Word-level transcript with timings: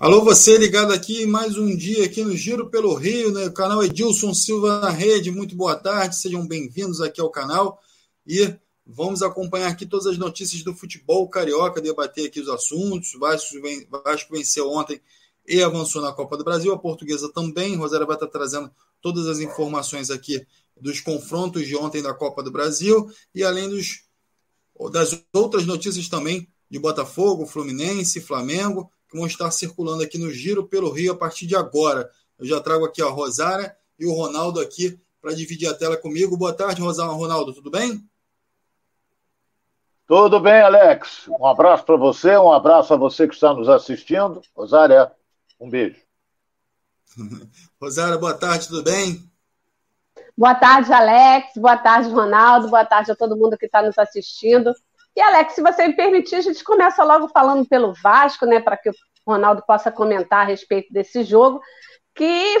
Alô, 0.00 0.22
você 0.22 0.56
ligado 0.56 0.92
aqui 0.92 1.26
mais 1.26 1.58
um 1.58 1.74
dia 1.76 2.04
aqui 2.04 2.22
no 2.22 2.36
Giro 2.36 2.70
pelo 2.70 2.94
Rio, 2.94 3.32
né? 3.32 3.46
O 3.46 3.52
canal 3.52 3.82
Edilson 3.82 4.32
Silva 4.32 4.78
na 4.78 4.90
rede. 4.90 5.28
Muito 5.28 5.56
boa 5.56 5.74
tarde, 5.74 6.14
sejam 6.14 6.46
bem-vindos 6.46 7.00
aqui 7.00 7.20
ao 7.20 7.28
canal 7.28 7.82
e 8.24 8.54
vamos 8.86 9.24
acompanhar 9.24 9.66
aqui 9.66 9.84
todas 9.84 10.06
as 10.06 10.16
notícias 10.16 10.62
do 10.62 10.72
futebol 10.72 11.28
carioca, 11.28 11.80
debater 11.80 12.28
aqui 12.28 12.38
os 12.38 12.48
assuntos. 12.48 13.12
Vasco, 13.18 13.56
Vasco 13.90 14.32
venceu 14.32 14.70
ontem 14.70 15.00
e 15.44 15.60
avançou 15.60 16.00
na 16.00 16.12
Copa 16.12 16.36
do 16.36 16.44
Brasil, 16.44 16.72
a 16.72 16.78
portuguesa 16.78 17.28
também. 17.32 17.74
Rosário 17.74 18.06
vai 18.06 18.14
estar 18.14 18.28
trazendo 18.28 18.70
todas 19.02 19.26
as 19.26 19.40
informações 19.40 20.12
aqui 20.12 20.46
dos 20.80 21.00
confrontos 21.00 21.66
de 21.66 21.74
ontem 21.74 22.00
da 22.00 22.14
Copa 22.14 22.40
do 22.40 22.52
Brasil 22.52 23.10
e 23.34 23.42
além 23.42 23.68
dos, 23.68 24.04
das 24.92 25.20
outras 25.32 25.66
notícias 25.66 26.08
também 26.08 26.48
de 26.70 26.78
Botafogo, 26.78 27.46
Fluminense, 27.46 28.20
Flamengo 28.20 28.88
que 29.08 29.16
vão 29.16 29.26
estar 29.26 29.50
circulando 29.50 30.02
aqui 30.02 30.18
no 30.18 30.30
Giro 30.30 30.66
pelo 30.66 30.90
Rio 30.90 31.12
a 31.12 31.16
partir 31.16 31.46
de 31.46 31.56
agora. 31.56 32.10
Eu 32.38 32.46
já 32.46 32.60
trago 32.60 32.84
aqui 32.84 33.02
a 33.02 33.08
Rosária 33.08 33.76
e 33.98 34.06
o 34.06 34.12
Ronaldo 34.12 34.60
aqui 34.60 35.00
para 35.20 35.34
dividir 35.34 35.68
a 35.68 35.74
tela 35.74 35.96
comigo. 35.96 36.36
Boa 36.36 36.52
tarde, 36.52 36.80
Rosário. 36.80 37.12
Ronaldo, 37.12 37.52
tudo 37.52 37.70
bem? 37.70 38.08
Tudo 40.06 40.40
bem, 40.40 40.60
Alex. 40.62 41.28
Um 41.28 41.46
abraço 41.46 41.84
para 41.84 41.96
você, 41.96 42.36
um 42.36 42.52
abraço 42.52 42.94
a 42.94 42.96
você 42.96 43.28
que 43.28 43.34
está 43.34 43.52
nos 43.52 43.68
assistindo. 43.68 44.40
Rosária, 44.56 45.10
um 45.60 45.68
beijo. 45.68 46.00
Rosária, 47.80 48.16
boa 48.16 48.34
tarde, 48.34 48.68
tudo 48.68 48.82
bem? 48.82 49.28
Boa 50.36 50.54
tarde, 50.54 50.92
Alex. 50.92 51.52
Boa 51.56 51.76
tarde, 51.76 52.08
Ronaldo. 52.10 52.68
Boa 52.68 52.84
tarde 52.84 53.10
a 53.10 53.16
todo 53.16 53.36
mundo 53.36 53.58
que 53.58 53.66
está 53.66 53.82
nos 53.82 53.98
assistindo. 53.98 54.72
E, 55.18 55.20
Alex, 55.20 55.54
se 55.54 55.60
você 55.60 55.88
me 55.88 55.94
permitir, 55.94 56.36
a 56.36 56.40
gente 56.40 56.62
começa 56.62 57.02
logo 57.02 57.26
falando 57.26 57.66
pelo 57.66 57.92
Vasco, 57.92 58.46
né, 58.46 58.60
para 58.60 58.76
que 58.76 58.88
o 58.88 58.92
Ronaldo 59.26 59.64
possa 59.66 59.90
comentar 59.90 60.42
a 60.42 60.44
respeito 60.44 60.92
desse 60.92 61.24
jogo, 61.24 61.60
que 62.14 62.56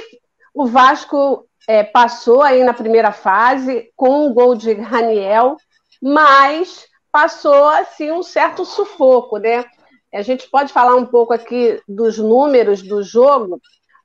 o 0.52 0.66
Vasco 0.66 1.48
é, 1.68 1.84
passou 1.84 2.42
aí 2.42 2.64
na 2.64 2.74
primeira 2.74 3.12
fase 3.12 3.92
com 3.94 4.26
o 4.26 4.34
gol 4.34 4.56
de 4.56 4.72
Raniel, 4.72 5.56
mas 6.02 6.84
passou 7.12 7.68
assim 7.68 8.10
um 8.10 8.24
certo 8.24 8.64
sufoco, 8.64 9.38
né? 9.38 9.64
A 10.12 10.22
gente 10.22 10.50
pode 10.50 10.72
falar 10.72 10.96
um 10.96 11.06
pouco 11.06 11.32
aqui 11.32 11.80
dos 11.86 12.18
números 12.18 12.82
do 12.82 13.04
jogo, 13.04 13.60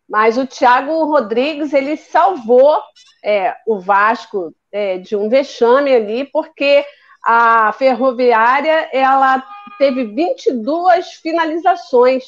mas 0.07 0.37
o 0.37 0.45
Thiago 0.45 1.05
Rodrigues 1.05 1.73
ele 1.73 1.97
salvou 1.97 2.79
é, 3.25 3.55
o 3.65 3.79
Vasco 3.79 4.53
é, 4.71 4.99
de 4.99 5.15
um 5.15 5.27
vexame 5.27 5.91
ali, 5.91 6.25
porque 6.25 6.85
a 7.23 7.71
Ferroviária 7.73 8.89
ela 8.91 9.43
teve 9.77 10.05
22 10.05 11.13
finalizações. 11.13 12.23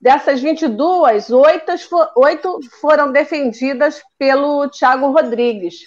Dessas 0.00 0.40
22, 0.40 1.30
oito, 1.30 2.60
foram 2.80 3.12
defendidas 3.12 4.02
pelo 4.18 4.66
Thiago 4.70 5.10
Rodrigues. 5.10 5.80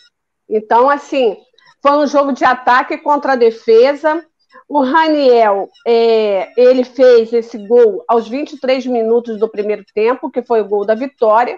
Então, 0.48 0.88
assim, 0.88 1.36
foi 1.82 1.92
um 1.94 2.06
jogo 2.06 2.32
de 2.32 2.46
ataque 2.46 2.98
contra 3.00 3.34
a 3.34 3.36
defesa. 3.36 4.24
O 4.70 4.84
Raniel, 4.84 5.68
é, 5.86 6.52
ele 6.56 6.84
fez 6.84 7.34
esse 7.34 7.58
gol 7.68 8.04
aos 8.08 8.28
23 8.28 8.86
minutos 8.86 9.40
do 9.40 9.50
primeiro 9.50 9.84
tempo, 9.96 10.30
que 10.30 10.44
foi 10.44 10.62
o 10.62 10.68
gol 10.68 10.86
da 10.86 10.94
vitória. 10.94 11.58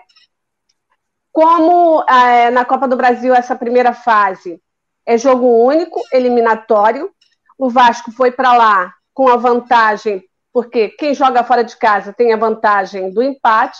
Como 1.33 2.03
é, 2.03 2.49
na 2.51 2.63
Copa 2.63 2.87
do 2.87 2.95
Brasil, 2.95 3.35
essa 3.35 3.55
primeira 3.55 3.93
fase, 3.93 4.61
é 5.05 5.17
jogo 5.17 5.47
único, 5.63 6.01
eliminatório. 6.11 7.11
O 7.57 7.69
Vasco 7.69 8.11
foi 8.11 8.31
para 8.31 8.53
lá 8.53 8.93
com 9.13 9.29
a 9.29 9.37
vantagem, 9.37 10.23
porque 10.51 10.89
quem 10.89 11.13
joga 11.13 11.43
fora 11.43 11.63
de 11.63 11.77
casa 11.77 12.11
tem 12.11 12.33
a 12.33 12.37
vantagem 12.37 13.11
do 13.11 13.21
empate. 13.21 13.79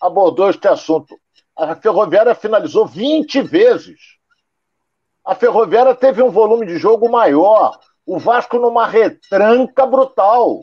abordou 0.00 0.48
este 0.48 0.68
assunto. 0.68 1.18
A 1.56 1.74
ferroviária 1.74 2.32
finalizou 2.32 2.86
20 2.86 3.42
vezes. 3.42 3.98
A 5.24 5.34
ferroviária 5.34 5.96
teve 5.96 6.22
um 6.22 6.30
volume 6.30 6.64
de 6.64 6.78
jogo 6.78 7.10
maior. 7.10 7.76
O 8.06 8.20
Vasco 8.20 8.56
numa 8.56 8.86
retranca 8.86 9.84
brutal. 9.84 10.62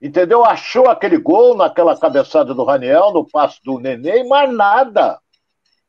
Entendeu? 0.00 0.44
Achou 0.44 0.88
aquele 0.88 1.18
gol 1.18 1.56
naquela 1.56 1.98
cabeçada 1.98 2.54
do 2.54 2.64
Raniel, 2.64 3.12
no 3.12 3.26
passe 3.26 3.60
do 3.62 3.78
Nenê, 3.78 4.24
mas 4.24 4.52
nada. 4.52 5.20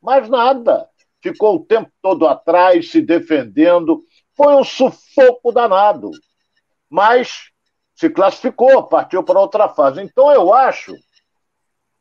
Mais 0.02 0.28
nada. 0.28 0.88
Ficou 1.22 1.56
o 1.56 1.64
tempo 1.64 1.90
todo 2.02 2.26
atrás, 2.26 2.90
se 2.90 3.00
defendendo. 3.00 4.02
Foi 4.36 4.54
um 4.54 4.64
sufoco 4.64 5.52
danado. 5.52 6.10
Mas 6.90 7.50
se 7.94 8.10
classificou, 8.10 8.82
partiu 8.82 9.22
para 9.22 9.40
outra 9.40 9.68
fase. 9.68 10.02
Então 10.02 10.30
eu 10.30 10.52
acho 10.52 10.94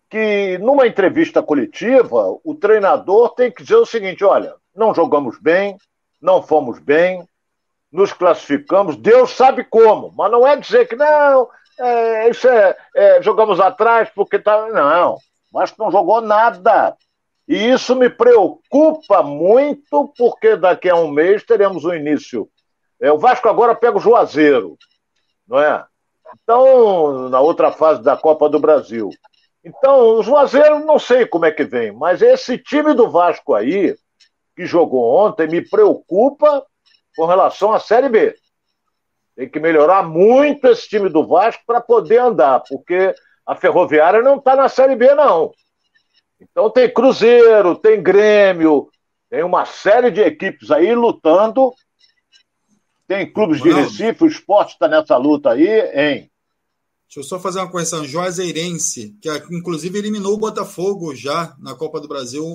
que 0.10 0.57
numa 0.57 0.86
entrevista 0.86 1.42
coletiva, 1.42 2.38
o 2.44 2.54
treinador 2.56 3.34
tem 3.34 3.50
que 3.50 3.64
dizer 3.64 3.78
o 3.78 3.86
seguinte: 3.86 4.25
olha, 4.25 4.54
não 4.75 4.94
jogamos 4.94 5.40
bem, 5.40 5.78
não 6.22 6.44
fomos 6.44 6.80
bem, 6.80 7.25
nos 7.92 8.12
classificamos, 8.14 8.96
Deus 8.96 9.31
sabe 9.31 9.64
como, 9.64 10.12
mas 10.16 10.31
não 10.31 10.46
é 10.46 10.56
dizer 10.56 10.88
que 10.88 10.96
não, 10.96 11.48
é, 11.81 12.30
isso 12.30 12.48
é, 12.48 12.78
é, 12.95 13.22
jogamos 13.22 13.60
atrás 13.60 14.10
porque 14.13 14.39
tá. 14.39 14.68
Não, 14.69 15.18
mas 15.51 15.75
não 15.78 15.92
jogou 15.92 16.22
nada. 16.22 16.95
E 17.48 17.72
isso 17.72 17.95
me 17.95 18.10
preocupa 18.10 19.22
muito, 19.24 20.13
porque 20.18 20.56
daqui 20.56 20.89
a 20.89 20.95
um 20.95 21.10
mês 21.10 21.44
teremos 21.44 21.83
o 21.83 21.94
início. 21.94 22.48
É, 23.00 23.12
o 23.12 23.18
Vasco 23.18 23.50
agora 23.50 23.75
pega 23.75 23.98
o 23.98 24.00
Juazeiro, 24.00 24.78
não 25.48 25.60
é? 25.60 25.83
Então, 26.44 27.30
na 27.30 27.42
outra 27.42 27.72
fase 27.72 28.01
da 28.01 28.16
Copa 28.16 28.48
do 28.48 28.60
Brasil. 28.60 29.10
Então, 29.63 30.18
o 30.18 30.24
Juazeiro 30.24 30.80
não 30.86 30.98
sei 30.98 31.25
como 31.25 31.45
é 31.45 31.51
que 31.51 31.63
vem, 31.63 31.92
mas 31.92 32.22
esse 32.22 32.57
time 32.57 32.94
do 32.94 33.10
Vasco 33.10 33.54
aí, 33.54 33.95
que 34.56 34.66
jogou 34.66 35.04
ontem, 35.04 35.48
me 35.48 35.62
preocupa 35.68 36.66
com 37.16 37.25
relação 37.25 37.74
à 37.74 37.80
Série 37.80 38.10
B. 38.10 38.36
Tem 39.42 39.50
que 39.50 39.60
melhorar 39.60 40.04
muito 40.04 40.68
esse 40.68 40.88
time 40.88 41.10
do 41.10 41.26
Vasco 41.26 41.64
para 41.66 41.82
poder 41.82 42.20
andar, 42.20 42.60
porque 42.60 43.12
a 43.44 43.56
Ferroviária 43.56 44.22
não 44.22 44.36
está 44.36 44.56
na 44.56 44.70
Série 44.70 44.96
B, 44.96 45.16
não. 45.16 45.52
Então 46.40 46.70
tem 46.70 46.94
Cruzeiro, 46.94 47.76
tem 47.76 48.04
Grêmio, 48.04 48.88
tem 49.32 49.44
uma 49.44 49.66
série 49.66 50.12
de 50.12 50.22
equipes 50.22 50.70
aí 50.70 50.94
lutando. 50.94 51.74
Tem 53.08 53.34
clubes 53.34 53.64
de 53.64 53.72
Recife, 53.72 54.26
o 54.26 54.28
esporte 54.28 54.74
está 54.74 54.88
nessa 54.88 55.18
luta 55.18 55.50
aí, 55.50 55.68
hein? 55.68 56.30
Deixa 57.08 57.22
eu 57.22 57.24
só 57.24 57.40
fazer 57.40 57.62
uma 57.62 57.72
correção. 57.72 58.06
Juazeirense, 58.06 59.18
que 59.20 59.28
inclusive 59.50 59.98
eliminou 59.98 60.36
o 60.36 60.38
Botafogo 60.38 61.16
já 61.16 61.56
na 61.58 61.74
Copa 61.74 62.00
do 62.00 62.08
Brasil 62.08 62.46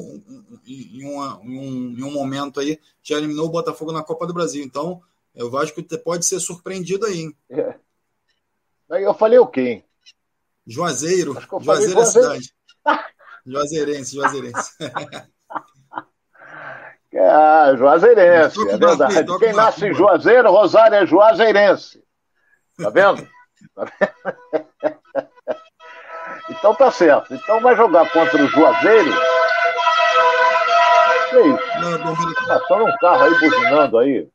em, 0.65 1.05
uma, 1.05 1.41
em, 1.43 1.59
um, 1.59 1.99
em 1.99 2.03
um 2.05 2.13
momento 2.13 2.61
aí, 2.61 2.79
já 3.03 3.19
eliminou 3.19 3.47
o 3.47 3.51
Botafogo 3.51 3.91
na 3.91 4.05
Copa 4.05 4.25
do 4.25 4.33
Brasil. 4.33 4.63
Então, 4.63 5.03
o 5.45 5.51
Vasco 5.51 5.83
pode 6.05 6.27
ser 6.27 6.41
surpreendido 6.41 7.07
aí. 7.07 7.21
Hein? 7.21 7.37
É. 7.51 7.75
Eu 8.91 9.15
falei 9.15 9.39
o 9.39 9.47
quê? 9.47 9.61
Hein? 9.61 9.85
Juazeiro. 10.67 11.39
Juazeiro 11.61 12.01
é 12.01 12.03
a 12.03 12.07
cidade. 12.07 12.53
Juazeirense, 13.47 14.17
Juazeirense. 14.17 14.73
Ah, 17.19 17.73
Juazeirense, 17.75 18.61
é 18.69 18.77
verdade. 18.77 19.39
Quem 19.39 19.55
nasce 19.55 19.87
em 19.87 19.95
Juazeiro, 19.95 20.51
Rosário 20.51 20.97
é 20.97 21.07
Juazeirense. 21.07 22.05
Tá 22.77 22.91
vendo? 22.91 23.27
então 26.51 26.75
tá 26.75 26.91
certo. 26.91 27.33
Então 27.33 27.63
vai 27.63 27.75
jogar 27.75 28.13
contra 28.13 28.45
o 28.45 28.49
Juazeiro. 28.49 29.15
Que 31.31 31.39
isso? 31.39 31.65
Tá 32.47 32.61
só 32.69 32.85
um 32.85 32.93
carro 32.99 33.23
aí 33.23 33.31
buzinando 33.39 33.99
aí. 33.99 34.29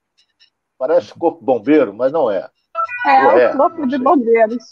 Parece 0.81 1.13
corpo 1.13 1.45
bombeiro, 1.45 1.93
mas 1.93 2.11
não 2.11 2.31
é. 2.31 2.49
É, 3.05 3.15
é 3.43 3.49
o 3.51 3.57
corpo 3.57 3.85
de 3.85 3.99
bombeiros. 3.99 4.63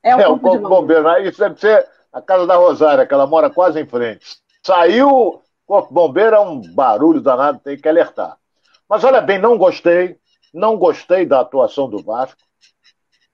É 0.00 0.14
o 0.14 0.20
é, 0.20 0.24
corpo, 0.24 0.36
o 0.36 0.40
corpo 0.40 0.56
de 0.56 0.62
bombeiro. 0.62 1.02
bombeiro. 1.02 1.28
Isso 1.28 1.40
deve 1.40 1.58
ser 1.58 1.84
a 2.12 2.22
casa 2.22 2.46
da 2.46 2.54
Rosária, 2.54 3.04
que 3.04 3.12
ela 3.12 3.26
mora 3.26 3.50
quase 3.50 3.80
em 3.80 3.86
frente. 3.86 4.38
Saiu, 4.62 5.42
corpo 5.66 5.92
bombeiro 5.92 6.36
é 6.36 6.40
um 6.40 6.60
barulho 6.72 7.20
danado, 7.20 7.58
tem 7.58 7.76
que 7.76 7.88
alertar. 7.88 8.36
Mas 8.88 9.02
olha 9.02 9.20
bem, 9.20 9.40
não 9.40 9.58
gostei, 9.58 10.16
não 10.54 10.76
gostei 10.76 11.26
da 11.26 11.40
atuação 11.40 11.90
do 11.90 12.00
Vasco 12.00 12.38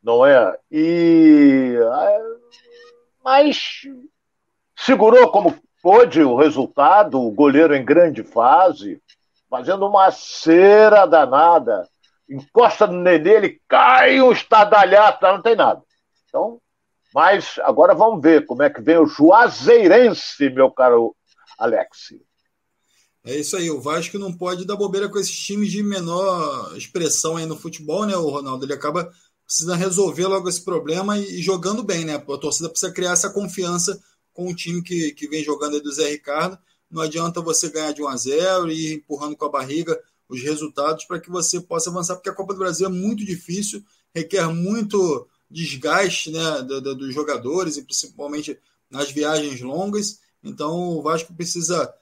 não 0.03 0.25
é? 0.25 0.57
E 0.73 1.75
mas 3.23 3.83
segurou 4.75 5.31
como 5.31 5.55
pôde 5.83 6.23
o 6.23 6.35
resultado, 6.35 7.21
o 7.21 7.31
goleiro 7.31 7.75
em 7.75 7.85
grande 7.85 8.23
fase, 8.23 9.03
fazendo 9.51 9.87
uma 9.87 10.11
cera 10.11 11.05
danada. 11.05 11.87
Encosta 12.29 12.87
no 12.87 13.01
Nenê, 13.01 13.61
cai 13.67 14.21
um 14.21 14.33
estadalhaço, 14.33 15.19
não 15.23 15.43
tem 15.43 15.57
nada. 15.57 15.83
Então, 16.29 16.61
mas 17.15 17.59
agora 17.63 17.95
vamos 17.95 18.21
ver 18.21 18.45
como 18.47 18.63
é 18.63 18.71
que 18.71 18.83
vem 18.83 18.99
o 18.99 19.07
Juazeirense, 19.07 20.51
meu 20.51 20.71
caro 20.71 21.17
Alex. 21.59 22.15
É 23.25 23.35
isso 23.35 23.57
aí, 23.57 23.71
o 23.71 23.81
Vasco 23.81 24.19
não 24.19 24.33
pode 24.33 24.67
dar 24.67 24.77
bobeira 24.77 25.09
com 25.09 25.19
esses 25.19 25.39
times 25.39 25.71
de 25.71 25.83
menor 25.83 26.77
expressão 26.77 27.37
aí 27.37 27.47
no 27.47 27.57
futebol, 27.57 28.07
né, 28.07 28.17
o 28.17 28.29
Ronaldo? 28.29 28.65
Ele 28.65 28.75
acaba 28.75 29.11
precisa 29.49 29.75
resolver 29.75 30.27
logo 30.27 30.47
esse 30.47 30.63
problema 30.63 31.19
e, 31.19 31.41
jogando 31.41 31.83
bem, 31.83 32.05
né? 32.05 32.17
A 32.17 32.21
torcida 32.37 32.69
precisa 32.69 32.93
criar 32.93 33.13
essa 33.13 33.31
confiança 33.31 33.99
com 34.35 34.47
o 34.47 34.55
time 34.55 34.83
que, 34.83 35.13
que 35.13 35.27
vem 35.27 35.43
jogando 35.43 35.75
aí 35.75 35.81
do 35.81 35.91
Zé 35.91 36.11
Ricardo. 36.11 36.59
Não 36.91 37.01
adianta 37.01 37.41
você 37.41 37.71
ganhar 37.71 37.93
de 37.93 38.03
1 38.03 38.09
a 38.09 38.17
0 38.17 38.71
e 38.71 38.93
ir 38.93 38.95
empurrando 38.97 39.35
com 39.37 39.47
a 39.47 39.51
barriga 39.51 39.99
os 40.29 40.43
resultados 40.43 41.05
para 41.05 41.21
que 41.21 41.31
você 41.31 41.61
possa 41.61 41.91
avançar, 41.91 42.17
porque 42.17 42.29
a 42.29 42.35
Copa 42.35 42.53
do 42.53 42.59
Brasil 42.59 42.87
é 42.87 42.91
muito 42.91 43.25
difícil, 43.25 43.83
requer 44.15 44.47
muito 44.49 45.27
desgaste 45.51 46.31
né, 46.31 46.63
do, 46.63 46.81
do, 46.81 46.95
dos 46.95 47.15
jogadores 47.15 47.77
e 47.77 47.83
principalmente 47.83 48.59
nas 48.91 49.11
viagens 49.11 49.61
longas. 49.61 50.21
Então 50.43 50.99
o 50.99 51.03
Vasco 51.03 51.33
precisa 51.35 51.93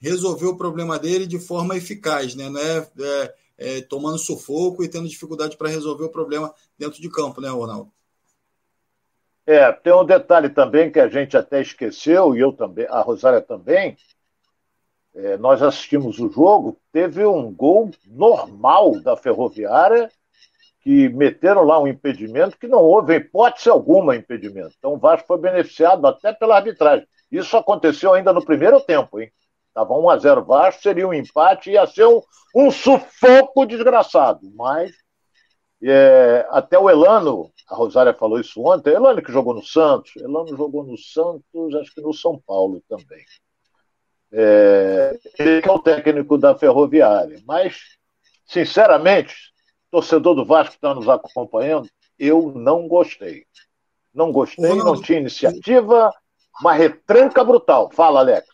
resolver 0.00 0.46
o 0.46 0.56
problema 0.56 0.98
dele 0.98 1.26
de 1.26 1.38
forma 1.38 1.76
eficaz, 1.76 2.34
né? 2.34 2.48
Não 2.48 2.60
é, 2.60 2.90
é 3.00 3.34
é, 3.58 3.80
tomando 3.80 4.18
sufoco 4.18 4.84
e 4.84 4.88
tendo 4.88 5.08
dificuldade 5.08 5.56
para 5.56 5.68
resolver 5.68 6.04
o 6.04 6.10
problema 6.10 6.52
dentro 6.78 7.00
de 7.00 7.08
campo, 7.08 7.40
né, 7.40 7.48
Ronaldo? 7.48 7.90
É, 9.46 9.70
tem 9.72 9.92
um 9.94 10.04
detalhe 10.04 10.50
também 10.50 10.90
que 10.90 10.98
a 10.98 11.08
gente 11.08 11.36
até 11.36 11.62
esqueceu, 11.62 12.34
e 12.34 12.40
eu 12.40 12.52
também, 12.52 12.86
a 12.86 13.00
Rosária 13.00 13.40
também. 13.40 13.96
É, 15.16 15.38
nós 15.38 15.62
assistimos 15.62 16.18
o 16.18 16.30
jogo, 16.30 16.76
teve 16.92 17.24
um 17.24 17.50
gol 17.50 17.90
normal 18.06 19.00
da 19.00 19.16
Ferroviária, 19.16 20.10
que 20.82 21.08
meteram 21.08 21.64
lá 21.64 21.80
um 21.80 21.88
impedimento 21.88 22.58
que 22.58 22.68
não 22.68 22.80
houve 22.80 23.16
hipótese 23.16 23.70
alguma 23.70 24.14
impedimento. 24.14 24.74
Então 24.78 24.92
o 24.92 24.98
Vasco 24.98 25.26
foi 25.26 25.38
beneficiado 25.38 26.06
até 26.06 26.34
pela 26.34 26.56
arbitragem. 26.56 27.08
Isso 27.32 27.56
aconteceu 27.56 28.12
ainda 28.12 28.32
no 28.32 28.44
primeiro 28.44 28.78
tempo, 28.80 29.18
hein? 29.18 29.32
Estava 29.68 29.94
1 29.94 30.10
a 30.10 30.18
0 30.18 30.44
Vasco, 30.44 30.82
seria 30.82 31.08
um 31.08 31.14
empate, 31.14 31.70
ia 31.70 31.86
ser 31.86 32.06
um, 32.06 32.20
um 32.54 32.70
sufoco 32.70 33.66
desgraçado. 33.66 34.40
Mas 34.54 34.92
é, 35.82 36.46
até 36.50 36.78
o 36.78 36.90
Elano, 36.90 37.50
a 37.68 37.74
Rosária 37.74 38.14
falou 38.14 38.38
isso 38.38 38.62
ontem, 38.62 38.94
Elano 38.94 39.22
que 39.22 39.32
jogou 39.32 39.54
no 39.54 39.62
Santos, 39.62 40.14
Elano 40.16 40.56
jogou 40.56 40.84
no 40.84 40.96
Santos, 40.96 41.74
acho 41.80 41.94
que 41.94 42.00
no 42.00 42.12
São 42.12 42.40
Paulo 42.46 42.82
também. 42.88 43.24
É, 44.32 45.18
ele 45.38 45.62
que 45.62 45.68
é 45.68 45.72
o 45.72 45.78
técnico 45.78 46.36
da 46.36 46.56
Ferroviária. 46.56 47.42
Mas, 47.46 47.76
sinceramente, 48.46 49.34
torcedor 49.90 50.34
do 50.34 50.44
Vasco 50.44 50.72
que 50.72 50.78
está 50.78 50.94
nos 50.94 51.08
acompanhando, 51.08 51.88
eu 52.18 52.52
não 52.54 52.88
gostei. 52.88 53.44
Não 54.12 54.32
gostei, 54.32 54.74
não 54.74 55.00
tinha 55.00 55.20
iniciativa, 55.20 56.10
uma 56.60 56.72
retranca 56.72 57.44
brutal. 57.44 57.90
Fala, 57.92 58.20
Alex. 58.20 58.46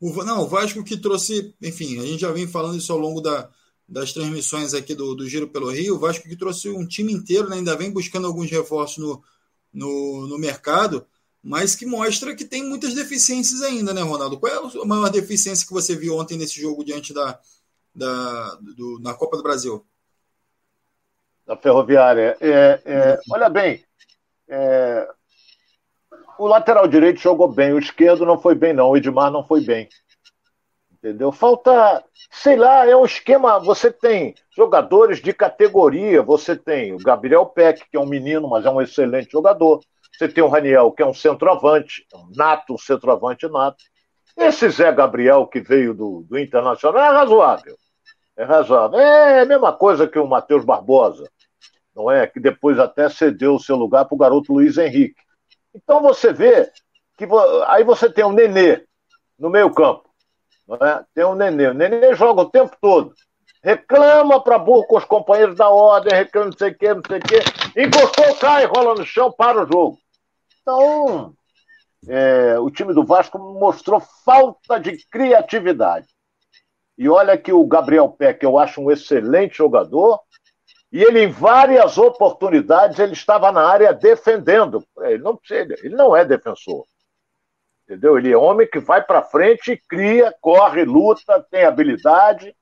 O, 0.00 0.12
não, 0.24 0.42
o 0.42 0.48
Vasco 0.48 0.84
que 0.84 0.96
trouxe, 0.96 1.54
enfim, 1.60 1.98
a 1.98 2.06
gente 2.06 2.20
já 2.20 2.30
vem 2.30 2.46
falando 2.46 2.76
isso 2.76 2.92
ao 2.92 2.98
longo 2.98 3.20
da, 3.20 3.50
das 3.88 4.12
transmissões 4.12 4.74
aqui 4.74 4.94
do, 4.94 5.14
do 5.14 5.28
Giro 5.28 5.48
pelo 5.48 5.70
Rio. 5.70 5.96
O 5.96 5.98
Vasco 5.98 6.28
que 6.28 6.36
trouxe 6.36 6.68
um 6.68 6.86
time 6.86 7.12
inteiro, 7.12 7.48
né, 7.48 7.56
ainda 7.56 7.76
vem 7.76 7.90
buscando 7.90 8.26
alguns 8.26 8.50
reforços 8.50 8.98
no, 8.98 9.22
no, 9.72 10.26
no, 10.26 10.38
mercado, 10.38 11.06
mas 11.46 11.76
que 11.76 11.86
mostra 11.86 12.34
que 12.34 12.44
tem 12.44 12.64
muitas 12.64 12.92
deficiências 12.92 13.62
ainda, 13.62 13.94
né, 13.94 14.02
Ronaldo? 14.02 14.36
Qual 14.36 14.52
é 14.52 14.82
a 14.82 14.84
maior 14.84 15.08
deficiência 15.08 15.64
que 15.64 15.72
você 15.72 15.94
viu 15.94 16.18
ontem 16.18 16.36
nesse 16.36 16.60
jogo 16.60 16.84
diante 16.84 17.14
da, 17.14 17.38
da 17.94 18.58
do, 18.76 18.98
na 19.00 19.14
Copa 19.14 19.36
do 19.36 19.44
Brasil? 19.44 19.86
Da 21.46 21.56
Ferroviária. 21.56 22.36
É, 22.40 22.82
é, 22.84 23.20
olha 23.30 23.48
bem, 23.48 23.84
é, 24.48 25.08
o 26.36 26.48
lateral 26.48 26.88
direito 26.88 27.20
jogou 27.20 27.46
bem, 27.46 27.72
o 27.72 27.78
esquerdo 27.78 28.26
não 28.26 28.40
foi 28.40 28.56
bem, 28.56 28.72
não. 28.72 28.90
O 28.90 28.96
Edmar 28.96 29.30
não 29.30 29.46
foi 29.46 29.60
bem. 29.60 29.88
Entendeu? 30.94 31.30
Falta, 31.30 32.04
sei 32.28 32.56
lá, 32.56 32.84
é 32.88 32.96
um 32.96 33.04
esquema. 33.04 33.60
Você 33.60 33.92
tem 33.92 34.34
jogadores 34.50 35.22
de 35.22 35.32
categoria. 35.32 36.22
Você 36.22 36.56
tem 36.56 36.92
o 36.92 36.98
Gabriel 36.98 37.46
Peck, 37.46 37.88
que 37.88 37.96
é 37.96 38.00
um 38.00 38.06
menino, 38.06 38.48
mas 38.48 38.66
é 38.66 38.70
um 38.70 38.82
excelente 38.82 39.30
jogador. 39.30 39.80
Você 40.16 40.28
tem 40.28 40.42
o 40.42 40.48
Raniel, 40.48 40.92
que 40.92 41.02
é 41.02 41.06
um 41.06 41.12
centroavante, 41.12 42.06
um 42.14 42.30
nato, 42.34 42.74
um 42.74 42.78
centroavante 42.78 43.46
nato. 43.48 43.84
Esse 44.36 44.68
Zé 44.70 44.90
Gabriel, 44.92 45.46
que 45.46 45.60
veio 45.60 45.92
do, 45.94 46.24
do 46.28 46.38
Internacional, 46.38 47.02
é 47.02 47.08
razoável. 47.08 47.76
É 48.36 48.44
razoável. 48.44 48.98
É 48.98 49.40
a 49.40 49.46
mesma 49.46 49.72
coisa 49.72 50.06
que 50.06 50.18
o 50.18 50.26
Matheus 50.26 50.64
Barbosa, 50.64 51.28
não 51.94 52.10
é? 52.10 52.26
Que 52.26 52.40
depois 52.40 52.78
até 52.78 53.08
cedeu 53.08 53.54
o 53.54 53.60
seu 53.60 53.76
lugar 53.76 54.04
para 54.06 54.14
o 54.14 54.18
garoto 54.18 54.52
Luiz 54.52 54.78
Henrique. 54.78 55.20
Então 55.74 56.00
você 56.00 56.32
vê 56.32 56.70
que 57.18 57.26
aí 57.66 57.84
você 57.84 58.10
tem 58.10 58.24
o 58.24 58.32
Nenê 58.32 58.84
no 59.38 59.50
meio 59.50 59.70
campo. 59.72 60.08
É? 60.80 61.04
Tem 61.14 61.24
o 61.24 61.34
Nenê. 61.34 61.68
O 61.68 61.74
Nenê 61.74 62.14
joga 62.14 62.42
o 62.42 62.50
tempo 62.50 62.74
todo. 62.80 63.14
Reclama 63.62 64.42
para 64.42 64.58
burro 64.58 64.86
com 64.86 64.96
os 64.96 65.04
companheiros 65.04 65.56
da 65.56 65.68
ordem, 65.68 66.14
reclama 66.14 66.50
não 66.50 66.56
sei 66.56 66.70
o 66.70 66.78
quê, 66.78 66.94
não 66.94 67.02
sei 67.06 67.18
o 67.18 67.20
quê. 67.20 67.40
Encostou, 67.80 68.34
cai, 68.36 68.64
rola 68.64 68.94
no 68.94 69.04
chão, 69.04 69.32
para 69.32 69.62
o 69.62 69.66
jogo. 69.66 69.98
Então, 70.68 71.32
é, 72.08 72.58
o 72.58 72.68
time 72.72 72.92
do 72.92 73.04
Vasco 73.04 73.38
mostrou 73.38 74.00
falta 74.00 74.80
de 74.80 74.98
criatividade. 75.08 76.08
E 76.98 77.08
olha 77.08 77.38
que 77.38 77.52
o 77.52 77.64
Gabriel 77.64 78.08
Peck, 78.08 78.42
eu 78.42 78.58
acho 78.58 78.80
um 78.80 78.90
excelente 78.90 79.58
jogador, 79.58 80.18
e 80.90 81.04
ele, 81.04 81.22
em 81.22 81.28
várias 81.28 81.96
oportunidades, 81.98 82.98
ele 82.98 83.12
estava 83.12 83.52
na 83.52 83.64
área 83.64 83.92
defendendo. 83.92 84.84
Ele 85.02 85.22
não, 85.22 85.38
ele 85.50 85.94
não 85.94 86.16
é 86.16 86.24
defensor. 86.24 86.84
Entendeu? 87.84 88.18
Ele 88.18 88.32
é 88.32 88.36
homem 88.36 88.68
que 88.68 88.80
vai 88.80 89.00
para 89.00 89.22
frente, 89.22 89.80
cria, 89.88 90.34
corre, 90.40 90.84
luta, 90.84 91.46
tem 91.48 91.64
habilidade, 91.64 92.56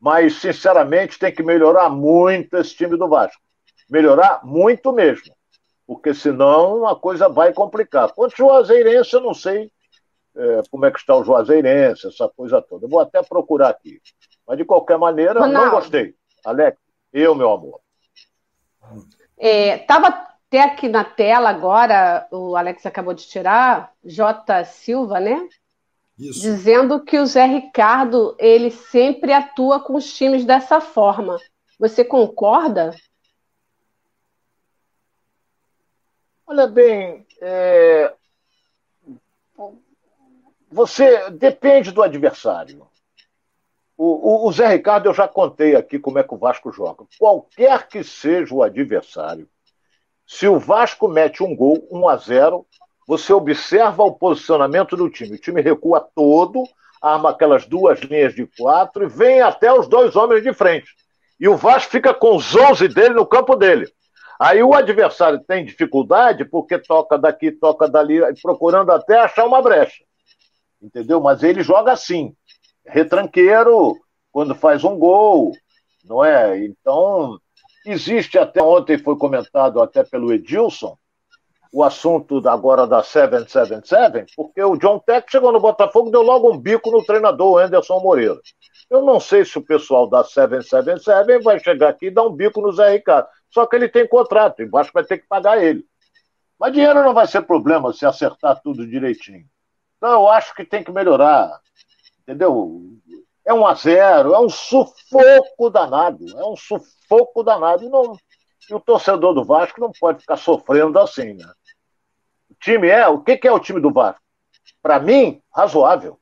mas, 0.00 0.40
sinceramente, 0.40 1.16
tem 1.16 1.32
que 1.32 1.44
melhorar 1.44 1.90
muito 1.90 2.56
esse 2.56 2.74
time 2.74 2.96
do 2.96 3.08
Vasco. 3.08 3.40
Melhorar 3.88 4.44
muito 4.44 4.92
mesmo. 4.92 5.32
Porque 5.90 6.14
senão 6.14 6.86
a 6.86 6.94
coisa 6.94 7.28
vai 7.28 7.52
complicar. 7.52 8.12
Quanto 8.12 8.40
ao 8.44 8.48
Juazeirense, 8.64 9.12
eu 9.12 9.20
não 9.20 9.34
sei 9.34 9.72
é, 10.36 10.62
como 10.70 10.86
é 10.86 10.90
que 10.92 11.00
está 11.00 11.16
o 11.16 11.24
Juazeirense, 11.24 12.06
essa 12.06 12.28
coisa 12.28 12.62
toda. 12.62 12.86
Eu 12.86 12.88
vou 12.88 13.00
até 13.00 13.20
procurar 13.24 13.70
aqui. 13.70 14.00
Mas, 14.46 14.56
de 14.56 14.64
qualquer 14.64 14.96
maneira, 14.96 15.40
não, 15.40 15.48
não 15.48 15.70
gostei. 15.72 16.14
Alex, 16.44 16.78
eu, 17.12 17.34
meu 17.34 17.50
amor. 17.50 17.80
Estava 19.36 20.06
é, 20.06 20.10
até 20.46 20.62
aqui 20.62 20.88
na 20.88 21.02
tela 21.02 21.50
agora, 21.50 22.24
o 22.30 22.54
Alex 22.54 22.86
acabou 22.86 23.12
de 23.12 23.26
tirar, 23.26 23.92
J. 24.04 24.62
Silva, 24.66 25.18
né? 25.18 25.44
Isso. 26.16 26.40
Dizendo 26.40 27.02
que 27.02 27.18
o 27.18 27.26
Zé 27.26 27.46
Ricardo 27.46 28.36
ele 28.38 28.70
sempre 28.70 29.32
atua 29.32 29.80
com 29.80 29.96
os 29.96 30.14
times 30.14 30.44
dessa 30.44 30.80
forma. 30.80 31.36
Você 31.80 32.04
concorda? 32.04 32.94
Olha 36.50 36.66
bem, 36.66 37.24
é... 37.40 38.12
você 40.68 41.30
depende 41.30 41.92
do 41.92 42.02
adversário. 42.02 42.88
O, 43.96 44.46
o, 44.46 44.48
o, 44.48 44.52
Zé 44.52 44.66
Ricardo, 44.66 45.06
eu 45.06 45.14
já 45.14 45.28
contei 45.28 45.76
aqui 45.76 45.96
como 45.96 46.18
é 46.18 46.24
que 46.24 46.34
o 46.34 46.38
Vasco 46.38 46.72
joga. 46.72 47.04
Qualquer 47.20 47.86
que 47.86 48.02
seja 48.02 48.52
o 48.52 48.64
adversário, 48.64 49.48
se 50.26 50.48
o 50.48 50.58
Vasco 50.58 51.06
mete 51.06 51.40
um 51.44 51.54
gol, 51.54 51.86
1 51.88 52.08
a 52.08 52.16
0, 52.16 52.66
você 53.06 53.32
observa 53.32 54.02
o 54.02 54.14
posicionamento 54.14 54.96
do 54.96 55.08
time. 55.08 55.36
O 55.36 55.40
time 55.40 55.60
recua 55.60 56.00
todo, 56.00 56.64
arma 57.00 57.30
aquelas 57.30 57.64
duas 57.64 58.00
linhas 58.00 58.34
de 58.34 58.44
quatro 58.58 59.04
e 59.04 59.08
vem 59.08 59.40
até 59.40 59.72
os 59.72 59.86
dois 59.86 60.16
homens 60.16 60.42
de 60.42 60.52
frente. 60.52 60.90
E 61.38 61.46
o 61.46 61.56
Vasco 61.56 61.92
fica 61.92 62.12
com 62.12 62.34
os 62.34 62.56
11 62.56 62.88
dele 62.88 63.14
no 63.14 63.24
campo 63.24 63.54
dele. 63.54 63.86
Aí 64.40 64.62
o 64.62 64.72
adversário 64.72 65.38
tem 65.46 65.66
dificuldade 65.66 66.46
porque 66.46 66.78
toca 66.78 67.18
daqui, 67.18 67.52
toca 67.52 67.86
dali, 67.86 68.20
procurando 68.40 68.90
até 68.90 69.20
achar 69.20 69.44
uma 69.44 69.60
brecha. 69.60 70.02
Entendeu? 70.80 71.20
Mas 71.20 71.42
ele 71.42 71.62
joga 71.62 71.92
assim 71.92 72.34
retranqueiro 72.86 73.98
quando 74.32 74.54
faz 74.54 74.82
um 74.82 74.98
gol, 74.98 75.52
não 76.02 76.24
é? 76.24 76.58
Então, 76.64 77.38
existe 77.84 78.38
até 78.38 78.62
ontem 78.62 78.96
foi 78.96 79.14
comentado 79.18 79.78
até 79.82 80.02
pelo 80.02 80.32
Edilson 80.32 80.96
o 81.70 81.84
assunto 81.84 82.40
agora 82.48 82.86
da 82.86 83.02
777, 83.02 84.32
porque 84.34 84.62
o 84.62 84.76
John 84.76 84.98
Tech 85.00 85.30
chegou 85.30 85.52
no 85.52 85.60
Botafogo 85.60 86.10
deu 86.10 86.22
logo 86.22 86.50
um 86.50 86.58
bico 86.58 86.90
no 86.90 87.04
treinador 87.04 87.62
Anderson 87.62 88.00
Moreira. 88.00 88.40
Eu 88.88 89.02
não 89.02 89.20
sei 89.20 89.44
se 89.44 89.58
o 89.58 89.62
pessoal 89.62 90.08
da 90.08 90.24
777 90.24 91.44
vai 91.44 91.60
chegar 91.60 91.90
aqui 91.90 92.06
e 92.06 92.10
dar 92.10 92.24
um 92.24 92.32
bico 92.32 92.60
no 92.62 92.72
Zé 92.72 92.90
Ricardo. 92.90 93.28
Só 93.50 93.66
que 93.66 93.76
ele 93.76 93.88
tem 93.88 94.06
contrato, 94.06 94.62
embaixo 94.62 94.90
vai 94.92 95.04
ter 95.04 95.18
que 95.18 95.26
pagar 95.26 95.62
ele. 95.62 95.84
Mas 96.58 96.72
dinheiro 96.72 97.02
não 97.02 97.14
vai 97.14 97.26
ser 97.26 97.42
problema 97.42 97.92
se 97.92 98.06
acertar 98.06 98.60
tudo 98.62 98.86
direitinho. 98.86 99.46
Então 99.96 100.12
eu 100.12 100.28
acho 100.28 100.54
que 100.54 100.64
tem 100.64 100.84
que 100.84 100.92
melhorar 100.92 101.60
entendeu? 102.30 102.80
É 103.44 103.52
um 103.52 103.66
a 103.66 103.74
zero, 103.74 104.32
é 104.32 104.38
um 104.38 104.48
sufoco 104.48 105.70
danado, 105.70 106.24
é 106.38 106.44
um 106.44 106.56
sufoco 106.56 107.42
danado. 107.42 107.84
E, 107.84 107.88
não, 107.88 108.16
e 108.68 108.74
o 108.74 108.80
torcedor 108.80 109.34
do 109.34 109.44
Vasco 109.44 109.80
não 109.80 109.90
pode 109.98 110.20
ficar 110.20 110.36
sofrendo 110.36 110.98
assim, 110.98 111.34
né? 111.34 111.52
O 112.48 112.54
time 112.54 112.88
é, 112.88 113.08
o 113.08 113.20
que, 113.20 113.36
que 113.36 113.48
é 113.48 113.52
o 113.52 113.58
time 113.58 113.80
do 113.80 113.92
Vasco? 113.92 114.22
Para 114.80 115.00
mim, 115.00 115.42
razoável. 115.52 116.18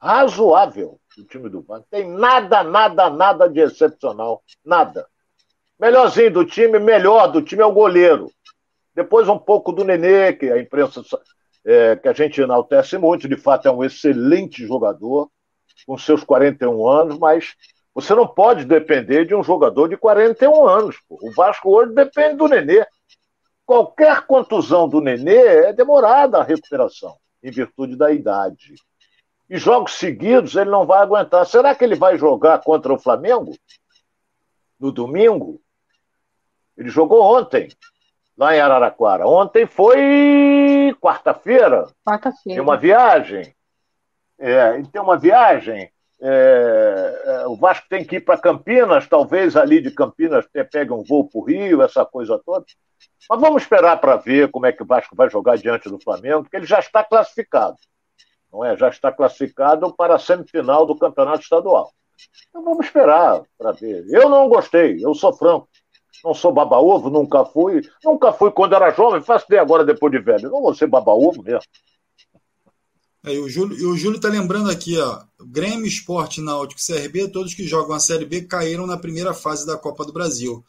Razoável 0.00 1.00
o 1.18 1.24
time 1.24 1.48
do 1.48 1.62
Vasco. 1.62 1.86
Tem 1.90 2.08
nada, 2.08 2.62
nada, 2.62 3.08
nada 3.08 3.48
de 3.48 3.60
excepcional. 3.60 4.42
Nada. 4.64 5.06
Melhorzinho 5.80 6.30
do 6.30 6.44
time, 6.44 6.78
melhor 6.78 7.28
do 7.28 7.40
time 7.40 7.62
é 7.62 7.66
o 7.66 7.72
goleiro. 7.72 8.30
Depois 8.94 9.26
um 9.28 9.38
pouco 9.38 9.72
do 9.72 9.82
Nenê, 9.82 10.34
que 10.34 10.50
a 10.50 10.60
imprensa 10.60 11.02
é, 11.64 11.96
que 11.96 12.06
a 12.06 12.12
gente 12.12 12.38
enaltece 12.38 12.98
muito, 12.98 13.26
de 13.26 13.36
fato 13.36 13.66
é 13.66 13.70
um 13.70 13.82
excelente 13.82 14.66
jogador, 14.66 15.30
com 15.86 15.96
seus 15.96 16.22
41 16.22 16.86
anos, 16.86 17.18
mas 17.18 17.54
você 17.94 18.14
não 18.14 18.26
pode 18.26 18.66
depender 18.66 19.24
de 19.24 19.34
um 19.34 19.42
jogador 19.42 19.88
de 19.88 19.96
41 19.96 20.68
anos. 20.68 20.96
Pô. 21.08 21.18
O 21.22 21.32
Vasco 21.32 21.70
hoje 21.70 21.94
depende 21.94 22.36
do 22.36 22.46
Nenê. 22.46 22.86
Qualquer 23.64 24.26
contusão 24.26 24.86
do 24.86 25.00
Nenê 25.00 25.68
é 25.68 25.72
demorada 25.72 26.38
a 26.38 26.44
recuperação, 26.44 27.16
em 27.42 27.50
virtude 27.50 27.96
da 27.96 28.12
idade. 28.12 28.74
E 29.48 29.56
jogos 29.56 29.94
seguidos 29.94 30.56
ele 30.56 30.68
não 30.68 30.84
vai 30.84 31.00
aguentar. 31.00 31.46
Será 31.46 31.74
que 31.74 31.82
ele 31.82 31.94
vai 31.94 32.18
jogar 32.18 32.62
contra 32.62 32.92
o 32.92 32.98
Flamengo? 32.98 33.56
No 34.78 34.92
domingo? 34.92 35.58
Ele 36.80 36.88
jogou 36.88 37.22
ontem 37.22 37.68
lá 38.36 38.56
em 38.56 38.60
Araraquara. 38.60 39.26
Ontem 39.26 39.66
foi 39.66 40.96
quarta-feira. 40.98 41.86
Quarta-feira. 42.02 42.56
Tem 42.56 42.60
uma 42.60 42.78
viagem. 42.78 43.54
É, 44.38 44.80
tem 44.90 45.02
uma 45.02 45.18
viagem. 45.18 45.92
É, 46.22 47.22
é, 47.24 47.46
o 47.46 47.54
Vasco 47.54 47.86
tem 47.88 48.02
que 48.02 48.16
ir 48.16 48.20
para 48.20 48.38
Campinas, 48.38 49.06
talvez 49.06 49.56
ali 49.56 49.82
de 49.82 49.90
Campinas 49.90 50.46
pegue 50.70 50.90
um 50.92 51.02
voo 51.02 51.28
para 51.28 51.38
o 51.38 51.44
Rio, 51.44 51.82
essa 51.82 52.04
coisa 52.06 52.40
toda. 52.44 52.64
Mas 53.28 53.40
vamos 53.40 53.62
esperar 53.62 54.00
para 54.00 54.16
ver 54.16 54.50
como 54.50 54.64
é 54.64 54.72
que 54.72 54.82
o 54.82 54.86
Vasco 54.86 55.14
vai 55.14 55.28
jogar 55.28 55.58
diante 55.58 55.88
do 55.90 56.00
Flamengo, 56.00 56.42
porque 56.42 56.56
ele 56.56 56.66
já 56.66 56.78
está 56.78 57.04
classificado. 57.04 57.76
Não 58.50 58.64
é? 58.64 58.74
Já 58.74 58.88
está 58.88 59.12
classificado 59.12 59.94
para 59.94 60.14
a 60.14 60.18
semifinal 60.18 60.86
do 60.86 60.96
Campeonato 60.96 61.40
Estadual. 61.40 61.92
Então 62.48 62.64
vamos 62.64 62.86
esperar 62.86 63.42
para 63.58 63.72
ver. 63.72 64.06
Eu 64.08 64.30
não 64.30 64.48
gostei, 64.48 65.04
eu 65.04 65.14
sou 65.14 65.32
franco. 65.34 65.68
Não 66.24 66.34
sou 66.34 66.52
baba-ovo, 66.52 67.08
nunca 67.10 67.44
fui. 67.44 67.82
Nunca 68.04 68.32
fui 68.32 68.50
quando 68.50 68.74
era 68.74 68.90
jovem, 68.90 69.22
faço 69.22 69.46
de 69.48 69.58
agora 69.58 69.84
depois 69.84 70.12
de 70.12 70.18
velho. 70.18 70.50
Não 70.50 70.62
vou 70.62 70.74
ser 70.74 70.86
baba-ovo 70.86 71.42
mesmo. 71.42 71.62
É, 73.24 73.34
e 73.34 73.38
o 73.38 73.48
Júlio, 73.48 73.78
e 73.78 73.84
o 73.84 73.96
Júlio 73.96 74.18
tá 74.18 74.28
lembrando 74.28 74.70
aqui, 74.70 74.98
ó, 74.98 75.22
Grêmio, 75.40 75.86
Esporte, 75.86 76.40
Náutico 76.40 76.80
CRB, 76.80 77.28
todos 77.28 77.54
que 77.54 77.66
jogam 77.66 77.94
a 77.94 78.00
Série 78.00 78.24
B 78.24 78.42
caíram 78.42 78.86
na 78.86 78.96
primeira 78.96 79.34
fase 79.34 79.66
da 79.66 79.76
Copa 79.76 80.06
do 80.06 80.12
Brasil. 80.12 80.64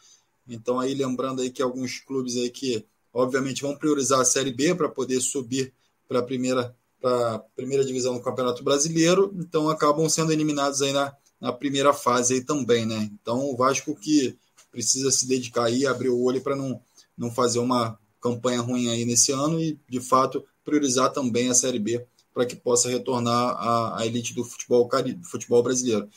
Então 0.47 0.79
aí 0.79 0.93
lembrando 0.93 1.41
aí 1.41 1.49
que 1.49 1.61
alguns 1.61 1.99
clubes 1.99 2.35
aí 2.35 2.49
que 2.49 2.85
obviamente 3.13 3.61
vão 3.61 3.77
priorizar 3.77 4.19
a 4.19 4.25
Série 4.25 4.51
B 4.51 4.75
para 4.75 4.89
poder 4.89 5.21
subir 5.21 5.73
para 6.07 6.19
a 6.19 6.23
primeira 6.23 6.75
para 6.99 7.39
primeira 7.55 7.83
divisão 7.83 8.13
do 8.13 8.21
Campeonato 8.21 8.63
Brasileiro, 8.63 9.33
então 9.35 9.69
acabam 9.69 10.07
sendo 10.07 10.31
eliminados 10.31 10.83
aí 10.83 10.93
na, 10.93 11.11
na 11.39 11.51
primeira 11.51 11.93
fase 11.93 12.35
aí 12.35 12.41
também, 12.41 12.85
né? 12.85 13.09
Então 13.13 13.39
o 13.49 13.55
Vasco 13.57 13.95
que 13.95 14.37
precisa 14.71 15.11
se 15.11 15.27
dedicar 15.27 15.65
aí, 15.65 15.85
abrir 15.85 16.09
o 16.09 16.21
olho 16.21 16.41
para 16.41 16.55
não, 16.55 16.81
não 17.17 17.29
fazer 17.29 17.59
uma 17.59 17.99
campanha 18.19 18.61
ruim 18.61 18.89
aí 18.89 19.05
nesse 19.05 19.31
ano 19.31 19.61
e, 19.61 19.77
de 19.89 19.99
fato, 19.99 20.45
priorizar 20.63 21.11
também 21.11 21.49
a 21.49 21.53
Série 21.53 21.79
B 21.79 22.05
para 22.33 22.45
que 22.45 22.55
possa 22.55 22.89
retornar 22.89 23.55
à, 23.57 23.99
à 23.99 24.05
elite 24.05 24.33
do 24.33 24.43
futebol, 24.45 24.87
do 24.87 25.23
futebol 25.25 25.61
brasileiro. 25.61 26.07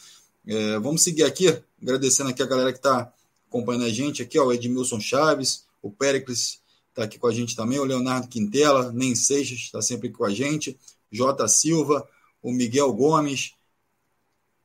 É, 0.47 0.79
vamos 0.79 1.03
seguir 1.03 1.25
aqui, 1.25 1.49
agradecendo 1.83 2.31
aqui 2.31 2.43
a 2.43 2.47
galera 2.47 2.73
que 2.73 2.79
está 2.79 3.13
acompanhando 3.49 3.85
a 3.85 3.91
gente 3.91 4.23
aqui, 4.23 4.39
ó, 4.39 4.47
o 4.47 4.53
Edmilson 4.53 5.01
Chaves, 5.01 5.65
o 5.83 5.91
Péricles 5.91 6.61
está 6.91 7.05
aqui 7.05 7.19
com 7.19 7.27
a 7.27 7.33
gente 7.33 7.57
também, 7.57 7.79
o 7.79 7.85
Leonardo 7.85 8.29
Quintela, 8.29 8.93
Nem 8.93 9.15
Seixas 9.15 9.59
está 9.59 9.83
sempre 9.83 10.09
aqui 10.09 10.17
com 10.17 10.25
a 10.25 10.33
gente, 10.33 10.79
J. 11.11 11.49
Silva, 11.49 12.07
o 12.43 12.53
Miguel 12.53 12.93
Gomes, 12.93 13.55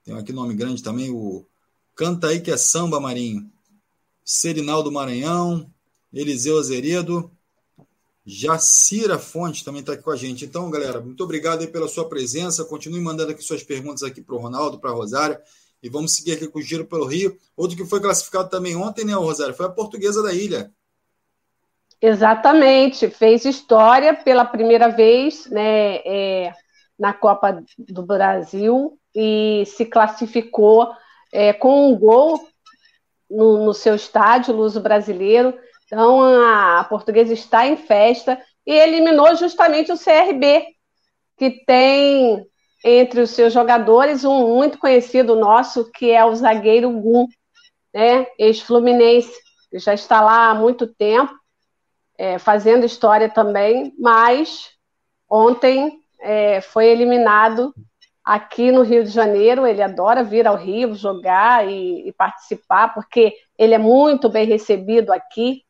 tem 0.04 0.14
aqui 0.16 0.34
nome 0.34 0.54
grande 0.54 0.84
também, 0.84 1.10
o 1.10 1.46
Canta 2.00 2.28
aí 2.28 2.40
que 2.40 2.50
é 2.50 2.56
samba, 2.56 2.98
Marinho. 2.98 3.52
Serinaldo 4.32 4.92
Maranhão, 4.92 5.66
Eliseu 6.14 6.60
Azeredo, 6.60 7.32
Jacira 8.24 9.18
Fonte 9.18 9.66
também 9.66 9.82
está 9.82 9.94
aqui 9.94 10.04
com 10.04 10.12
a 10.12 10.16
gente. 10.16 10.46
Então, 10.46 10.70
galera, 10.70 11.02
muito 11.02 11.24
obrigado 11.24 11.68
pela 11.70 11.88
sua 11.88 12.08
presença. 12.08 12.64
Continue 12.64 13.02
mandando 13.02 13.32
aqui 13.32 13.42
suas 13.42 13.64
perguntas 13.64 14.04
aqui 14.04 14.22
para 14.22 14.36
o 14.36 14.38
Ronaldo, 14.38 14.80
para 14.80 14.92
a 14.92 14.94
Rosária. 14.94 15.42
E 15.82 15.90
vamos 15.90 16.16
seguir 16.16 16.34
aqui 16.34 16.48
com 16.48 16.60
o 16.60 16.62
Giro 16.62 16.86
pelo 16.86 17.08
Rio. 17.08 17.36
Outro 17.58 17.76
que 17.76 17.84
foi 17.84 18.00
classificado 18.00 18.52
também 18.52 18.76
ontem, 18.76 19.04
né, 19.04 19.14
Rosário? 19.14 19.56
Foi 19.56 19.66
a 19.66 19.70
portuguesa 19.70 20.22
da 20.22 20.32
ilha. 20.32 20.72
Exatamente. 22.00 23.10
Fez 23.10 23.46
história 23.46 24.14
pela 24.14 24.46
primeira 24.46 24.90
vez 24.90 25.48
né, 25.48 25.96
é, 26.06 26.54
na 27.00 27.14
Copa 27.14 27.64
do 27.80 28.04
Brasil 28.04 28.96
e 29.16 29.64
se 29.66 29.88
classificou 29.88 30.88
é, 31.34 31.52
com 31.52 31.92
um 31.92 31.98
gol 31.98 32.48
no, 33.30 33.66
no 33.66 33.74
seu 33.74 33.96
estádio, 33.96 34.56
Luso 34.56 34.82
Brasileiro. 34.82 35.54
Então, 35.86 36.22
a, 36.22 36.84
Portuguesa 36.84 37.34
está 37.34 37.68
em 37.68 37.76
festa 37.76 38.42
e 38.66 38.72
eliminou 38.74 39.36
justamente 39.36 39.92
o 39.92 39.98
CRB, 39.98 40.68
que 41.38 41.64
tem 41.66 42.46
entre 42.84 43.22
os 43.22 43.32
seus 43.32 43.52
jogadores 43.52 44.24
um 44.24 44.56
muito 44.56 44.78
conhecido 44.78 45.36
nosso, 45.36 45.90
que 45.92 46.12
é 46.12 46.24
o 46.24 46.36
zagueiro 46.36 46.92
Gum, 46.92 47.28
né? 47.94 48.28
ex-fluminense, 48.38 49.34
que 49.70 49.80
já 49.80 49.94
está 49.94 50.22
lá 50.22 50.50
há 50.50 50.56
muito 50.56 50.88
tempo, 50.88 51.34
é, 52.18 52.38
fazendo 52.38 52.86
história 52.86 53.30
também, 53.30 53.94
mas 53.98 54.70
ontem 55.30 56.00
é, 56.20 56.62
foi 56.62 56.88
eliminado 56.88 57.74
aqui 58.30 58.72
no 58.72 58.84
Rio 58.84 59.04
de 59.04 59.10
Janeiro. 59.10 59.66
Ele 59.66 59.82
adora 59.82 60.24
vir 60.24 60.46
ao 60.46 60.56
Rio 60.56 60.94
jogar 60.94 61.68
e, 61.68 62.08
e 62.08 62.14
participar, 62.14 62.94
porque 62.94 63.34
ele 63.58 63.74
é 63.74 63.80
muito 63.80 64.30
bem 64.30 64.46
recebido 64.46 65.12
aqui. 65.12 65.64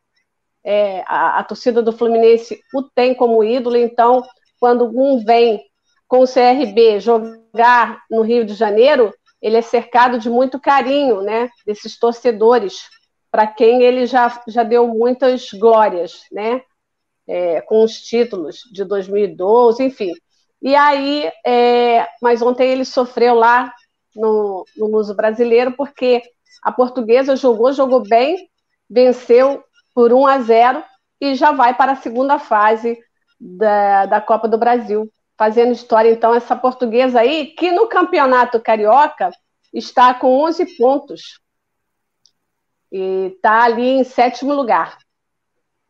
É, 0.62 1.02
a, 1.06 1.38
a, 1.38 1.42
torcida 1.42 1.82
do 1.82 1.90
Fluminense 1.90 2.60
o 2.74 2.82
tem 2.82 3.14
como 3.14 3.42
ídolo, 3.42 3.78
então, 3.78 4.22
quando 4.58 4.84
um 4.84 5.24
vem 5.24 5.64
com 6.06 6.20
o 6.20 6.26
CRB 6.26 7.00
jogar 7.00 8.02
no 8.10 8.20
Rio 8.20 8.44
de 8.44 8.52
Janeiro, 8.52 9.10
ele 9.40 9.56
é 9.56 9.62
cercado 9.62 10.18
de 10.18 10.28
muito 10.28 10.60
carinho, 10.60 11.22
né, 11.22 11.48
desses 11.64 11.98
torcedores, 11.98 12.90
para 13.30 13.46
quem 13.46 13.82
ele 13.82 14.04
já, 14.04 14.42
já 14.46 14.62
deu 14.62 14.86
muitas 14.86 15.50
glórias, 15.54 16.24
né, 16.30 16.60
é, 17.26 17.62
com 17.62 17.82
os 17.82 18.02
títulos 18.02 18.64
de 18.70 18.84
2012, 18.84 19.82
enfim. 19.82 20.12
E 20.62 20.76
aí, 20.76 21.30
é, 21.46 22.06
mas 22.20 22.42
ontem 22.42 22.70
ele 22.70 22.84
sofreu 22.84 23.34
lá 23.34 23.72
no, 24.14 24.64
no 24.76 24.86
Luso 24.86 25.14
Brasileiro, 25.14 25.72
porque 25.72 26.22
a 26.62 26.70
portuguesa 26.70 27.34
jogou, 27.34 27.72
jogou 27.72 28.00
bem, 28.00 28.48
venceu 28.88 29.64
por 29.94 30.12
1 30.12 30.26
a 30.26 30.40
0 30.40 30.84
e 31.20 31.34
já 31.34 31.52
vai 31.52 31.74
para 31.74 31.92
a 31.92 31.96
segunda 31.96 32.38
fase 32.38 32.98
da, 33.38 34.06
da 34.06 34.20
Copa 34.20 34.46
do 34.46 34.58
Brasil. 34.58 35.10
Fazendo 35.38 35.72
história, 35.72 36.10
então, 36.10 36.34
essa 36.34 36.54
portuguesa 36.54 37.20
aí, 37.20 37.46
que 37.46 37.72
no 37.72 37.86
Campeonato 37.86 38.60
Carioca 38.60 39.30
está 39.72 40.12
com 40.12 40.42
11 40.42 40.76
pontos. 40.76 41.40
E 42.92 43.32
está 43.34 43.62
ali 43.62 43.88
em 43.88 44.04
sétimo 44.04 44.52
lugar. 44.52 44.98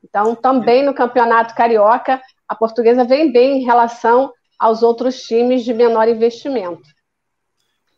Então, 0.05 0.37
também 0.37 0.85
no 0.85 0.95
Campeonato 0.95 1.55
Carioca, 1.55 2.23
a 2.47 2.55
portuguesa 2.55 3.05
vem 3.05 3.33
bem 3.33 3.59
em 3.59 3.65
relação 3.65 4.33
aos 4.61 4.83
outros 4.83 5.23
times 5.23 5.65
de 5.65 5.73
menor 5.73 6.07
investimento. 6.07 6.87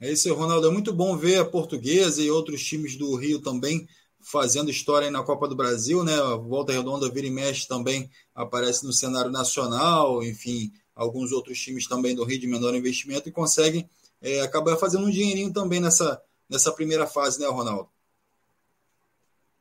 É 0.01 0.13
isso, 0.13 0.33
Ronaldo. 0.33 0.69
É 0.69 0.71
muito 0.71 0.93
bom 0.93 1.17
ver 1.17 1.41
a 1.41 1.45
portuguesa 1.45 2.23
e 2.23 2.31
outros 2.31 2.63
times 2.63 2.97
do 2.97 3.17
Rio 3.17 3.43
também 3.43 3.89
fazendo 4.21 4.71
história 4.71 5.11
na 5.11 5.25
Copa 5.25 5.49
do 5.49 5.57
Brasil, 5.57 6.05
né? 6.05 6.15
A 6.15 6.37
Volta 6.37 6.73
Redonda 6.73 7.11
vira 7.11 7.27
e 7.27 7.31
mexe 7.31 7.67
também 7.67 8.09
aparece 8.33 8.87
no 8.87 8.93
cenário 8.93 9.31
nacional, 9.31 10.23
enfim, 10.23 10.73
alguns 10.95 11.33
outros 11.33 11.59
times 11.59 11.89
também 11.89 12.15
do 12.15 12.25
Rio 12.25 12.39
de 12.39 12.47
menor 12.47 12.75
investimento 12.77 13.29
e 13.29 13.33
conseguem 13.33 13.91
é, 14.21 14.41
acabar 14.41 14.77
fazendo 14.77 15.05
um 15.05 15.11
dinheirinho 15.11 15.53
também 15.53 15.81
nessa, 15.81 16.23
nessa 16.49 16.71
primeira 16.71 17.09
fase, 17.09 17.41
né, 17.41 17.49
Ronaldo? 17.49 17.89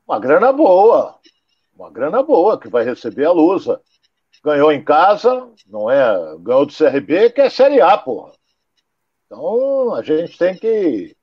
Uma 0.06 0.20
grana 0.20 0.52
boa, 0.52 1.18
uma 1.76 1.90
grana 1.90 2.22
boa 2.22 2.58
que 2.58 2.68
vai 2.68 2.84
receber 2.84 3.24
a 3.24 3.32
Lusa. 3.32 3.80
Ganhou 4.44 4.72
em 4.72 4.82
casa, 4.82 5.48
não 5.66 5.90
é? 5.90 6.36
Ganhou 6.40 6.66
do 6.66 6.72
CRB, 6.72 7.30
que 7.30 7.40
é 7.40 7.48
Série 7.48 7.80
A, 7.80 7.96
porra. 7.96 8.32
Então, 9.26 9.94
a 9.94 10.02
gente 10.02 10.36
tem 10.36 10.56
que 10.56 11.16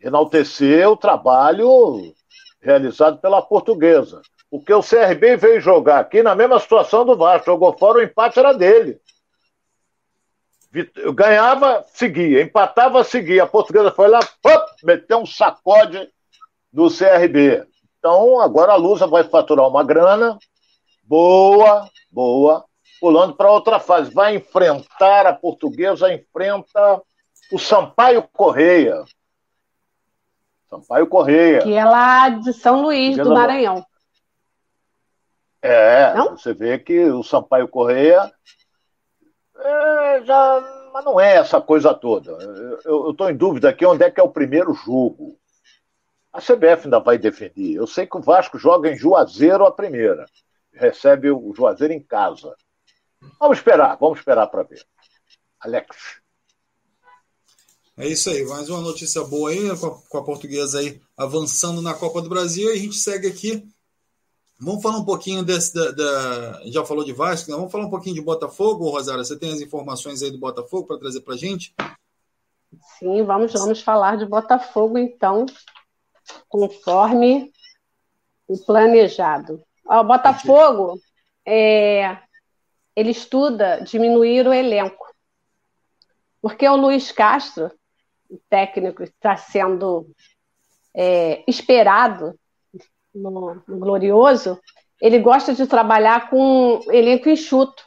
enaltecer 0.00 0.88
o 0.88 0.96
trabalho 0.96 2.12
realizado 2.60 3.18
pela 3.18 3.42
portuguesa. 3.42 4.22
Porque 4.50 4.72
o 4.72 4.82
CRB 4.82 5.36
veio 5.36 5.60
jogar 5.60 6.00
aqui 6.00 6.22
na 6.22 6.34
mesma 6.34 6.58
situação 6.58 7.04
do 7.04 7.16
Vasco, 7.16 7.46
jogou 7.46 7.76
fora, 7.76 7.98
o 7.98 8.02
empate 8.02 8.38
era 8.38 8.52
dele. 8.52 9.00
Ganhava, 11.14 11.84
seguia, 11.92 12.42
empatava, 12.42 13.04
seguia. 13.04 13.44
A 13.44 13.46
portuguesa 13.46 13.90
foi 13.90 14.08
lá, 14.08 14.20
pop, 14.42 14.64
meteu 14.82 15.18
um 15.18 15.26
sacode 15.26 16.08
do 16.72 16.88
CRB. 16.88 17.66
Então, 17.98 18.40
agora 18.40 18.72
a 18.72 18.76
Lusa 18.76 19.06
vai 19.06 19.24
faturar 19.24 19.68
uma 19.68 19.84
grana 19.84 20.38
boa, 21.12 21.90
boa, 22.10 22.64
pulando 22.98 23.34
para 23.34 23.50
outra 23.50 23.78
fase. 23.78 24.10
Vai 24.14 24.36
enfrentar 24.36 25.26
a 25.26 25.34
portuguesa, 25.34 26.10
enfrenta 26.10 27.02
o 27.52 27.58
Sampaio 27.58 28.22
Correia. 28.22 29.04
Sampaio 30.70 31.06
Correia. 31.06 31.60
Que 31.60 31.74
é 31.74 31.84
lá 31.84 32.30
de 32.30 32.54
São 32.54 32.80
Luís, 32.80 33.18
do 33.18 33.34
Maranhão. 33.34 33.84
É, 35.60 36.14
não? 36.14 36.34
você 36.34 36.54
vê 36.54 36.78
que 36.78 37.04
o 37.04 37.22
Sampaio 37.22 37.68
Correia 37.68 38.32
é, 39.54 40.22
já, 40.24 40.88
mas 40.94 41.04
não 41.04 41.20
é 41.20 41.36
essa 41.36 41.60
coisa 41.60 41.92
toda. 41.92 42.32
Eu 42.86 43.10
estou 43.10 43.28
em 43.28 43.36
dúvida 43.36 43.68
aqui 43.68 43.84
onde 43.84 44.02
é 44.02 44.10
que 44.10 44.18
é 44.18 44.24
o 44.24 44.32
primeiro 44.32 44.72
jogo. 44.72 45.38
A 46.32 46.40
CBF 46.40 46.84
ainda 46.84 47.00
vai 47.00 47.18
definir. 47.18 47.74
Eu 47.74 47.86
sei 47.86 48.06
que 48.06 48.16
o 48.16 48.22
Vasco 48.22 48.58
joga 48.58 48.90
em 48.90 48.96
Juazeiro 48.96 49.66
a 49.66 49.70
primeira. 49.70 50.24
Recebe 50.72 51.30
o 51.30 51.52
Juazeiro 51.54 51.92
em 51.92 52.02
casa. 52.02 52.56
Vamos 53.38 53.58
esperar, 53.58 53.96
vamos 53.96 54.18
esperar 54.18 54.46
para 54.46 54.62
ver. 54.62 54.84
Alex. 55.60 56.20
É 57.96 58.08
isso 58.08 58.30
aí, 58.30 58.44
mais 58.46 58.68
uma 58.70 58.80
notícia 58.80 59.22
boa 59.22 59.50
aí, 59.50 59.76
com 59.78 59.86
a, 59.86 60.02
com 60.08 60.18
a, 60.18 60.24
portuguesa 60.24 60.78
aí 60.78 61.00
avançando 61.16 61.82
na 61.82 61.94
Copa 61.94 62.22
do 62.22 62.28
Brasil, 62.28 62.70
e 62.70 62.72
a 62.72 62.80
gente 62.80 62.96
segue 62.96 63.28
aqui. 63.28 63.68
Vamos 64.58 64.82
falar 64.82 64.98
um 64.98 65.04
pouquinho 65.04 65.44
desse. 65.44 65.74
Da, 65.74 65.90
da 65.90 66.60
já 66.64 66.84
falou 66.84 67.04
de 67.04 67.12
Vasco, 67.12 67.50
né? 67.50 67.56
vamos 67.56 67.70
falar 67.70 67.86
um 67.86 67.90
pouquinho 67.90 68.14
de 68.14 68.22
Botafogo, 68.22 68.88
Rosário. 68.88 69.24
Você 69.24 69.38
tem 69.38 69.52
as 69.52 69.60
informações 69.60 70.22
aí 70.22 70.30
do 70.30 70.38
Botafogo 70.38 70.86
para 70.86 70.98
trazer 70.98 71.20
para 71.20 71.34
a 71.34 71.36
gente? 71.36 71.74
Sim, 72.98 73.22
vamos, 73.24 73.52
vamos 73.52 73.82
falar 73.82 74.16
de 74.16 74.24
Botafogo, 74.24 74.96
então, 74.96 75.44
conforme 76.48 77.52
o 78.48 78.56
planejado. 78.56 79.62
O 79.84 80.04
Botafogo, 80.04 80.98
é, 81.46 82.16
ele 82.94 83.10
estuda 83.10 83.80
diminuir 83.82 84.46
o 84.46 84.52
elenco. 84.52 85.06
Porque 86.40 86.68
o 86.68 86.76
Luiz 86.76 87.12
Castro 87.12 87.70
o 88.32 88.40
técnico 88.48 89.02
está 89.02 89.36
sendo 89.36 90.06
é, 90.96 91.44
esperado 91.46 92.34
no, 93.14 93.62
no, 93.68 93.78
Glorioso, 93.78 94.58
ele 95.00 95.18
gosta 95.18 95.52
de 95.52 95.66
trabalhar 95.66 96.30
com 96.30 96.80
elenco 96.88 97.28
enxuto. 97.28 97.84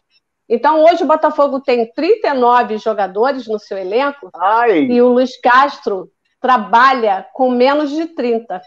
Então, 0.48 0.84
hoje 0.84 1.04
o 1.04 1.08
Botafogo 1.08 1.60
tem 1.60 1.92
39 1.94 2.78
jogadores 2.78 3.48
no 3.48 3.58
seu 3.58 3.78
elenco 3.78 4.30
Ai. 4.36 4.84
e 4.84 5.02
o 5.02 5.14
Luiz 5.14 5.40
Castro 5.42 6.12
trabalha 6.40 7.28
com 7.34 7.50
menos 7.50 7.90
de 7.90 8.06
30. 8.06 8.62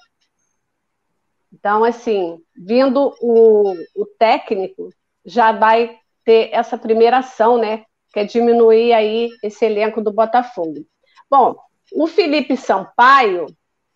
Então, 1.53 1.85
assim, 1.85 2.39
vindo 2.57 3.15
o, 3.21 3.75
o 3.97 4.07
técnico, 4.19 4.91
já 5.25 5.53
vai 5.53 5.99
ter 6.25 6.51
essa 6.53 6.77
primeira 6.77 7.19
ação, 7.19 7.59
né? 7.59 7.85
Que 8.13 8.21
é 8.21 8.25
diminuir 8.25 8.93
aí 8.93 9.29
esse 9.43 9.65
elenco 9.65 10.01
do 10.01 10.13
Botafogo. 10.13 10.87
Bom, 11.31 11.57
o 11.93 12.07
Felipe 12.07 12.57
Sampaio 12.57 13.47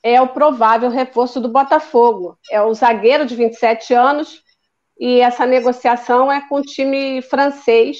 é 0.03 0.21
o 0.21 0.29
provável 0.29 0.91
reforço 0.91 1.41
do 1.41 1.49
Botafogo. 1.49 2.38
É 2.51 2.61
o 2.61 2.75
zagueiro 2.75 3.25
de 3.25 3.37
27 3.37 3.95
anos 3.95 4.43
e 4.99 5.21
essa 5.21 5.47
negociação 5.47 6.31
é 6.31 6.47
com 6.49 6.57
o 6.57 6.62
time 6.62 7.23
francês, 7.23 7.99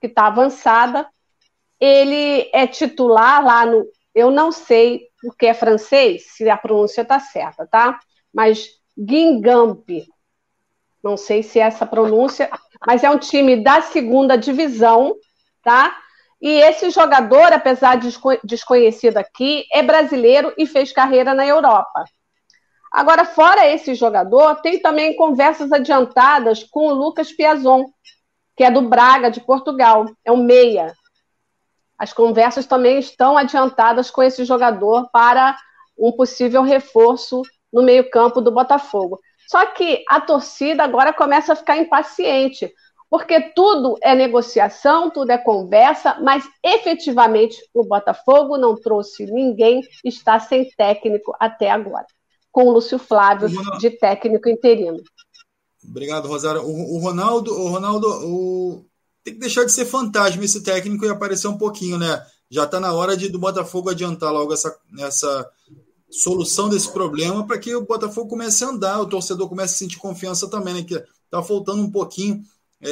que 0.00 0.06
está 0.06 0.26
avançada. 0.26 1.08
Ele 1.78 2.48
é 2.52 2.66
titular 2.66 3.44
lá 3.44 3.66
no. 3.66 3.86
Eu 4.14 4.30
não 4.30 4.50
sei 4.50 5.08
porque 5.22 5.46
é 5.46 5.54
francês, 5.54 6.26
se 6.30 6.48
a 6.48 6.56
pronúncia 6.56 7.02
está 7.02 7.20
certa, 7.20 7.66
tá? 7.66 8.00
Mas 8.32 8.79
Guingamp, 9.00 9.88
não 11.02 11.16
sei 11.16 11.42
se 11.42 11.58
é 11.58 11.62
essa 11.62 11.86
pronúncia, 11.86 12.50
mas 12.86 13.02
é 13.02 13.10
um 13.10 13.18
time 13.18 13.62
da 13.62 13.80
segunda 13.80 14.36
divisão, 14.36 15.14
tá? 15.62 15.96
E 16.40 16.48
esse 16.48 16.90
jogador, 16.90 17.52
apesar 17.52 17.96
de 17.96 18.08
desconhecido 18.44 19.16
aqui, 19.16 19.64
é 19.72 19.82
brasileiro 19.82 20.52
e 20.58 20.66
fez 20.66 20.92
carreira 20.92 21.34
na 21.34 21.46
Europa. 21.46 22.04
Agora, 22.92 23.24
fora 23.24 23.66
esse 23.66 23.94
jogador, 23.94 24.56
tem 24.56 24.80
também 24.80 25.16
conversas 25.16 25.70
adiantadas 25.72 26.64
com 26.64 26.88
o 26.88 26.94
Lucas 26.94 27.32
Piazon, 27.32 27.84
que 28.56 28.64
é 28.64 28.70
do 28.70 28.82
Braga, 28.82 29.30
de 29.30 29.40
Portugal. 29.40 30.06
É 30.24 30.32
um 30.32 30.42
meia. 30.42 30.92
As 31.96 32.12
conversas 32.12 32.66
também 32.66 32.98
estão 32.98 33.38
adiantadas 33.38 34.10
com 34.10 34.22
esse 34.22 34.44
jogador 34.44 35.08
para 35.10 35.56
um 35.96 36.12
possível 36.12 36.62
reforço 36.62 37.42
no 37.72 37.82
meio-campo 37.82 38.40
do 38.40 38.50
Botafogo. 38.50 39.20
Só 39.48 39.66
que 39.66 40.04
a 40.08 40.20
torcida 40.20 40.84
agora 40.84 41.12
começa 41.12 41.52
a 41.52 41.56
ficar 41.56 41.76
impaciente, 41.76 42.72
porque 43.10 43.40
tudo 43.52 43.96
é 44.00 44.14
negociação, 44.14 45.10
tudo 45.10 45.30
é 45.30 45.38
conversa, 45.38 46.16
mas 46.20 46.44
efetivamente 46.64 47.56
o 47.74 47.84
Botafogo 47.84 48.56
não 48.56 48.76
trouxe 48.76 49.26
ninguém, 49.26 49.82
está 50.04 50.38
sem 50.38 50.70
técnico 50.76 51.34
até 51.40 51.68
agora, 51.68 52.06
com 52.52 52.64
o 52.64 52.70
Lúcio 52.70 52.98
Flávio 52.98 53.48
de 53.80 53.90
técnico 53.90 54.48
interino. 54.48 55.02
Obrigado, 55.82 56.28
Rosário. 56.28 56.62
O, 56.62 56.96
o 56.96 56.98
Ronaldo, 57.00 57.52
o 57.52 57.68
Ronaldo 57.68 58.06
o... 58.06 58.84
tem 59.24 59.34
que 59.34 59.40
deixar 59.40 59.64
de 59.64 59.72
ser 59.72 59.86
fantasma 59.86 60.44
esse 60.44 60.62
técnico 60.62 61.04
e 61.04 61.08
aparecer 61.08 61.48
um 61.48 61.58
pouquinho, 61.58 61.98
né? 61.98 62.24
Já 62.48 62.64
está 62.64 62.78
na 62.78 62.92
hora 62.92 63.16
de, 63.16 63.28
do 63.28 63.38
Botafogo 63.38 63.90
adiantar 63.90 64.32
logo 64.32 64.52
essa, 64.52 64.76
essa 65.00 65.50
solução 66.10 66.68
desse 66.68 66.90
problema 66.92 67.46
para 67.46 67.58
que 67.58 67.74
o 67.74 67.86
Botafogo 67.86 68.28
comece 68.28 68.64
a 68.64 68.68
andar, 68.68 69.00
o 69.00 69.06
torcedor 69.06 69.48
comece 69.48 69.74
a 69.74 69.78
sentir 69.78 69.98
confiança 69.98 70.48
também, 70.48 70.74
né? 70.74 70.82
Que 70.82 70.94
está 71.24 71.42
faltando 71.42 71.82
um 71.82 71.90
pouquinho 71.90 72.42
é, 72.80 72.90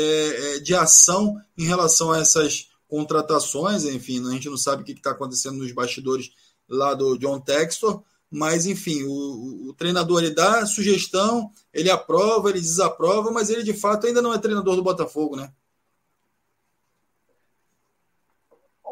é, 0.57 0.59
de 0.61 0.75
ação 0.75 1.37
em 1.57 1.65
relação 1.65 2.13
a 2.13 2.19
essas 2.19 2.69
contratações. 2.87 3.85
Enfim, 3.85 4.27
a 4.29 4.33
gente 4.33 4.49
não 4.49 4.57
sabe 4.57 4.83
o 4.83 4.85
que 4.85 4.93
está 4.93 5.11
acontecendo 5.11 5.59
nos 5.59 5.73
bastidores 5.73 6.31
lá 6.69 6.95
do 6.95 7.17
John 7.19 7.41
Textor, 7.41 8.03
mas 8.31 8.67
enfim, 8.67 9.05
o, 9.05 9.69
o, 9.69 9.75
treinador 9.75 10.23
ele 10.23 10.35
dá 10.35 10.67
sugestão, 10.67 11.51
ele 11.73 11.91
aprova, 11.91 12.51
ele 12.51 12.61
desaprova, 12.61 13.31
mas 13.31 13.49
ele 13.49 13.63
de 13.63 13.73
fato 13.73 14.07
ainda 14.07 14.21
não 14.21 14.35
é 14.35 14.39
treinador 14.39 14.77
do 14.77 14.83
Botafogo, 14.83 15.35
né? 15.35 15.51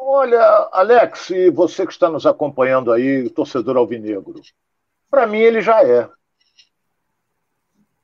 Olha, 0.09 0.69
Alex, 0.71 1.31
e 1.31 1.49
você 1.49 1.85
que 1.85 1.91
está 1.91 2.09
nos 2.09 2.25
acompanhando 2.25 2.93
aí, 2.93 3.29
torcedor 3.29 3.75
alvinegro, 3.75 4.41
para 5.11 5.27
mim 5.27 5.39
ele 5.39 5.59
já 5.59 5.83
é. 5.83 6.09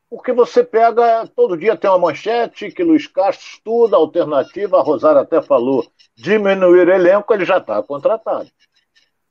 Porque 0.09 0.33
você 0.33 0.65
pega, 0.65 1.25
todo 1.33 1.55
dia 1.55 1.77
tem 1.77 1.89
uma 1.89 1.97
manchete 1.97 2.69
que 2.71 2.83
Luiz 2.83 3.07
Castro 3.07 3.47
estuda 3.47 3.95
alternativa, 3.95 4.77
a 4.77 4.83
Rosário 4.83 5.21
até 5.21 5.41
falou, 5.41 5.89
diminuir 6.13 6.89
elenco, 6.89 7.33
ele 7.33 7.45
já 7.45 7.59
está 7.59 7.81
contratado. 7.81 8.51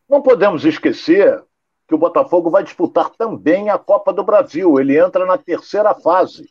Não 0.08 0.22
podemos 0.22 0.64
esquecer 0.64 1.44
que 1.86 1.94
o 1.94 1.98
Botafogo 1.98 2.48
vai 2.48 2.64
disputar 2.64 3.10
também 3.10 3.68
a 3.68 3.78
Copa 3.78 4.14
do 4.14 4.24
Brasil. 4.24 4.80
Ele 4.80 4.98
entra 4.98 5.26
na 5.26 5.36
terceira 5.36 5.94
fase. 5.94 6.48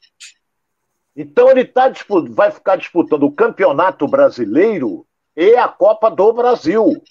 Então 1.16 1.50
ele 1.50 1.66
tá, 1.66 1.92
vai 2.30 2.52
ficar 2.52 2.76
disputando 2.76 3.24
o 3.24 3.32
Campeonato 3.32 4.08
Brasileiro 4.08 5.08
e 5.42 5.56
a 5.56 5.68
Copa 5.68 6.12
do 6.12 6.32
Brasil. 6.32 7.02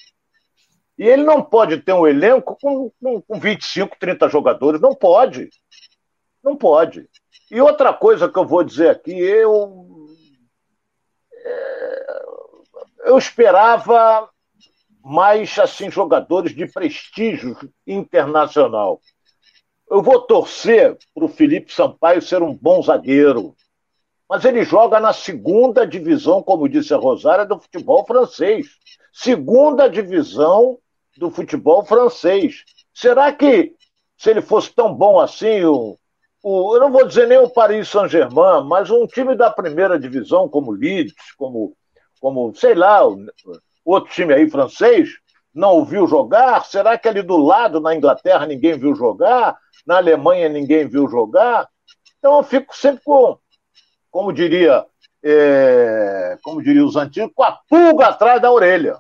E 0.97 1.03
ele 1.03 1.25
não 1.25 1.43
pode 1.43 1.79
ter 1.79 1.93
um 1.93 2.07
elenco 2.07 2.57
com, 2.61 2.93
com, 3.03 3.21
com 3.23 3.41
25, 3.41 3.97
30 3.99 4.29
jogadores. 4.29 4.81
Não 4.81 4.95
pode. 4.95 5.51
Não 6.43 6.57
pode. 6.57 7.09
E 7.51 7.61
outra 7.61 7.93
coisa 7.93 8.29
que 8.29 8.39
eu 8.39 8.47
vou 8.47 8.63
dizer 8.63 8.91
aqui, 8.91 9.11
eu. 9.11 10.07
É, 11.33 12.23
eu 13.07 13.19
esperava 13.19 14.29
mais 15.03 15.59
assim 15.59 15.91
jogadores 15.91 16.55
de 16.55 16.67
prestígio 16.67 17.57
internacional. 17.85 19.01
Eu 19.91 20.03
vou 20.03 20.21
torcer 20.21 20.97
para 21.13 21.25
o 21.25 21.29
Felipe 21.29 21.73
Sampaio 21.73 22.23
ser 22.23 22.43
um 22.43 22.55
bom 22.55 22.81
zagueiro, 22.81 23.57
mas 24.31 24.45
ele 24.45 24.63
joga 24.63 25.01
na 25.01 25.13
segunda 25.13 25.85
divisão, 25.85 26.41
como 26.41 26.69
disse 26.69 26.95
a 26.95 26.97
Rosária, 26.97 27.45
do 27.45 27.59
futebol 27.59 28.07
francês. 28.07 28.69
Segunda 29.13 29.91
divisão 29.91 30.79
do 31.17 31.33
futebol 31.33 31.85
francês. 31.85 32.63
Será 32.95 33.33
que, 33.33 33.75
se 34.17 34.31
ele 34.31 34.41
fosse 34.41 34.73
tão 34.73 34.95
bom 34.95 35.19
assim, 35.19 35.65
o, 35.65 35.99
o, 36.45 36.77
eu 36.77 36.81
não 36.81 36.93
vou 36.93 37.09
dizer 37.09 37.27
nem 37.27 37.39
o 37.39 37.51
Paris 37.51 37.89
Saint-Germain, 37.89 38.63
mas 38.69 38.89
um 38.89 39.05
time 39.05 39.35
da 39.35 39.51
primeira 39.51 39.99
divisão, 39.99 40.49
como 40.49 40.71
Leeds, 40.71 41.33
como, 41.37 41.75
como 42.21 42.55
sei 42.55 42.77
lá, 42.77 43.01
outro 43.85 44.13
time 44.13 44.33
aí 44.33 44.49
francês, 44.49 45.09
não 45.53 45.81
o 45.81 45.85
viu 45.85 46.07
jogar? 46.07 46.65
Será 46.67 46.97
que 46.97 47.09
ali 47.09 47.23
do 47.23 47.37
lado, 47.37 47.81
na 47.81 47.97
Inglaterra, 47.97 48.47
ninguém 48.47 48.79
viu 48.79 48.95
jogar? 48.95 49.59
Na 49.85 49.97
Alemanha, 49.97 50.49
ninguém 50.49 50.87
viu 50.87 51.09
jogar? 51.09 51.69
Então 52.21 52.37
eu 52.37 52.45
fico 52.45 52.77
sempre 52.77 53.03
com, 53.03 53.40
como 54.11 54.33
diria, 54.33 54.85
é, 55.23 56.39
como 56.43 56.63
diria 56.63 56.85
os 56.85 56.97
antigos, 56.97 57.33
com 57.35 57.43
a 57.43 57.59
pulga 57.69 58.07
atrás 58.07 58.41
da 58.41 58.51
orelha. 58.51 58.99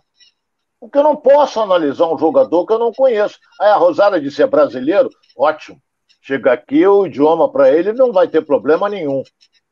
Porque 0.78 0.96
eu 0.96 1.02
não 1.02 1.16
posso 1.16 1.60
analisar 1.60 2.06
um 2.06 2.18
jogador 2.18 2.64
que 2.64 2.72
eu 2.72 2.78
não 2.78 2.92
conheço. 2.92 3.38
Aí 3.60 3.68
a 3.68 3.76
Rosada 3.76 4.20
disse: 4.20 4.42
é 4.42 4.46
brasileiro? 4.46 5.10
Ótimo. 5.36 5.80
Chega 6.22 6.52
aqui, 6.52 6.86
o 6.86 7.06
idioma 7.06 7.50
para 7.50 7.70
ele 7.70 7.92
não 7.92 8.12
vai 8.12 8.28
ter 8.28 8.42
problema 8.42 8.88
nenhum. 8.88 9.22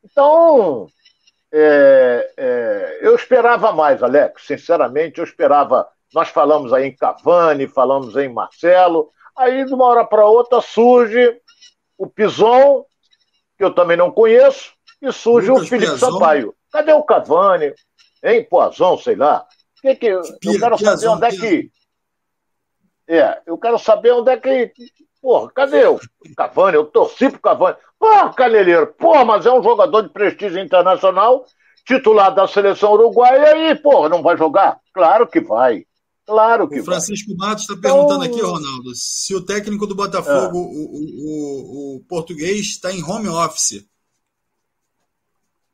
Então, 0.05 0.87
é, 1.53 2.31
é, 2.37 2.99
eu 3.01 3.15
esperava 3.15 3.73
mais, 3.73 4.03
Alex. 4.03 4.47
Sinceramente, 4.47 5.19
eu 5.19 5.25
esperava. 5.25 5.89
Nós 6.13 6.29
falamos 6.29 6.73
aí 6.73 6.87
em 6.87 6.97
Cavani, 6.97 7.67
falamos 7.67 8.17
em 8.17 8.29
Marcelo. 8.29 9.11
Aí, 9.37 9.65
de 9.65 9.73
uma 9.73 9.87
hora 9.87 10.05
para 10.05 10.27
outra, 10.27 10.61
surge 10.61 11.39
o 11.97 12.07
Pison, 12.07 12.85
que 13.57 13.65
eu 13.65 13.75
também 13.75 13.97
não 13.97 14.11
conheço, 14.11 14.73
e 15.01 15.13
surge 15.13 15.49
Lucas 15.49 15.65
o 15.65 15.69
Felipe 15.69 15.93
Piazon. 15.93 16.13
Sampaio. 16.13 16.55
Cadê 16.73 16.93
o 16.93 17.03
Cavani? 17.03 17.73
Hein, 18.23 18.47
Poazão, 18.49 18.99
sei 18.99 19.17
lá. 19.17 19.47
Que 19.81 19.95
que, 19.95 20.07
eu 20.07 20.23
quero 20.59 20.79
saber 20.79 21.09
onde 21.09 21.27
é 21.27 21.31
que. 21.31 21.71
É, 23.07 23.41
eu 23.47 23.59
quero 23.59 23.79
saber 23.79 24.13
onde 24.13 24.31
é 24.31 24.37
que. 24.37 24.73
Porra, 25.21 25.51
cadê 25.53 25.87
o 25.87 25.99
Cavani? 26.37 26.77
Eu 26.77 26.85
torci 26.87 27.31
pro 27.31 27.41
Cavani. 27.41 27.77
Porra, 27.99 28.33
Caneleiro, 28.35 28.87
porra, 28.95 29.25
mas 29.25 29.47
é 29.47 29.53
um 29.53 29.63
jogador 29.63 30.03
de 30.03 30.11
prestígio 30.11 30.61
internacional, 30.61 31.45
titular 31.85 32.33
da 32.35 32.47
seleção 32.47 32.93
uruguaia 32.93 33.71
e, 33.71 33.75
porra, 33.77 34.09
não 34.09 34.23
vai 34.23 34.37
jogar? 34.37 34.79
Claro 34.93 35.27
que 35.27 35.41
vai. 35.41 35.85
Claro 36.25 36.69
que 36.69 36.79
o 36.79 36.85
Francisco 36.85 37.35
vai. 37.37 37.49
Matos 37.49 37.65
está 37.65 37.75
perguntando 37.81 38.25
então... 38.25 38.37
aqui, 38.37 38.47
Ronaldo, 38.47 38.95
se 38.95 39.35
o 39.35 39.45
técnico 39.45 39.87
do 39.87 39.95
Botafogo, 39.95 40.59
é. 40.59 40.61
o, 40.61 40.67
o, 41.25 41.97
o, 41.97 42.05
português, 42.07 42.67
está 42.67 42.93
em 42.93 43.03
home 43.03 43.29
office. 43.29 43.85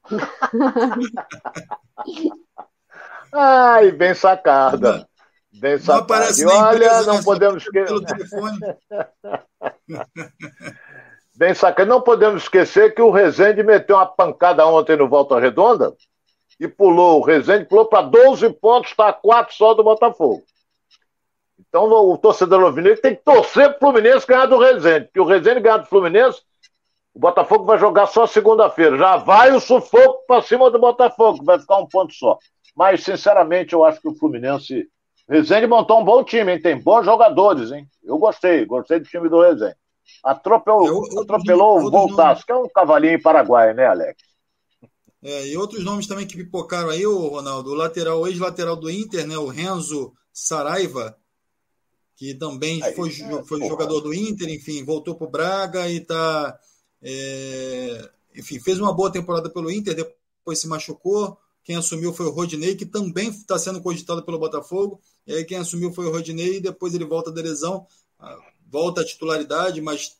Ai, 3.32 3.90
bem 3.90 4.14
sacada. 4.14 5.08
Bem 5.56 5.78
sacada. 5.78 5.94
Não 5.94 6.02
aparece 6.02 6.44
olha, 6.46 7.02
não 7.02 7.22
podemos 7.22 7.62
esquecer. 7.62 7.94
Bem 11.36 11.54
sacana. 11.54 11.88
Não 11.88 12.00
podemos 12.00 12.42
esquecer 12.42 12.92
que 12.92 13.00
o 13.00 13.12
Rezende 13.12 13.62
meteu 13.62 13.94
uma 13.94 14.04
pancada 14.04 14.66
ontem 14.66 14.96
no 14.96 15.08
Volta 15.08 15.38
Redonda 15.38 15.94
e 16.58 16.66
pulou. 16.66 17.20
O 17.20 17.24
Rezende 17.24 17.66
pulou 17.66 17.86
para 17.86 18.02
12 18.02 18.50
pontos, 18.54 18.90
está 18.90 19.08
a 19.08 19.12
4 19.12 19.54
só 19.54 19.74
do 19.74 19.84
Botafogo. 19.84 20.42
Então 21.68 21.84
o 21.84 22.18
torcedor 22.18 22.60
alvinegro 22.62 23.00
tem 23.00 23.14
que 23.14 23.22
torcer 23.22 23.68
para 23.68 23.76
o 23.76 23.92
Fluminense 23.92 24.26
ganhar 24.26 24.46
do 24.46 24.58
Rezende. 24.58 25.04
Porque 25.06 25.20
o 25.20 25.24
Rezende 25.24 25.60
ganhar 25.60 25.78
do 25.78 25.86
Fluminense, 25.86 26.42
o 27.14 27.18
Botafogo 27.18 27.64
vai 27.64 27.78
jogar 27.78 28.06
só 28.06 28.26
segunda-feira. 28.26 28.98
Já 28.98 29.16
vai 29.16 29.52
o 29.52 29.60
sufoco 29.60 30.26
para 30.26 30.42
cima 30.42 30.70
do 30.70 30.78
Botafogo, 30.78 31.44
vai 31.44 31.58
ficar 31.58 31.78
um 31.78 31.86
ponto 31.86 32.12
só. 32.12 32.38
Mas, 32.76 33.04
sinceramente, 33.04 33.72
eu 33.72 33.84
acho 33.84 34.00
que 34.00 34.08
o 34.08 34.16
Fluminense. 34.16 34.88
Rezende 35.26 35.66
montou 35.66 36.00
um 36.00 36.04
bom 36.04 36.22
time, 36.22 36.52
hein? 36.52 36.60
Tem 36.60 36.78
bons 36.78 37.06
jogadores, 37.06 37.72
hein? 37.72 37.88
Eu 38.02 38.18
gostei, 38.18 38.66
gostei 38.66 38.98
do 38.98 39.06
time 39.06 39.28
do 39.28 39.40
Rezende. 39.40 39.76
Atropelou, 40.22 41.06
é, 41.06 41.22
atropelou 41.22 41.80
o 41.80 41.90
Voltaço, 41.90 42.44
que 42.44 42.52
é 42.52 42.54
um 42.54 42.68
cavalinho 42.68 43.22
paraguaio, 43.22 43.74
né, 43.74 43.86
Alex? 43.86 44.22
É, 45.22 45.46
e 45.46 45.56
outros 45.56 45.82
nomes 45.82 46.06
também 46.06 46.26
que 46.26 46.36
pipocaram 46.36 46.90
aí, 46.90 47.06
o 47.06 47.28
Ronaldo, 47.28 47.70
o 47.70 47.74
lateral, 47.74 48.26
ex-lateral 48.28 48.76
do 48.76 48.90
Inter, 48.90 49.26
né, 49.26 49.38
o 49.38 49.48
Renzo 49.48 50.12
Saraiva, 50.30 51.16
que 52.16 52.34
também 52.34 52.82
aí, 52.82 52.92
foi, 52.92 53.08
é, 53.08 53.42
foi 53.44 53.66
jogador 53.66 54.00
do 54.00 54.12
Inter, 54.12 54.50
enfim, 54.50 54.84
voltou 54.84 55.14
para 55.14 55.26
o 55.26 55.30
Braga 55.30 55.88
e 55.88 55.96
está. 55.96 56.58
É, 57.04 58.10
enfim, 58.34 58.58
fez 58.58 58.80
uma 58.80 58.92
boa 58.92 59.12
temporada 59.12 59.50
pelo 59.50 59.70
Inter, 59.70 59.94
depois 59.94 60.58
se 60.58 60.66
machucou. 60.66 61.38
Quem 61.62 61.76
assumiu 61.76 62.12
foi 62.12 62.26
o 62.26 62.30
Rodinei, 62.30 62.74
que 62.74 62.84
também 62.84 63.28
está 63.28 63.58
sendo 63.58 63.80
cogitado 63.80 64.22
pelo 64.24 64.38
Botafogo. 64.38 65.00
E 65.26 65.34
aí 65.34 65.44
quem 65.44 65.58
assumiu 65.58 65.92
foi 65.92 66.06
o 66.06 66.10
Rodinei 66.10 66.56
e 66.56 66.60
depois 66.60 66.94
ele 66.94 67.04
volta 67.04 67.30
da 67.30 67.40
lesão 67.40 67.86
volta 68.74 69.02
à 69.02 69.04
titularidade, 69.04 69.80
mas 69.80 70.18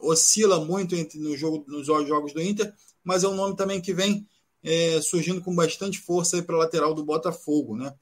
oscila 0.00 0.64
muito 0.64 0.94
entre, 0.94 1.18
no 1.18 1.36
jogo, 1.36 1.64
nos 1.66 1.86
jogos 1.86 2.32
do 2.32 2.40
Inter, 2.40 2.72
mas 3.02 3.24
é 3.24 3.28
um 3.28 3.34
nome 3.34 3.56
também 3.56 3.80
que 3.80 3.92
vem 3.92 4.26
é, 4.62 5.00
surgindo 5.00 5.40
com 5.40 5.54
bastante 5.54 5.98
força 5.98 6.40
para 6.42 6.54
a 6.54 6.60
lateral 6.60 6.94
do 6.94 7.04
Botafogo, 7.04 7.76
né? 7.76 7.92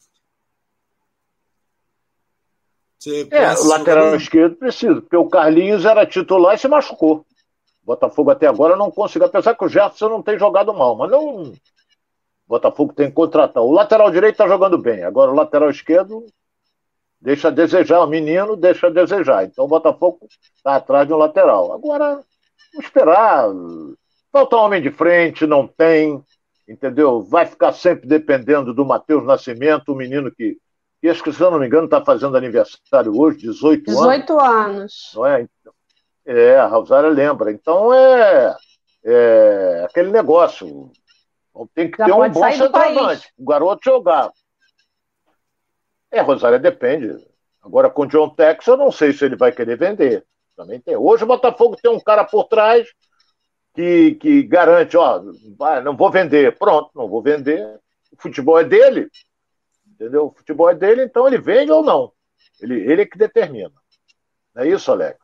Você 2.98 3.26
é, 3.30 3.52
o 3.54 3.66
lateral 3.66 4.14
esquerdo 4.14 4.56
precisa, 4.56 5.00
porque 5.00 5.16
o 5.16 5.28
Carlinhos 5.28 5.84
era 5.84 6.06
titular 6.06 6.54
e 6.54 6.58
se 6.58 6.68
machucou. 6.68 7.26
Botafogo 7.84 8.30
até 8.30 8.46
agora 8.46 8.76
não 8.76 8.90
conseguiu, 8.90 9.26
apesar 9.26 9.54
que 9.54 9.64
o 9.64 9.68
Jefferson 9.68 10.08
não 10.08 10.22
tem 10.22 10.38
jogado 10.38 10.72
mal, 10.72 10.96
mas 10.96 11.10
não. 11.10 11.42
O 11.42 11.52
Botafogo 12.48 12.92
tem 12.92 13.08
que 13.08 13.14
contratar. 13.14 13.62
O 13.62 13.72
lateral 13.72 14.10
direito 14.10 14.34
está 14.34 14.48
jogando 14.48 14.78
bem, 14.78 15.02
agora 15.04 15.30
o 15.30 15.34
lateral 15.34 15.70
esquerdo 15.70 16.26
deixa 17.20 17.48
a 17.48 17.50
desejar, 17.50 18.00
o 18.00 18.06
menino 18.06 18.54
deixa 18.54 18.86
a 18.86 18.90
desejar. 18.90 19.44
Então 19.44 19.64
o 19.64 19.68
Botafogo 19.68 20.20
está 20.54 20.76
atrás 20.76 21.06
de 21.06 21.14
um 21.14 21.16
lateral. 21.16 21.72
Agora, 21.72 22.20
vamos 22.72 22.86
esperar. 22.86 23.48
Falta 24.30 24.56
um 24.56 24.60
homem 24.60 24.82
de 24.82 24.90
frente, 24.90 25.46
não 25.46 25.66
tem, 25.66 26.22
entendeu? 26.68 27.22
Vai 27.22 27.46
ficar 27.46 27.72
sempre 27.72 28.06
dependendo 28.06 28.74
do 28.74 28.84
Matheus 28.84 29.24
Nascimento, 29.24 29.92
o 29.92 29.96
menino 29.96 30.30
que, 30.30 30.58
que, 31.00 31.32
se 31.32 31.40
eu 31.40 31.50
não 31.50 31.58
me 31.58 31.66
engano, 31.66 31.84
está 31.86 32.04
fazendo 32.04 32.36
aniversário 32.36 33.18
hoje, 33.18 33.38
18, 33.38 33.84
18 33.84 33.90
anos. 33.90 34.16
18 34.16 34.40
anos. 34.40 35.12
Não 35.14 35.26
é? 35.26 35.48
É, 36.26 36.56
a 36.56 36.66
Rosária 36.66 37.08
lembra. 37.08 37.52
Então 37.52 37.92
é, 37.92 38.56
é 39.04 39.87
aquele 39.88 40.10
negócio. 40.10 40.90
Tem 41.74 41.90
que 41.90 41.98
Já 41.98 42.06
ter 42.06 42.12
um 42.12 42.28
bom 42.28 42.50
centroavante. 42.50 43.32
O 43.38 43.44
garoto 43.44 43.80
jogar. 43.84 44.30
É, 46.10 46.20
Rosário, 46.20 46.60
depende. 46.60 47.16
Agora, 47.62 47.88
com 47.88 48.02
o 48.02 48.06
John 48.06 48.30
Tex, 48.30 48.66
eu 48.66 48.76
não 48.76 48.92
sei 48.92 49.12
se 49.12 49.24
ele 49.24 49.37
vai 49.37 49.50
querer 49.52 49.78
vender. 49.78 50.24
Também 50.56 50.80
tem. 50.80 50.96
Hoje 50.96 51.24
o 51.24 51.26
Botafogo 51.26 51.76
tem 51.80 51.90
um 51.90 52.00
cara 52.00 52.24
por 52.24 52.44
trás 52.44 52.88
que, 53.74 54.14
que 54.16 54.42
garante, 54.44 54.96
ó, 54.96 55.20
vai, 55.56 55.82
não 55.82 55.96
vou 55.96 56.10
vender. 56.10 56.56
Pronto, 56.56 56.90
não 56.94 57.08
vou 57.08 57.22
vender. 57.22 57.80
O 58.12 58.22
futebol 58.22 58.58
é 58.58 58.64
dele. 58.64 59.08
Entendeu? 59.87 60.26
O 60.26 60.32
futebol 60.32 60.70
é 60.70 60.74
dele, 60.74 61.04
então 61.04 61.26
ele 61.26 61.38
vende 61.38 61.72
ou 61.72 61.82
não. 61.82 62.12
Ele, 62.60 62.80
ele 62.80 63.02
é 63.02 63.06
que 63.06 63.18
determina. 63.18 63.72
Não 64.54 64.62
é 64.62 64.68
isso, 64.68 64.92
Alex? 64.92 65.18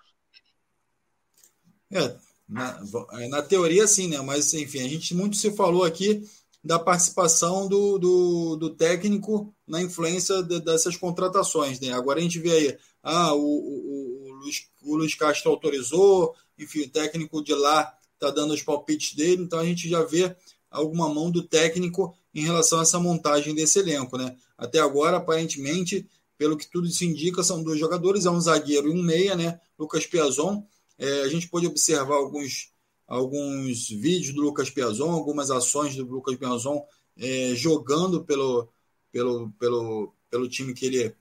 É, 1.93 2.17
na, 2.49 2.81
na 3.29 3.43
teoria 3.43 3.87
sim, 3.87 4.09
né? 4.09 4.21
Mas, 4.21 4.53
enfim, 4.55 4.81
a 4.81 4.89
gente 4.89 5.15
muito 5.15 5.37
se 5.37 5.51
falou 5.53 5.85
aqui 5.85 6.25
da 6.63 6.79
participação 6.79 7.67
do, 7.67 7.99
do, 7.99 8.57
do 8.57 8.71
técnico 8.71 9.53
na 9.67 9.81
influência 9.83 10.43
de, 10.43 10.61
dessas 10.61 10.97
contratações. 10.97 11.81
Né? 11.81 11.93
Agora 11.93 12.19
a 12.19 12.23
gente 12.23 12.39
vê 12.39 12.53
aí, 12.53 12.79
ah, 13.03 13.35
o, 13.35 13.41
o, 13.41 14.29
o, 14.29 14.33
Luiz, 14.35 14.67
o 14.83 14.97
Luiz 14.97 15.15
Castro 15.15 15.51
autorizou, 15.51 16.35
enfim, 16.59 16.83
o 16.83 16.91
técnico 16.91 17.43
de 17.43 17.55
lá 17.55 17.95
está 18.15 18.31
dando 18.31 18.53
os 18.53 18.63
palpites 18.63 19.15
dele, 19.15 19.43
então 19.43 19.59
a 19.59 19.65
gente 19.65 19.89
já 19.89 20.03
vê 20.03 20.37
alguma 20.71 21.09
mão 21.09 21.31
do 21.31 21.43
técnico 21.43 22.15
em 22.35 22.43
relação 22.43 22.79
a 22.79 22.83
essa 22.83 23.01
montagem 23.01 23.55
desse 23.55 23.79
elenco. 23.79 24.19
Né? 24.19 24.37
Até 24.59 24.79
agora, 24.79 25.17
aparentemente, 25.17 26.07
pelo 26.37 26.57
que 26.57 26.71
tudo 26.71 26.89
se 26.89 27.07
indica, 27.07 27.43
são 27.43 27.63
dois 27.63 27.81
jogadores, 27.81 28.27
é 28.27 28.31
um 28.31 28.41
zagueiro 28.41 28.89
e 28.89 28.93
um 28.93 29.03
meia, 29.03 29.35
né? 29.35 29.61
Lucas 29.79 30.07
Piazon. 30.07 30.63
É, 31.01 31.23
a 31.23 31.29
gente 31.29 31.49
pode 31.49 31.67
observar 31.67 32.15
alguns, 32.15 32.71
alguns 33.09 33.89
vídeos 33.89 34.35
do 34.35 34.43
Lucas 34.43 34.69
Piazon, 34.69 35.11
algumas 35.11 35.51
ações 35.51 35.97
do 35.97 36.05
Lucas 36.05 36.37
Piazon 36.37 36.85
é, 37.17 37.55
jogando 37.55 38.23
pelo, 38.23 38.69
pelo, 39.11 39.51
pelo, 39.59 40.15
pelo 40.31 40.49
time 40.49 40.75
que 40.75 40.85
ele 40.85 41.17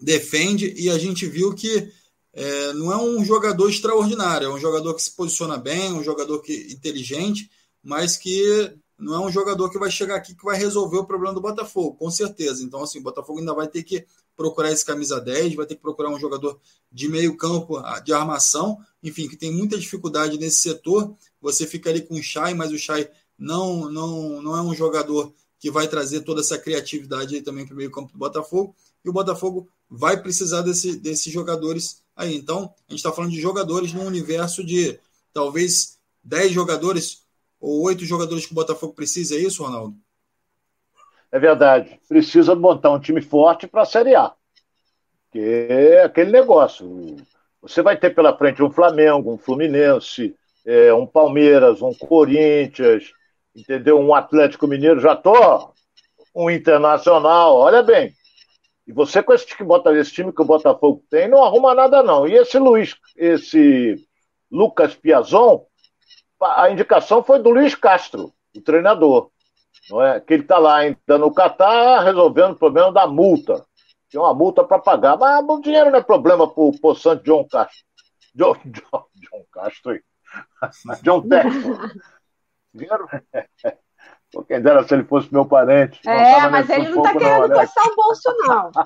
defende, 0.00 0.72
e 0.76 0.88
a 0.88 0.98
gente 0.98 1.26
viu 1.26 1.52
que 1.52 1.92
é, 2.32 2.72
não 2.74 2.92
é 2.92 2.96
um 2.96 3.24
jogador 3.24 3.68
extraordinário, 3.68 4.46
é 4.46 4.54
um 4.54 4.60
jogador 4.60 4.94
que 4.94 5.02
se 5.02 5.10
posiciona 5.10 5.58
bem, 5.58 5.92
um 5.92 6.04
jogador 6.04 6.40
que 6.40 6.72
inteligente, 6.72 7.50
mas 7.82 8.16
que 8.16 8.72
não 8.96 9.14
é 9.16 9.26
um 9.26 9.32
jogador 9.32 9.68
que 9.68 9.78
vai 9.78 9.90
chegar 9.90 10.14
aqui 10.14 10.32
que 10.32 10.44
vai 10.44 10.56
resolver 10.56 10.98
o 10.98 11.04
problema 11.04 11.34
do 11.34 11.40
Botafogo, 11.40 11.96
com 11.96 12.10
certeza. 12.10 12.62
Então, 12.62 12.82
assim, 12.82 13.00
o 13.00 13.02
Botafogo 13.02 13.40
ainda 13.40 13.52
vai 13.52 13.66
ter 13.66 13.82
que 13.82 14.06
procurar 14.36 14.72
esse 14.72 14.84
camisa 14.84 15.20
10, 15.20 15.54
vai 15.54 15.66
ter 15.66 15.76
que 15.76 15.82
procurar 15.82 16.10
um 16.10 16.18
jogador 16.18 16.60
de 16.90 17.08
meio 17.08 17.36
campo, 17.36 17.80
de 18.04 18.12
armação, 18.12 18.78
enfim, 19.02 19.28
que 19.28 19.36
tem 19.36 19.52
muita 19.52 19.78
dificuldade 19.78 20.38
nesse 20.38 20.58
setor. 20.58 21.14
Você 21.40 21.66
fica 21.66 21.90
ali 21.90 22.02
com 22.02 22.14
o 22.14 22.22
Chay, 22.22 22.54
mas 22.54 22.72
o 22.72 22.78
Chay 22.78 23.08
não, 23.38 23.90
não, 23.90 24.42
não 24.42 24.56
é 24.56 24.62
um 24.62 24.74
jogador 24.74 25.32
que 25.58 25.70
vai 25.70 25.86
trazer 25.86 26.22
toda 26.22 26.40
essa 26.40 26.58
criatividade 26.58 27.34
aí 27.34 27.42
também 27.42 27.64
para 27.64 27.74
o 27.74 27.76
meio 27.76 27.90
campo 27.90 28.12
do 28.12 28.18
Botafogo. 28.18 28.74
E 29.04 29.08
o 29.08 29.12
Botafogo 29.12 29.68
vai 29.88 30.20
precisar 30.20 30.62
desse, 30.62 30.96
desses 30.96 31.32
jogadores 31.32 32.02
aí. 32.16 32.34
Então, 32.34 32.74
a 32.88 32.92
gente 32.92 32.98
está 32.98 33.12
falando 33.12 33.30
de 33.30 33.40
jogadores 33.40 33.92
num 33.92 34.06
universo 34.06 34.64
de 34.64 34.98
talvez 35.32 35.98
10 36.24 36.52
jogadores 36.52 37.22
ou 37.60 37.80
8 37.82 38.04
jogadores 38.04 38.44
que 38.44 38.52
o 38.52 38.56
Botafogo 38.56 38.92
precisa, 38.92 39.36
é 39.36 39.38
isso, 39.38 39.62
Ronaldo? 39.62 39.96
É 41.32 41.38
verdade. 41.38 41.98
Precisa 42.06 42.54
montar 42.54 42.90
um 42.90 43.00
time 43.00 43.22
forte 43.22 43.66
para 43.66 43.82
a 43.82 43.86
Série 43.86 44.14
A. 44.14 44.32
Que 45.32 45.40
é 45.40 46.02
aquele 46.04 46.30
negócio. 46.30 47.16
Você 47.62 47.80
vai 47.80 47.96
ter 47.96 48.14
pela 48.14 48.36
frente 48.36 48.62
um 48.62 48.70
Flamengo, 48.70 49.32
um 49.32 49.38
Fluminense, 49.38 50.36
é, 50.66 50.92
um 50.92 51.06
Palmeiras, 51.06 51.80
um 51.80 51.94
Corinthians, 51.94 53.12
entendeu? 53.56 53.98
Um 53.98 54.14
Atlético 54.14 54.66
Mineiro, 54.66 55.00
já 55.00 55.16
tô 55.16 55.72
um 56.34 56.50
Internacional, 56.50 57.56
olha 57.56 57.82
bem. 57.82 58.12
E 58.86 58.92
você 58.92 59.22
com 59.22 59.32
esse 59.32 59.46
time, 59.46 59.68
esse 59.98 60.12
time 60.12 60.32
que 60.32 60.42
o 60.42 60.46
Botafogo 60.46 61.02
tem, 61.08 61.28
não 61.28 61.44
arruma 61.44 61.74
nada 61.74 62.02
não. 62.02 62.26
E 62.26 62.34
esse 62.34 62.58
Luiz, 62.58 62.96
esse 63.16 63.96
Lucas 64.50 64.94
Piazon, 64.94 65.64
a 66.40 66.68
indicação 66.70 67.22
foi 67.22 67.38
do 67.40 67.50
Luiz 67.50 67.74
Castro, 67.74 68.32
o 68.54 68.60
treinador. 68.60 69.31
Não 69.92 70.02
é? 70.02 70.18
Que 70.20 70.32
ele 70.32 70.42
está 70.42 70.56
lá 70.56 70.76
ainda 70.76 71.18
no 71.18 71.34
Catar 71.34 72.02
resolvendo 72.02 72.52
o 72.52 72.58
problema 72.58 72.90
da 72.90 73.06
multa. 73.06 73.62
Tem 74.10 74.18
uma 74.18 74.32
multa 74.32 74.64
para 74.64 74.78
pagar. 74.78 75.18
Mas 75.18 75.44
o 75.46 75.60
dinheiro 75.60 75.90
não 75.90 75.98
é 75.98 76.02
problema 76.02 76.50
para 76.50 76.62
o 76.62 76.80
poçante 76.80 77.24
John 77.24 77.46
Castro. 77.46 77.84
John, 78.34 78.56
John, 78.64 79.04
John 79.14 79.44
Castro. 79.52 80.00
John 81.02 81.28
Texton. 81.28 81.78
Dinheiro. 82.72 83.06
Pô, 84.32 84.42
quem 84.42 84.62
dera 84.62 84.82
se 84.82 84.94
ele 84.94 85.04
fosse 85.04 85.30
meu 85.30 85.44
parente. 85.44 86.00
É, 86.08 86.48
mas 86.48 86.70
ele 86.70 86.88
não 86.88 87.04
está 87.04 87.12
querendo 87.12 87.48
não, 87.48 87.60
coçar 87.60 87.86
o 87.86 87.94
bolso, 87.94 88.34
não. 88.46 88.72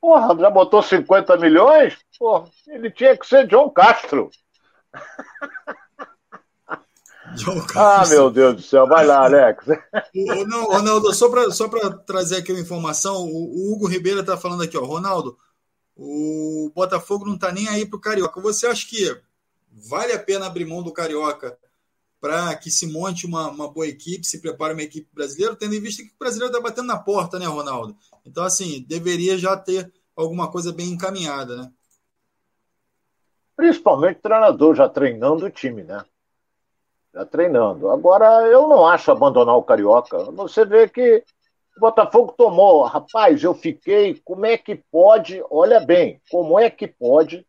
Porra, 0.00 0.38
já 0.38 0.48
botou 0.48 0.80
50 0.80 1.36
milhões? 1.38 1.98
Porra, 2.16 2.48
ele 2.68 2.88
tinha 2.92 3.16
que 3.16 3.26
ser 3.26 3.48
John 3.48 3.68
Castro. 3.70 4.30
ah, 7.74 8.04
meu 8.08 8.30
Deus 8.30 8.56
do 8.56 8.62
céu, 8.62 8.86
vai 8.86 9.06
lá, 9.06 9.24
Alex. 9.24 9.66
O, 10.14 10.46
não, 10.46 10.64
Ronaldo, 10.64 11.12
só 11.14 11.28
para 11.28 11.50
só 11.50 11.68
trazer 12.06 12.36
aqui 12.36 12.52
uma 12.52 12.60
informação, 12.60 13.24
o, 13.24 13.70
o 13.70 13.72
Hugo 13.72 13.86
Ribeiro 13.86 14.20
está 14.20 14.36
falando 14.36 14.62
aqui, 14.62 14.76
ó, 14.76 14.84
Ronaldo, 14.84 15.36
o 15.96 16.70
Botafogo 16.74 17.24
não 17.24 17.34
está 17.34 17.50
nem 17.50 17.68
aí 17.68 17.86
para 17.86 17.96
o 17.96 18.00
Carioca. 18.00 18.40
Você 18.40 18.66
acha 18.66 18.86
que 18.86 19.16
vale 19.70 20.12
a 20.12 20.18
pena 20.18 20.46
abrir 20.46 20.64
mão 20.64 20.82
do 20.82 20.92
Carioca 20.92 21.56
para 22.20 22.54
que 22.56 22.70
se 22.70 22.86
monte 22.90 23.26
uma, 23.26 23.48
uma 23.48 23.68
boa 23.70 23.86
equipe, 23.86 24.26
se 24.26 24.40
prepare 24.40 24.72
uma 24.72 24.82
equipe 24.82 25.08
brasileira, 25.12 25.54
tendo 25.54 25.74
em 25.74 25.80
vista 25.80 26.02
que 26.02 26.08
o 26.08 26.18
brasileiro 26.18 26.52
está 26.52 26.62
batendo 26.62 26.86
na 26.86 26.98
porta, 26.98 27.38
né, 27.38 27.46
Ronaldo? 27.46 27.96
Então, 28.24 28.42
assim, 28.44 28.84
deveria 28.88 29.38
já 29.38 29.56
ter 29.56 29.92
alguma 30.14 30.50
coisa 30.50 30.72
bem 30.72 30.88
encaminhada, 30.88 31.56
né? 31.56 31.72
Principalmente 33.56 34.18
o 34.18 34.22
treinador 34.22 34.74
já 34.74 34.88
treinando 34.88 35.46
o 35.46 35.50
time, 35.50 35.82
né? 35.82 36.04
Já 37.16 37.24
treinando. 37.24 37.90
Agora, 37.90 38.42
eu 38.42 38.68
não 38.68 38.86
acho 38.86 39.10
abandonar 39.10 39.56
o 39.56 39.62
Carioca. 39.62 40.18
Você 40.32 40.66
vê 40.66 40.86
que 40.86 41.24
o 41.74 41.80
Botafogo 41.80 42.34
tomou. 42.36 42.82
Rapaz, 42.82 43.42
eu 43.42 43.54
fiquei. 43.54 44.20
Como 44.22 44.44
é 44.44 44.58
que 44.58 44.74
pode? 44.92 45.42
Olha 45.50 45.80
bem, 45.80 46.20
como 46.30 46.60
é 46.60 46.68
que 46.68 46.86
pode 46.86 47.46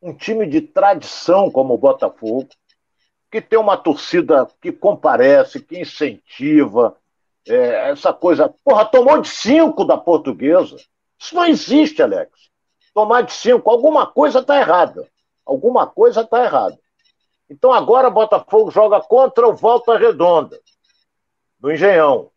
um 0.00 0.14
time 0.14 0.46
de 0.46 0.62
tradição 0.62 1.50
como 1.50 1.74
o 1.74 1.78
Botafogo, 1.78 2.48
que 3.30 3.42
tem 3.42 3.58
uma 3.58 3.76
torcida 3.76 4.48
que 4.60 4.72
comparece, 4.72 5.60
que 5.60 5.78
incentiva, 5.78 6.96
é, 7.46 7.90
essa 7.90 8.10
coisa. 8.10 8.52
Porra, 8.64 8.86
tomou 8.86 9.20
de 9.20 9.28
cinco 9.28 9.84
da 9.84 9.98
portuguesa. 9.98 10.76
Isso 11.20 11.34
não 11.34 11.44
existe, 11.44 12.02
Alex. 12.02 12.30
Tomar 12.94 13.20
de 13.20 13.34
cinco, 13.34 13.70
alguma 13.70 14.06
coisa 14.06 14.38
está 14.38 14.58
errada. 14.58 15.06
Alguma 15.44 15.86
coisa 15.86 16.22
está 16.22 16.42
errada. 16.42 16.81
Então 17.52 17.70
agora 17.70 18.08
o 18.08 18.12
Botafogo 18.12 18.70
joga 18.70 18.98
contra 19.02 19.46
o 19.46 19.54
Volta 19.54 19.98
Redonda, 19.98 20.58
do 21.60 21.70
Engenhão. 21.70 22.30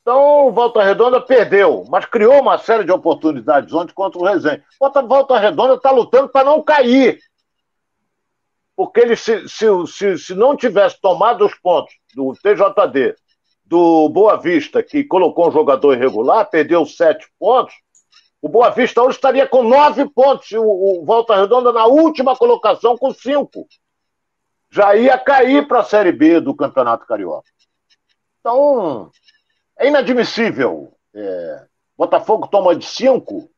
Então 0.00 0.46
o 0.46 0.52
Volta 0.52 0.82
Redonda 0.82 1.20
perdeu, 1.20 1.84
mas 1.90 2.06
criou 2.06 2.40
uma 2.40 2.56
série 2.56 2.84
de 2.84 2.90
oportunidades 2.90 3.74
ontem 3.74 3.92
contra 3.92 4.18
o 4.18 4.24
Resende. 4.24 4.64
O 4.80 5.06
Volta 5.06 5.38
Redonda 5.38 5.74
está 5.74 5.90
lutando 5.90 6.30
para 6.30 6.46
não 6.46 6.62
cair. 6.62 7.18
Porque 8.74 9.00
ele, 9.00 9.16
se, 9.16 9.46
se, 9.48 9.66
se, 9.86 10.18
se 10.18 10.34
não 10.34 10.56
tivesse 10.56 10.98
tomado 10.98 11.44
os 11.44 11.54
pontos 11.54 11.94
do 12.14 12.32
TJD 12.42 13.16
do 13.66 14.08
Boa 14.08 14.36
Vista, 14.36 14.82
que 14.82 15.04
colocou 15.04 15.48
um 15.48 15.52
jogador 15.52 15.92
irregular, 15.92 16.48
perdeu 16.48 16.86
sete 16.86 17.26
pontos, 17.38 17.74
o 18.40 18.48
Boa 18.48 18.70
Vista 18.70 19.02
hoje 19.02 19.16
estaria 19.16 19.46
com 19.46 19.62
nove 19.62 20.08
pontos, 20.08 20.50
o, 20.52 20.62
o 20.62 21.04
Volta 21.04 21.36
Redonda 21.36 21.70
na 21.70 21.84
última 21.84 22.34
colocação 22.34 22.96
com 22.96 23.12
cinco. 23.12 23.66
Já 24.76 24.94
ia 24.94 25.16
cair 25.16 25.66
para 25.66 25.80
a 25.80 25.84
Série 25.84 26.12
B 26.12 26.38
do 26.38 26.54
Campeonato 26.54 27.06
Carioca. 27.06 27.48
Então, 28.40 29.10
é 29.78 29.88
inadmissível. 29.88 30.92
É, 31.14 31.64
Botafogo 31.96 32.46
toma 32.46 32.76
de 32.76 32.84
cinco 32.84 33.50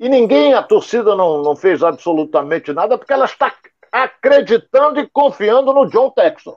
e 0.00 0.08
ninguém, 0.08 0.52
a 0.52 0.64
torcida 0.64 1.14
não, 1.14 1.44
não 1.44 1.54
fez 1.54 1.80
absolutamente 1.80 2.72
nada, 2.72 2.98
porque 2.98 3.12
ela 3.12 3.26
está 3.26 3.54
acreditando 3.92 4.98
e 4.98 5.08
confiando 5.08 5.72
no 5.72 5.86
John 5.86 6.10
Texton. 6.10 6.56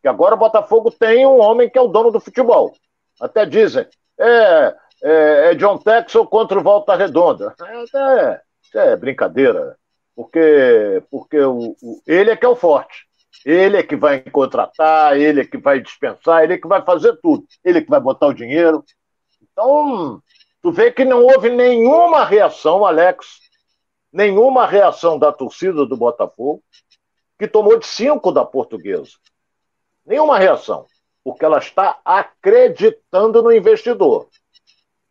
Que 0.00 0.08
agora 0.08 0.34
o 0.34 0.38
Botafogo 0.38 0.90
tem 0.90 1.26
um 1.26 1.38
homem 1.38 1.68
que 1.68 1.76
é 1.76 1.82
o 1.82 1.88
dono 1.88 2.10
do 2.10 2.20
futebol. 2.20 2.72
Até 3.20 3.44
dizem, 3.44 3.86
é, 4.18 4.74
é, 5.02 5.50
é 5.50 5.54
John 5.56 5.76
Texel 5.76 6.26
contra 6.26 6.58
o 6.58 6.62
Volta 6.62 6.96
Redonda. 6.96 7.54
É, 7.94 8.40
é, 8.78 8.92
é 8.92 8.96
brincadeira, 8.96 9.76
porque, 10.16 11.02
porque 11.10 11.38
o, 11.38 11.76
o, 11.82 12.02
ele 12.06 12.30
é 12.30 12.36
que 12.36 12.46
é 12.46 12.48
o 12.48 12.56
forte. 12.56 13.11
Ele 13.44 13.76
é 13.76 13.82
que 13.82 13.96
vai 13.96 14.20
contratar, 14.20 15.16
ele 15.16 15.40
é 15.40 15.44
que 15.44 15.58
vai 15.58 15.80
dispensar, 15.80 16.44
ele 16.44 16.54
é 16.54 16.58
que 16.58 16.68
vai 16.68 16.82
fazer 16.82 17.16
tudo. 17.20 17.44
Ele 17.64 17.78
é 17.78 17.82
que 17.82 17.90
vai 17.90 18.00
botar 18.00 18.28
o 18.28 18.34
dinheiro. 18.34 18.84
Então, 19.42 20.22
tu 20.62 20.70
vê 20.70 20.90
que 20.92 21.04
não 21.04 21.24
houve 21.24 21.50
nenhuma 21.50 22.24
reação, 22.24 22.84
Alex, 22.84 23.40
nenhuma 24.12 24.66
reação 24.66 25.18
da 25.18 25.32
torcida 25.32 25.84
do 25.84 25.96
Botafogo, 25.96 26.62
que 27.38 27.48
tomou 27.48 27.78
de 27.78 27.86
cinco 27.86 28.30
da 28.30 28.44
portuguesa. 28.44 29.12
Nenhuma 30.06 30.38
reação, 30.38 30.86
porque 31.24 31.44
ela 31.44 31.58
está 31.58 31.98
acreditando 32.04 33.42
no 33.42 33.52
investidor. 33.52 34.28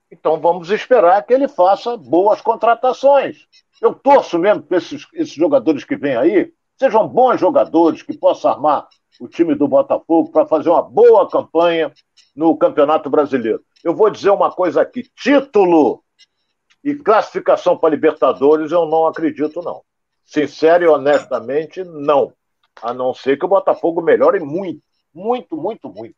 Então 0.09 0.39
vamos 0.39 0.69
esperar 0.69 1.21
que 1.23 1.33
ele 1.33 1.47
faça 1.47 1.97
boas 1.97 2.41
contratações. 2.41 3.47
Eu 3.81 3.93
torço 3.93 4.37
mesmo 4.37 4.61
para 4.61 4.77
esses, 4.77 5.07
esses 5.13 5.33
jogadores 5.33 5.83
que 5.83 5.95
vêm 5.95 6.15
aí 6.15 6.53
sejam 6.77 7.07
bons 7.07 7.39
jogadores 7.39 8.03
que 8.03 8.17
possam 8.17 8.51
armar 8.51 8.88
o 9.19 9.27
time 9.27 9.55
do 9.55 9.67
Botafogo 9.67 10.31
para 10.31 10.47
fazer 10.47 10.69
uma 10.69 10.81
boa 10.81 11.29
campanha 11.29 11.93
no 12.36 12.57
Campeonato 12.57 13.10
Brasileiro. 13.10 13.63
Eu 13.84 13.95
vou 13.95 14.10
dizer 14.10 14.29
uma 14.29 14.51
coisa 14.51 14.81
aqui: 14.81 15.03
título 15.15 16.03
e 16.84 16.95
classificação 16.95 17.77
para 17.77 17.91
Libertadores 17.91 18.71
eu 18.71 18.86
não 18.86 19.07
acredito, 19.07 19.62
não. 19.62 19.84
Sincero 20.25 20.84
e 20.84 20.88
honestamente, 20.88 21.84
não. 21.84 22.34
A 22.81 22.93
não 22.93 23.13
ser 23.13 23.38
que 23.38 23.45
o 23.45 23.49
Botafogo 23.49 24.01
melhore 24.01 24.39
muito, 24.39 24.81
muito, 25.13 25.57
muito, 25.57 25.89
muito. 25.89 26.15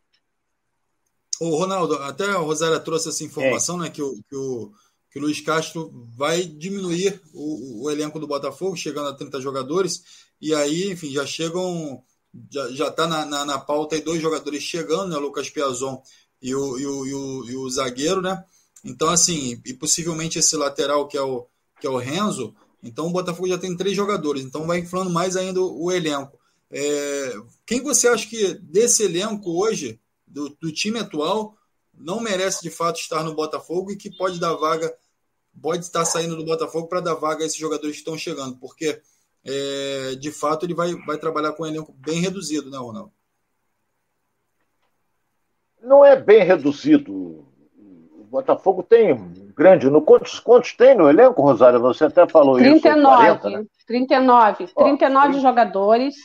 O 1.42 1.58
Ronaldo, 1.58 1.96
até 2.04 2.26
a 2.26 2.38
Rosária 2.38 2.80
trouxe 2.80 3.10
essa 3.10 3.24
informação, 3.24 3.78
é. 3.78 3.86
né? 3.86 3.90
Que 3.90 4.02
o, 4.02 4.14
que 4.30 4.36
o, 4.36 4.72
que 5.14 5.20
o 5.20 5.22
Luiz 5.22 5.40
Castro 5.40 5.94
vai 6.18 6.44
diminuir 6.44 7.22
o, 7.32 7.84
o, 7.84 7.92
elenco 7.92 8.20
do 8.20 8.26
Botafogo, 8.26 8.76
chegando 8.76 9.10
a 9.10 9.14
30 9.14 9.40
jogadores, 9.40 10.04
e 10.42 10.56
aí, 10.56 10.92
enfim, 10.92 11.12
já 11.12 11.24
chegam. 11.24 12.04
Já, 12.50 12.72
já 12.72 12.92
tá 12.92 13.06
na, 13.06 13.24
na, 13.28 13.46
na 13.46 13.60
pauta 13.60 13.96
aí 13.96 14.02
dois 14.02 14.20
jogadores 14.20 14.64
chegando, 14.64 15.10
né? 15.10 15.16
O 15.16 15.20
Lucas 15.20 15.52
Piazon 15.52 16.02
e 16.42 16.56
o, 16.56 16.80
e 16.80 16.86
o, 16.88 17.06
e 17.06 17.14
o, 17.14 17.50
e 17.52 17.56
o 17.56 17.70
zagueiro, 17.70 18.24
né? 18.24 18.44
Então, 18.84 19.08
assim, 19.08 19.62
e 19.64 19.72
possivelmente 19.72 20.40
esse 20.40 20.58
lateral 20.58 21.08
que 21.08 21.16
é 21.16 21.22
o, 21.22 21.46
que 21.80 21.86
é 21.86 21.90
o 21.92 21.98
Renzo, 21.98 22.56
então 22.82 23.06
o 23.06 23.12
Botafogo 23.12 23.48
já 23.48 23.58
tem 23.60 23.78
três 23.78 23.96
jogadores, 23.96 24.44
então 24.44 24.66
vai 24.66 24.80
inflando 24.80 25.12
mais 25.12 25.36
ainda 25.36 25.62
o, 25.62 25.86
o 25.86 25.92
elenco. 25.92 26.40
É, 26.72 27.36
quem 27.68 27.84
você 27.84 28.08
acha 28.08 28.28
que 28.28 28.56
desse 28.56 29.04
elenco 29.04 29.52
hoje, 29.62 30.00
do, 30.26 30.50
do, 30.60 30.72
time 30.72 30.98
atual, 30.98 31.56
não 31.94 32.20
merece 32.20 32.64
de 32.64 32.72
fato 32.72 33.00
estar 33.00 33.24
no 33.24 33.36
Botafogo 33.36 33.92
e 33.92 33.96
que 33.96 34.10
pode 34.10 34.40
dar 34.40 34.56
vaga, 34.56 34.92
pode 35.62 35.86
estar 35.86 36.06
saindo 36.06 36.36
do 36.36 36.46
Botafogo 36.46 36.88
para 36.88 37.00
dar 37.02 37.16
vaga 37.16 37.44
a 37.44 37.46
esses 37.46 37.58
jogadores 37.58 37.94
que 37.96 38.00
estão 38.02 38.18
chegando? 38.18 38.58
Porque 38.58 39.02
é, 39.46 40.16
de 40.16 40.32
fato 40.32 40.66
ele 40.66 40.74
vai, 40.74 40.94
vai 41.06 41.18
trabalhar 41.18 41.54
com 41.54 41.64
um 41.64 41.68
elenco 41.68 41.94
bem 41.94 42.20
reduzido, 42.22 42.70
né, 42.70 42.78
Ronaldo? 42.78 43.12
Não 45.82 46.04
é 46.04 46.16
bem 46.16 46.44
reduzido. 46.44 47.12
O 47.14 48.26
Botafogo 48.30 48.82
tem 48.84 49.16
grande. 49.56 49.90
No, 49.90 50.02
quantos, 50.02 50.40
quantos 50.40 50.74
tem 50.74 50.96
no 50.96 51.10
elenco, 51.10 51.42
Rosário? 51.42 51.80
Você 51.82 52.06
até 52.06 52.28
falou 52.28 52.56
39, 52.56 53.24
isso. 53.28 53.40
40, 53.42 53.50
né? 53.50 53.66
39. 53.86 54.68
39 54.76 55.38
Ó, 55.38 55.40
jogadores. 55.42 56.16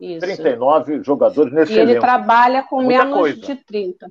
Isso. 0.00 0.20
39 0.20 1.02
jogadores 1.04 1.52
nesse 1.52 1.72
E 1.72 1.78
ele 1.78 1.92
elenco. 1.92 2.06
trabalha 2.06 2.62
com 2.64 2.82
Muita 2.82 3.04
menos 3.04 3.18
coisa. 3.18 3.40
de 3.40 3.54
30. 3.56 4.10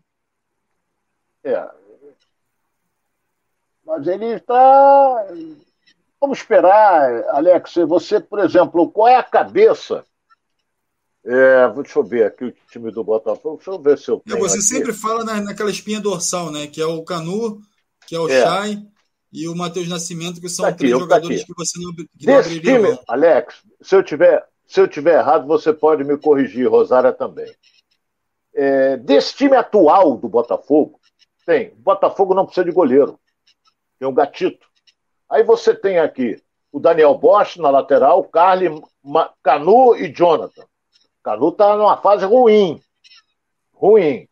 É. 1.44 1.70
Mas 3.90 4.06
ele 4.06 4.36
está. 4.36 5.26
Vamos 6.22 6.38
esperar, 6.38 7.24
Alex. 7.30 7.74
Você, 7.88 8.20
por 8.20 8.40
exemplo, 8.40 8.92
qual 8.92 9.08
é 9.08 9.16
a 9.16 9.24
cabeça 9.24 10.06
é, 11.26 11.68
deixa 11.76 12.00
eu 12.00 12.04
ver 12.04 12.26
aqui 12.26 12.46
o 12.46 12.54
time 12.72 12.92
do 12.92 13.04
Botafogo. 13.04 13.58
Deixa 13.58 13.72
eu 13.72 13.80
ver 13.80 13.98
se 13.98 14.10
eu. 14.10 14.22
É, 14.28 14.36
você 14.36 14.58
aqui. 14.58 14.64
sempre 14.64 14.94
fala 14.94 15.24
na, 15.24 15.42
naquela 15.42 15.70
espinha 15.70 16.00
dorsal, 16.00 16.52
né? 16.52 16.68
Que 16.68 16.82
é 16.82 16.86
o 16.86 17.04
Canu, 17.04 17.62
que 18.08 18.16
é 18.16 18.20
o 18.20 18.30
é. 18.30 18.42
Chay 18.42 18.88
e 19.34 19.48
o 19.48 19.56
Matheus 19.56 19.88
Nascimento, 19.90 20.40
que 20.40 20.50
são 20.50 20.64
tá 20.64 20.70
aqui, 20.70 20.80
três 20.80 20.98
jogadores 20.98 21.44
que 21.44 21.54
você 21.56 21.80
não, 21.80 21.94
que 21.94 22.26
Desse 22.26 22.56
não 22.56 22.62
time. 22.62 23.00
Alex, 23.08 23.56
se 23.82 23.96
eu 23.96 24.04
tiver 24.04 24.48
se 24.66 24.80
eu 24.80 24.88
tiver 24.88 25.18
errado, 25.18 25.48
você 25.48 25.74
pode 25.74 26.04
me 26.04 26.16
corrigir, 26.16 26.70
Rosária 26.70 27.12
também. 27.12 27.52
É, 28.54 28.98
desse 28.98 29.36
time 29.36 29.56
atual 29.56 30.16
do 30.16 30.30
Botafogo, 30.30 31.00
tem. 31.46 31.70
O 31.70 31.82
Botafogo 31.82 32.36
não 32.36 32.46
precisa 32.46 32.66
de 32.66 32.72
goleiro. 32.72 33.20
Tem 34.00 34.08
um 34.08 34.14
gatito. 34.14 34.66
Aí 35.30 35.44
você 35.44 35.76
tem 35.76 36.00
aqui 36.00 36.42
o 36.72 36.80
Daniel 36.80 37.16
Bosch 37.16 37.58
na 37.58 37.70
lateral, 37.70 38.24
Carly, 38.24 38.70
Canu 39.44 39.96
e 39.96 40.12
Jonathan. 40.12 40.66
Canu 41.24 41.50
está 41.50 41.76
numa 41.76 41.98
fase 41.98 42.26
ruim. 42.26 42.82
Ruim. 43.74 44.28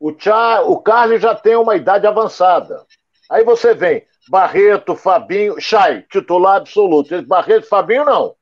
O, 0.00 0.14
Chá, 0.16 0.62
o 0.62 0.80
Carly 0.80 1.18
já 1.18 1.34
tem 1.34 1.56
uma 1.56 1.74
idade 1.74 2.06
avançada. 2.06 2.86
Aí 3.28 3.44
você 3.44 3.74
vem 3.74 4.06
Barreto, 4.28 4.94
Fabinho, 4.94 5.60
Chay, 5.60 6.02
titular 6.02 6.56
absoluto. 6.56 7.20
Barreto, 7.22 7.66
Fabinho, 7.66 8.04
não. 8.04 8.36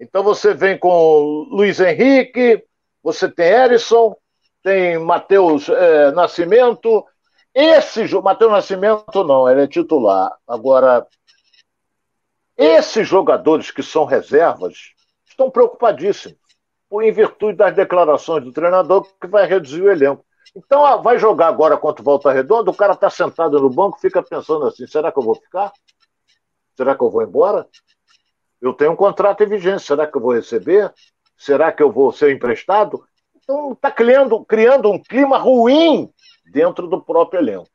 Então 0.00 0.22
você 0.22 0.54
vem 0.54 0.78
com 0.78 1.46
Luiz 1.50 1.80
Henrique, 1.80 2.64
você 3.02 3.28
tem 3.28 3.46
Erisson, 3.46 4.16
tem 4.62 4.98
Matheus 4.98 5.68
é, 5.68 6.10
Nascimento. 6.12 7.04
Esse 7.60 8.06
Matheus 8.22 8.52
Nascimento 8.52 9.24
não, 9.24 9.50
ele 9.50 9.64
é 9.64 9.66
titular. 9.66 10.32
Agora, 10.46 11.04
esses 12.56 13.08
jogadores 13.08 13.72
que 13.72 13.82
são 13.82 14.04
reservas 14.04 14.92
estão 15.28 15.50
preocupadíssimos 15.50 16.38
em 17.02 17.10
virtude 17.10 17.58
das 17.58 17.74
declarações 17.74 18.44
do 18.44 18.52
treinador 18.52 19.08
que 19.20 19.26
vai 19.26 19.44
reduzir 19.44 19.82
o 19.82 19.90
elenco. 19.90 20.24
Então, 20.54 20.86
ah, 20.86 20.98
vai 20.98 21.18
jogar 21.18 21.48
agora 21.48 21.76
contra 21.76 22.00
o 22.00 22.04
Volta 22.04 22.30
Redonda, 22.30 22.70
o 22.70 22.76
cara 22.76 22.92
está 22.92 23.10
sentado 23.10 23.58
no 23.58 23.68
banco, 23.68 23.98
fica 23.98 24.22
pensando 24.22 24.64
assim: 24.64 24.86
será 24.86 25.10
que 25.10 25.18
eu 25.18 25.24
vou 25.24 25.34
ficar? 25.34 25.72
Será 26.76 26.94
que 26.94 27.02
eu 27.02 27.10
vou 27.10 27.24
embora? 27.24 27.66
Eu 28.62 28.72
tenho 28.72 28.92
um 28.92 28.96
contrato 28.96 29.42
em 29.42 29.48
vigência, 29.48 29.80
será 29.80 30.06
que 30.06 30.16
eu 30.16 30.20
vou 30.20 30.32
receber? 30.32 30.94
Será 31.36 31.72
que 31.72 31.82
eu 31.82 31.90
vou 31.90 32.12
ser 32.12 32.32
emprestado? 32.32 33.04
Então, 33.34 33.72
está 33.72 33.90
criando, 33.90 34.44
criando 34.44 34.92
um 34.92 35.02
clima 35.02 35.38
ruim 35.38 36.08
dentro 36.50 36.86
do 36.86 37.00
próprio 37.00 37.40
elenco. 37.40 37.68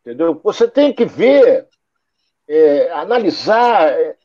Entendeu? 0.00 0.40
Você 0.42 0.68
tem 0.68 0.92
que 0.92 1.04
ver, 1.04 1.68
é, 2.48 2.90
analisar. 2.92 3.88
É, 3.88 4.16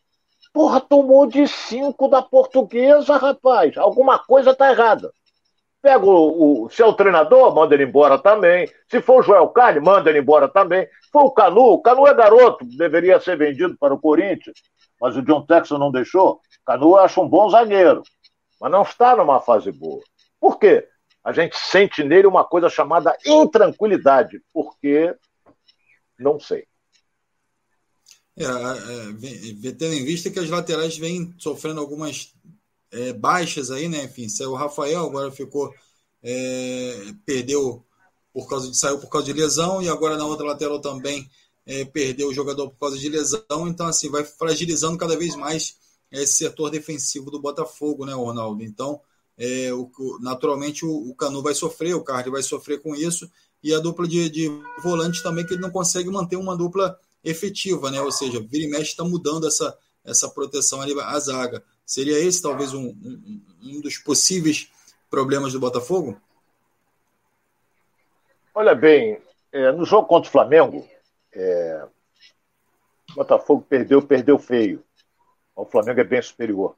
Porra, 0.52 0.82
tomou 0.82 1.28
de 1.28 1.48
cinco 1.48 2.08
da 2.08 2.22
portuguesa, 2.22 3.18
rapaz. 3.18 3.78
Alguma 3.78 4.18
coisa 4.18 4.56
tá 4.56 4.72
errada. 4.72 5.12
Pega 5.82 6.04
o, 6.06 6.66
o, 6.66 6.70
se 6.70 6.82
é 6.82 6.86
o 6.86 6.94
treinador, 6.94 7.54
manda 7.54 7.74
ele 7.74 7.86
embora 7.86 8.18
também. 8.18 8.70
Se 8.90 9.02
for 9.02 9.20
o 9.20 9.24
Joel 9.24 9.48
Carne, 9.50 9.80
manda 9.80 10.10
ele 10.10 10.20
embora 10.20 10.48
também. 10.50 10.86
Se 11.02 11.12
for 11.12 11.26
o 11.26 11.32
Canu, 11.32 11.74
o 11.74 11.82
Canu 11.82 12.06
é 12.08 12.14
garoto, 12.14 12.66
deveria 12.66 13.20
ser 13.20 13.38
vendido 13.38 13.78
para 13.80 13.94
o 13.94 14.00
Corinthians, 14.00 14.58
mas 15.00 15.16
o 15.16 15.22
John 15.22 15.46
Texas 15.46 15.80
não 15.80 15.92
deixou. 15.92 16.42
Canu 16.66 16.90
eu 16.90 16.98
acho 16.98 17.22
um 17.22 17.30
bom 17.30 17.50
zagueiro, 17.50 18.04
mas 18.60 18.72
não 18.72 18.82
está 18.82 19.16
numa 19.16 19.40
fase 19.40 19.72
boa. 19.72 20.02
Por 20.40 20.60
quê? 20.60 20.86
A 21.24 21.32
gente 21.32 21.58
sente 21.58 22.04
nele 22.04 22.28
uma 22.28 22.46
coisa 22.46 22.70
chamada 22.70 23.16
intranquilidade, 23.26 24.42
porque 24.54 25.16
não 26.18 26.40
sei. 26.40 26.66
É, 28.38 28.44
é, 28.44 29.72
tendo 29.74 29.94
em 29.94 30.06
vista 30.06 30.30
que 30.30 30.40
as 30.40 30.50
laterais 30.50 30.98
vêm 30.98 31.34
sofrendo 31.38 31.82
algumas 31.82 32.34
é, 32.92 33.12
baixas 33.12 33.70
aí, 33.70 33.90
né? 33.90 34.06
Enfim, 34.06 34.30
saiu 34.30 34.52
o 34.52 34.56
Rafael, 34.56 35.06
agora 35.06 35.32
ficou. 35.32 35.74
É, 36.22 37.14
perdeu 37.26 37.86
por 38.34 38.48
causa 38.48 38.70
de. 38.70 38.78
saiu 38.78 39.00
por 39.00 39.10
causa 39.10 39.26
de 39.26 39.34
lesão, 39.34 39.82
e 39.82 39.90
agora 39.90 40.18
na 40.18 40.26
outra 40.26 40.46
lateral 40.46 40.80
também 40.80 41.30
é, 41.66 41.86
perdeu 41.86 42.30
o 42.30 42.34
jogador 42.34 42.70
por 42.70 42.80
causa 42.80 42.98
de 42.98 43.10
lesão. 43.10 43.68
Então, 43.68 43.88
assim, 43.88 44.10
vai 44.10 44.24
fragilizando 44.24 44.98
cada 44.98 45.18
vez 45.18 45.36
mais 45.36 45.78
esse 46.12 46.34
setor 46.34 46.70
defensivo 46.70 47.30
do 47.30 47.42
Botafogo, 47.42 48.06
né, 48.06 48.14
Ronaldo? 48.14 48.64
Então, 48.64 49.02
é, 49.40 49.72
o, 49.74 49.90
naturalmente 50.20 50.86
o, 50.86 51.10
o, 51.10 51.16
Canu 51.16 51.42
vai 51.42 51.54
sofrer, 51.54 51.96
o 51.96 52.04
Cardi 52.04 52.30
vai 52.30 52.44
sofrer 52.44 52.82
com 52.82 52.94
isso, 52.94 53.32
e 53.64 53.74
a 53.74 53.80
dupla 53.80 54.06
de, 54.06 54.30
de 54.30 54.50
volante 54.84 55.24
também, 55.24 55.46
que 55.46 55.54
ele 55.54 55.62
não 55.62 55.72
consegue 55.72 56.10
manter 56.10 56.36
uma 56.36 56.58
dupla 56.58 57.00
efetiva, 57.24 57.90
né? 57.90 58.02
Ou 58.02 58.12
seja, 58.12 58.42
vira 58.42 58.66
e 58.66 58.70
mexe 58.70 58.92
está 58.92 59.04
mudando 59.04 59.48
essa, 59.48 59.78
essa 60.04 60.30
proteção 60.30 60.82
ali 60.82 60.94
à 61.00 61.18
zaga. 61.20 61.64
Seria 61.86 62.20
esse 62.20 62.42
talvez 62.42 62.74
um, 62.74 62.90
um, 62.90 63.42
um 63.64 63.82
dos 63.82 63.98
possíveis 63.98 64.70
problemas 65.10 65.54
do 65.54 65.60
Botafogo? 65.60 66.20
Olha 68.54 68.76
bem, 68.76 69.22
é, 69.54 69.72
no 69.72 69.86
jogo 69.86 70.08
contra 70.08 70.28
o 70.28 70.32
Flamengo, 70.32 70.86
é, 71.34 71.86
o 73.12 73.16
Botafogo 73.16 73.66
perdeu, 73.68 74.02
perdeu 74.02 74.38
feio. 74.38 74.84
O 75.56 75.66
Flamengo 75.66 76.02
é 76.02 76.04
bem 76.04 76.22
superior. 76.22 76.76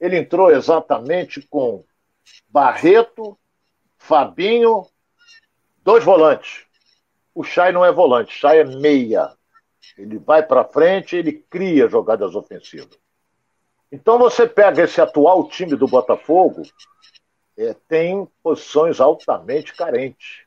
Ele 0.00 0.16
entrou 0.16 0.50
exatamente 0.50 1.42
com 1.42 1.84
Barreto, 2.48 3.38
Fabinho, 3.96 4.86
dois 5.82 6.04
volantes. 6.04 6.66
O 7.34 7.44
Chay 7.44 7.72
não 7.72 7.84
é 7.84 7.92
volante, 7.92 8.34
Chay 8.34 8.60
é 8.60 8.64
meia. 8.64 9.30
Ele 9.96 10.18
vai 10.18 10.42
para 10.42 10.64
frente, 10.64 11.16
ele 11.16 11.32
cria 11.32 11.88
jogadas 11.88 12.34
ofensivas. 12.34 12.98
Então 13.90 14.18
você 14.18 14.46
pega 14.46 14.82
esse 14.82 15.00
atual 15.00 15.48
time 15.48 15.74
do 15.74 15.88
Botafogo, 15.88 16.62
é, 17.56 17.74
tem 17.88 18.26
posições 18.42 19.00
altamente 19.00 19.74
carentes. 19.74 20.46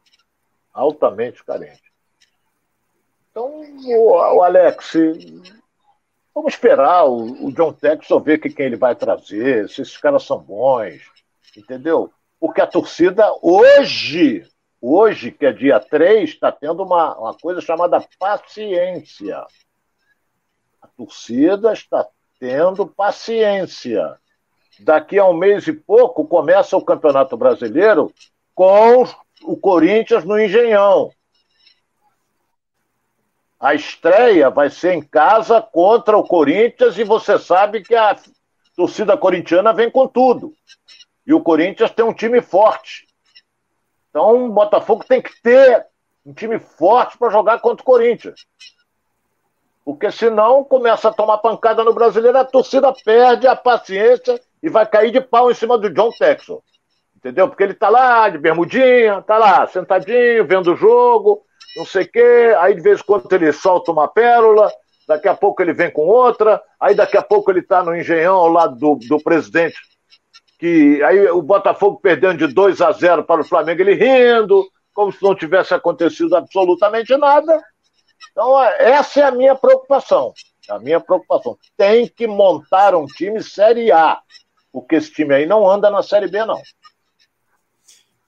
Altamente 0.74 1.44
carentes. 1.44 1.92
Então, 3.30 3.48
o, 3.48 4.12
o 4.12 4.44
Alex, 4.44 4.94
vamos 6.34 6.54
esperar 6.54 7.06
o, 7.06 7.48
o 7.48 7.52
John 7.52 7.74
Texton 7.74 8.20
ver 8.20 8.40
que 8.40 8.50
quem 8.50 8.68
ele 8.68 8.78
vai 8.78 8.96
trazer, 8.96 9.70
se 9.70 9.82
esses 9.82 9.98
caras 9.98 10.24
são 10.24 10.40
bons, 10.40 11.02
entendeu? 11.56 12.12
Porque 12.40 12.62
a 12.62 12.68
torcida 12.68 13.32
hoje 13.42 14.46
Hoje, 14.82 15.30
que 15.30 15.46
é 15.46 15.54
dia 15.54 15.80
3, 15.80 16.28
está 16.28 16.52
tendo 16.52 16.82
uma, 16.82 17.16
uma 17.16 17.34
coisa 17.36 17.62
chamada 17.62 18.04
paciência. 18.18 19.46
A 20.82 20.88
torcida 20.98 21.72
está 21.72 22.08
tendo 22.40 22.88
paciência. 22.88 24.18
Daqui 24.80 25.20
a 25.20 25.26
um 25.26 25.38
mês 25.38 25.68
e 25.68 25.74
pouco 25.74 26.26
começa 26.26 26.76
o 26.76 26.84
Campeonato 26.84 27.38
Brasileiro 27.38 28.12
com 28.56 29.06
o 29.44 29.56
Corinthians 29.56 30.26
no 30.26 30.40
Engenhão. 30.40 31.12
A 33.60 33.76
estreia 33.76 34.50
vai 34.50 34.72
ser 34.72 34.94
em 34.94 35.02
casa 35.04 35.62
contra 35.62 36.18
o 36.18 36.24
Corinthians 36.24 36.98
e 36.98 37.04
você 37.04 37.38
sabe 37.38 37.84
que 37.84 37.94
a 37.94 38.18
torcida 38.76 39.16
corintiana 39.16 39.72
vem 39.72 39.92
com 39.92 40.08
tudo. 40.08 40.56
E 41.32 41.34
o 41.34 41.40
Corinthians 41.40 41.92
tem 41.92 42.04
um 42.04 42.14
time 42.14 42.42
forte. 42.42 43.08
Então, 44.10 44.48
o 44.48 44.52
Botafogo 44.52 45.06
tem 45.08 45.22
que 45.22 45.32
ter 45.42 45.86
um 46.26 46.34
time 46.34 46.60
forte 46.60 47.18
para 47.18 47.32
jogar 47.32 47.60
contra 47.62 47.82
o 47.82 47.86
Corinthians. 47.86 48.46
Porque 49.86 50.12
senão 50.12 50.62
começa 50.62 51.08
a 51.08 51.14
tomar 51.14 51.38
pancada 51.38 51.86
no 51.86 51.94
brasileiro, 51.94 52.38
a 52.38 52.44
torcida 52.44 52.94
perde 53.06 53.48
a 53.48 53.56
paciência 53.56 54.42
e 54.62 54.68
vai 54.68 54.86
cair 54.86 55.10
de 55.10 55.22
pau 55.22 55.50
em 55.50 55.54
cima 55.54 55.78
do 55.78 55.90
John 55.90 56.10
Texel. 56.20 56.62
Entendeu? 57.16 57.48
Porque 57.48 57.64
ele 57.64 57.76
tá 57.76 57.88
lá 57.88 58.28
de 58.28 58.38
bermudinha, 58.38 59.22
tá 59.22 59.38
lá 59.38 59.66
sentadinho, 59.68 60.46
vendo 60.46 60.74
o 60.74 60.76
jogo, 60.76 61.46
não 61.78 61.86
sei 61.86 62.04
o 62.04 62.12
quê. 62.12 62.54
Aí 62.60 62.76
de 62.76 62.82
vez 62.82 63.00
em 63.00 63.04
quando 63.04 63.32
ele 63.32 63.54
solta 63.54 63.90
uma 63.90 64.10
pérola, 64.10 64.70
daqui 65.08 65.30
a 65.30 65.34
pouco 65.34 65.62
ele 65.62 65.72
vem 65.72 65.90
com 65.90 66.02
outra, 66.02 66.62
aí 66.78 66.94
daqui 66.94 67.16
a 67.16 67.22
pouco 67.22 67.50
ele 67.50 67.62
tá 67.62 67.82
no 67.82 67.96
engenhão 67.96 68.36
ao 68.36 68.50
lado 68.50 68.76
do, 68.76 68.96
do 69.08 69.24
presidente. 69.24 69.80
Que 70.62 71.02
aí 71.02 71.28
o 71.32 71.42
Botafogo 71.42 72.00
perdendo 72.00 72.48
de 72.48 72.54
2 72.54 72.82
a 72.82 72.92
0 72.92 73.24
para 73.24 73.42
o 73.42 73.44
Flamengo, 73.44 73.82
ele 73.82 73.96
rindo, 73.96 74.70
como 74.94 75.12
se 75.12 75.24
não 75.24 75.34
tivesse 75.34 75.74
acontecido 75.74 76.36
absolutamente 76.36 77.18
nada. 77.18 77.60
Então, 78.32 78.62
essa 78.64 79.22
é 79.22 79.24
a 79.24 79.32
minha 79.32 79.56
preocupação. 79.56 80.32
A 80.70 80.78
minha 80.78 81.00
preocupação. 81.00 81.58
Tem 81.76 82.08
que 82.08 82.28
montar 82.28 82.94
um 82.94 83.08
time 83.08 83.42
Série 83.42 83.92
A, 83.92 84.20
porque 84.72 84.98
esse 84.98 85.12
time 85.12 85.34
aí 85.34 85.48
não 85.48 85.68
anda 85.68 85.90
na 85.90 86.04
Série 86.04 86.28
B, 86.28 86.46
não. 86.46 86.62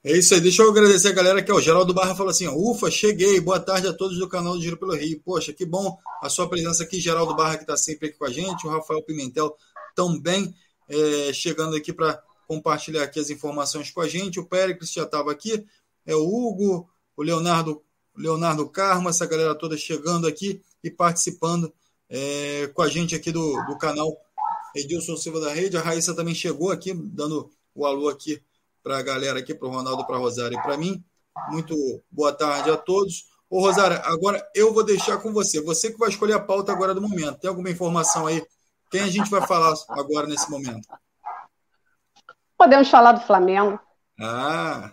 É 0.03 0.13
isso 0.13 0.33
aí. 0.33 0.41
Deixa 0.41 0.63
eu 0.63 0.71
agradecer 0.71 1.09
a 1.09 1.13
galera 1.13 1.43
que 1.43 1.51
é 1.51 1.53
o 1.53 1.61
Geraldo 1.61 1.93
Barra 1.93 2.15
falou 2.15 2.31
assim: 2.31 2.47
Ufa, 2.47 2.89
cheguei. 2.89 3.39
Boa 3.39 3.59
tarde 3.59 3.87
a 3.87 3.93
todos 3.93 4.17
do 4.17 4.27
canal 4.27 4.53
do 4.53 4.61
Giro 4.61 4.75
pelo 4.75 4.95
Rio. 4.95 5.21
Poxa, 5.23 5.53
que 5.53 5.67
bom 5.67 5.95
a 6.19 6.29
sua 6.29 6.49
presença 6.49 6.83
aqui, 6.83 6.99
Geraldo 6.99 7.35
Barra, 7.35 7.57
que 7.57 7.63
está 7.63 7.77
sempre 7.77 8.09
aqui 8.09 8.17
com 8.17 8.25
a 8.25 8.31
gente. 8.31 8.65
O 8.65 8.71
Rafael 8.71 9.03
Pimentel 9.03 9.55
também 9.95 10.53
é, 10.89 11.33
chegando 11.33 11.75
aqui 11.75 11.91
para 11.93 12.21
compartilhar 12.47 13.03
aqui 13.03 13.19
as 13.19 13.29
informações 13.29 13.91
com 13.91 14.01
a 14.01 14.07
gente. 14.07 14.39
O 14.39 14.45
Péricles 14.45 14.91
já 14.91 15.03
estava 15.03 15.31
aqui. 15.31 15.65
É 16.05 16.15
o 16.15 16.23
Hugo, 16.23 16.89
o 17.15 17.23
Leonardo 17.23 17.81
Leonardo 18.15 18.69
Carmo, 18.69 19.09
essa 19.09 19.25
galera 19.25 19.55
toda 19.55 19.75
chegando 19.75 20.27
aqui 20.27 20.61
e 20.83 20.91
participando 20.91 21.73
é, 22.09 22.67
com 22.67 22.81
a 22.81 22.87
gente 22.87 23.15
aqui 23.15 23.31
do, 23.31 23.53
do 23.65 23.77
canal 23.77 24.15
Edilson 24.75 25.17
Silva 25.17 25.39
da 25.39 25.51
Rede. 25.51 25.77
A 25.77 25.81
Raíssa 25.81 26.13
também 26.13 26.35
chegou 26.35 26.71
aqui, 26.71 26.93
dando 26.93 27.49
o 27.73 27.85
alô 27.85 28.09
aqui 28.09 28.41
para 28.83 28.99
a 28.99 29.01
galera 29.01 29.39
aqui, 29.39 29.53
para 29.53 29.67
o 29.67 29.71
Ronaldo, 29.71 30.05
para 30.05 30.15
a 30.15 30.19
Rosário 30.19 30.57
e 30.57 30.61
para 30.61 30.77
mim. 30.77 31.03
Muito 31.49 31.75
boa 32.11 32.31
tarde 32.31 32.69
a 32.69 32.77
todos. 32.77 33.25
Ô, 33.49 33.59
Rosário, 33.61 33.99
agora 34.03 34.45
eu 34.53 34.73
vou 34.73 34.83
deixar 34.83 35.17
com 35.17 35.33
você. 35.33 35.61
Você 35.61 35.91
que 35.91 35.97
vai 35.97 36.09
escolher 36.09 36.33
a 36.33 36.39
pauta 36.39 36.71
agora 36.71 36.93
do 36.93 37.01
momento. 37.01 37.39
Tem 37.39 37.49
alguma 37.49 37.69
informação 37.69 38.27
aí? 38.27 38.45
Quem 38.93 39.01
a 39.01 39.07
gente 39.07 39.27
vai 39.31 39.41
falar 39.41 39.73
agora 39.89 40.27
nesse 40.27 40.51
momento? 40.51 40.87
Podemos 42.55 42.87
falar 42.91 43.13
do 43.13 43.21
Flamengo. 43.21 43.79
Ah! 44.21 44.91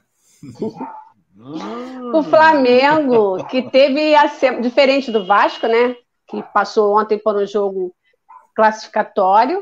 O 2.15 2.23
Flamengo, 2.23 3.45
que 3.45 3.71
teve, 3.71 4.15
a, 4.15 4.25
diferente 4.59 5.11
do 5.11 5.27
Vasco, 5.27 5.67
né? 5.67 5.95
Que 6.27 6.43
passou 6.43 6.99
ontem 6.99 7.19
por 7.19 7.37
um 7.37 7.47
jogo 7.47 7.95
classificatório, 8.57 9.61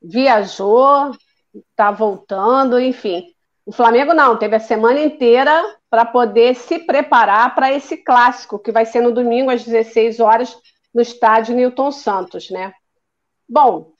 viajou, 0.00 1.10
está 1.52 1.90
voltando, 1.90 2.78
enfim. 2.78 3.24
O 3.66 3.72
Flamengo 3.72 4.14
não, 4.14 4.38
teve 4.38 4.54
a 4.54 4.60
semana 4.60 5.00
inteira 5.00 5.64
para 5.90 6.04
poder 6.04 6.54
se 6.54 6.78
preparar 6.78 7.56
para 7.56 7.72
esse 7.72 7.96
clássico, 7.96 8.56
que 8.56 8.70
vai 8.70 8.86
ser 8.86 9.00
no 9.00 9.10
domingo 9.10 9.50
às 9.50 9.64
16 9.64 10.20
horas 10.20 10.56
no 10.94 11.02
estádio 11.02 11.56
Newton 11.56 11.90
Santos, 11.90 12.50
né? 12.50 12.72
Bom, 13.50 13.92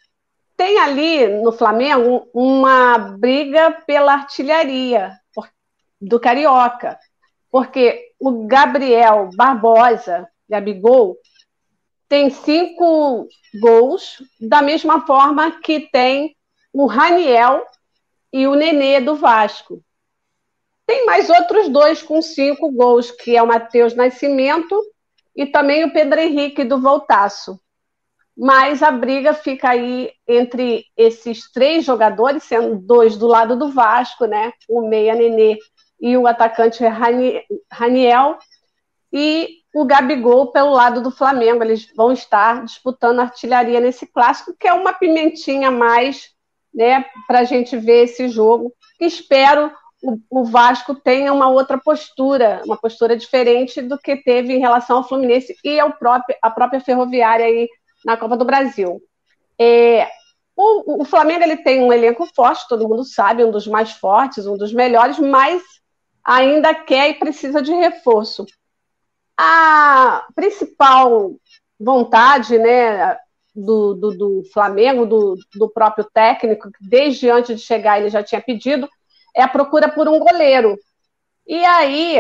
tem 0.57 0.79
ali 0.79 1.27
no 1.43 1.51
Flamengo 1.51 2.29
uma 2.33 2.97
briga 2.99 3.73
pela 3.85 4.13
artilharia 4.13 5.13
do 6.01 6.21
Carioca 6.21 6.99
porque 7.51 8.13
o 8.19 8.47
Gabriel 8.47 9.31
Barbosa, 9.35 10.29
Gabigol, 10.49 11.17
tem 12.09 12.31
cinco 12.31 13.29
gols, 13.61 14.23
da 14.41 14.63
mesma 14.63 15.07
forma 15.07 15.61
que 15.61 15.81
tem 15.91 16.37
o 16.73 16.87
Raniel 16.87 17.65
e 18.33 18.47
o 18.47 18.55
Nenê 18.55 19.01
do 19.01 19.17
Vasco. 19.17 19.83
Tem 20.87 21.05
mais 21.07 21.29
outros 21.29 21.69
dois 21.69 22.03
com 22.03 22.21
cinco 22.23 22.71
gols, 22.73 23.11
que 23.11 23.37
é 23.37 23.43
o 23.43 23.47
Matheus 23.47 23.95
Nascimento 23.95 24.81
e 25.37 25.47
também 25.47 25.85
o 25.85 25.93
Pedro 25.93 26.21
Henrique 26.21 26.65
do 26.65 26.81
Voltaço. 26.81 27.61
Mas 28.43 28.83
a 28.83 28.91
briga 28.91 29.35
fica 29.35 29.69
aí 29.69 30.11
entre 30.27 30.87
esses 30.97 31.53
três 31.53 31.85
jogadores, 31.85 32.43
sendo 32.43 32.77
dois 32.77 33.15
do 33.15 33.27
lado 33.27 33.55
do 33.55 33.69
Vasco, 33.69 34.25
né? 34.25 34.51
O 34.67 34.89
Meia 34.89 35.15
Nenê 35.15 35.59
e 36.01 36.17
o 36.17 36.27
atacante 36.27 36.83
Raniel 37.71 38.39
e 39.13 39.59
o 39.75 39.85
Gabigol 39.85 40.51
pelo 40.53 40.71
lado 40.71 41.03
do 41.03 41.11
Flamengo. 41.11 41.63
Eles 41.63 41.93
vão 41.95 42.13
estar 42.13 42.65
disputando 42.65 43.21
artilharia 43.21 43.79
nesse 43.79 44.07
clássico, 44.07 44.57
que 44.59 44.67
é 44.67 44.73
uma 44.73 44.95
pimentinha 44.95 45.69
a 45.69 45.71
mais 45.71 46.31
né, 46.75 47.05
para 47.27 47.41
a 47.41 47.45
gente 47.45 47.77
ver 47.77 48.05
esse 48.05 48.27
jogo. 48.27 48.73
Espero 48.99 49.71
o, 50.31 50.45
Vasco 50.45 50.95
tenha 50.95 51.33
uma 51.33 51.51
outra 51.51 51.77
postura, 51.77 52.63
uma 52.65 52.77
postura 52.77 53.15
diferente 53.17 53.83
do 53.83 53.99
que 53.99 54.17
teve 54.17 54.55
em 54.55 54.59
relação 54.59 54.97
ao 54.97 55.07
Fluminense 55.07 55.55
e 55.63 55.79
ao 55.79 55.93
próprio, 55.93 56.37
a 56.41 56.51
própria 56.51 56.81
Ferroviária 56.81 57.45
aí 57.45 57.69
na 58.05 58.17
Copa 58.17 58.37
do 58.37 58.45
Brasil. 58.45 59.01
É, 59.59 60.09
o, 60.57 61.03
o, 61.03 61.05
Flamengo 61.05 61.43
ele 61.43 61.59
tem 61.59 61.83
um 61.83 61.93
elenco 61.93 62.27
forte, 62.35 62.69
todo 62.69 62.89
mundo 62.89 63.05
sabe, 63.05 63.45
um 63.45 63.51
dos 63.51 63.67
mais 63.67 63.93
fortes, 63.93 64.47
um 64.47 64.57
dos 64.57 64.73
melhores, 64.73 65.19
mas 65.19 65.63
ainda 66.25 66.75
quer 66.75 67.11
e 67.11 67.15
precisa 67.15 67.63
de 67.63 67.73
reforço. 67.73 68.45
A 69.37 70.27
principal 70.35 71.33
vontade 71.79 72.59
né, 72.59 73.17
do, 73.55 73.95
do, 73.95 74.11
do 74.17 74.43
Flamengo, 74.53 75.07
do, 75.07 75.37
do 75.55 75.69
próprio 75.71 76.05
técnico, 76.13 76.71
desde 76.81 77.31
antes 77.31 77.61
de 77.61 77.67
chegar 77.67 77.99
ele 77.99 78.11
já 78.11 78.23
tinha 78.23 78.41
pedido, 78.41 78.89
é 79.35 79.43
a 79.43 79.49
procura 79.49 79.89
por 79.89 80.09
um 80.09 80.19
goleiro. 80.19 80.79
E 81.47 81.65
aí 81.65 82.19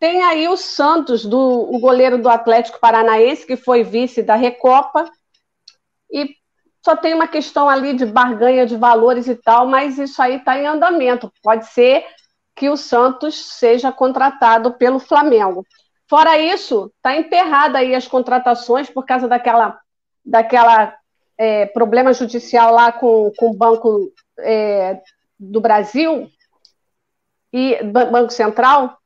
tem 0.00 0.22
aí 0.24 0.48
o 0.48 0.56
Santos, 0.56 1.26
do, 1.26 1.38
o 1.38 1.78
goleiro 1.78 2.16
do 2.16 2.30
Atlético 2.30 2.80
Paranaense, 2.80 3.46
que 3.46 3.54
foi 3.54 3.84
vice 3.84 4.22
da 4.22 4.34
Recopa, 4.34 5.04
e 6.10 6.34
só 6.82 6.96
tem 6.96 7.12
uma 7.12 7.28
questão 7.28 7.68
ali 7.68 7.92
de 7.92 8.06
barganha 8.06 8.64
de 8.64 8.76
valores 8.76 9.28
e 9.28 9.36
tal, 9.36 9.66
mas 9.66 9.98
isso 9.98 10.20
aí 10.22 10.36
está 10.36 10.58
em 10.58 10.66
andamento. 10.66 11.30
Pode 11.42 11.66
ser 11.66 12.06
que 12.56 12.70
o 12.70 12.78
Santos 12.78 13.34
seja 13.58 13.92
contratado 13.92 14.72
pelo 14.72 14.98
Flamengo. 14.98 15.66
Fora 16.08 16.38
isso, 16.38 16.90
está 16.96 17.14
emperrada 17.14 17.78
aí 17.78 17.94
as 17.94 18.08
contratações 18.08 18.88
por 18.88 19.04
causa 19.04 19.28
daquela, 19.28 19.78
daquela 20.24 20.96
é, 21.36 21.66
problema 21.66 22.14
judicial 22.14 22.72
lá 22.74 22.90
com, 22.90 23.30
com 23.36 23.50
o 23.50 23.56
Banco 23.56 24.10
é, 24.38 24.98
do 25.38 25.60
Brasil 25.60 26.30
e 27.52 27.82
Banco 27.84 28.30
Central. 28.30 28.99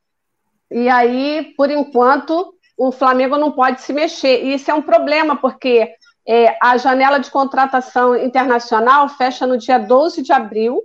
E 0.74 0.88
aí, 0.88 1.54
por 1.56 1.70
enquanto, 1.70 2.52
o 2.76 2.90
Flamengo 2.90 3.36
não 3.36 3.52
pode 3.52 3.80
se 3.80 3.92
mexer. 3.92 4.42
E 4.42 4.54
isso 4.54 4.68
é 4.68 4.74
um 4.74 4.82
problema, 4.82 5.36
porque 5.36 5.94
é, 6.26 6.56
a 6.60 6.76
janela 6.76 7.20
de 7.20 7.30
contratação 7.30 8.16
internacional 8.16 9.08
fecha 9.08 9.46
no 9.46 9.56
dia 9.56 9.78
12 9.78 10.20
de 10.20 10.32
abril 10.32 10.82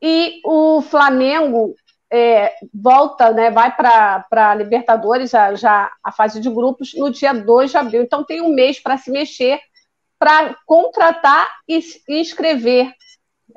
e 0.00 0.40
o 0.44 0.80
Flamengo 0.80 1.74
é, 2.08 2.54
volta, 2.72 3.32
né, 3.32 3.50
vai 3.50 3.74
para 3.74 4.24
a 4.30 4.54
Libertadores, 4.54 5.30
já, 5.30 5.56
já, 5.56 5.90
a 6.04 6.12
fase 6.12 6.40
de 6.40 6.48
grupos, 6.48 6.94
no 6.94 7.10
dia 7.10 7.32
2 7.32 7.68
de 7.68 7.76
abril. 7.76 8.02
Então 8.02 8.22
tem 8.22 8.40
um 8.40 8.54
mês 8.54 8.78
para 8.78 8.96
se 8.96 9.10
mexer, 9.10 9.58
para 10.20 10.56
contratar 10.66 11.48
e, 11.66 11.80
inscrever. 12.08 12.92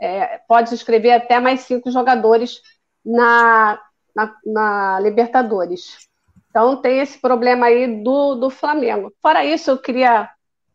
É, 0.01 0.39
pode 0.47 0.73
inscrever 0.73 1.13
até 1.13 1.39
mais 1.39 1.61
cinco 1.61 1.91
jogadores 1.91 2.59
na, 3.05 3.79
na, 4.15 4.33
na, 4.45 4.99
Libertadores. 4.99 6.07
Então 6.49 6.77
tem 6.77 6.99
esse 6.99 7.19
problema 7.19 7.65
aí 7.65 8.01
do, 8.01 8.35
do 8.35 8.49
Flamengo. 8.49 9.11
Fora 9.21 9.43
isso, 9.43 9.69
eu 9.69 9.77
queria 9.77 10.29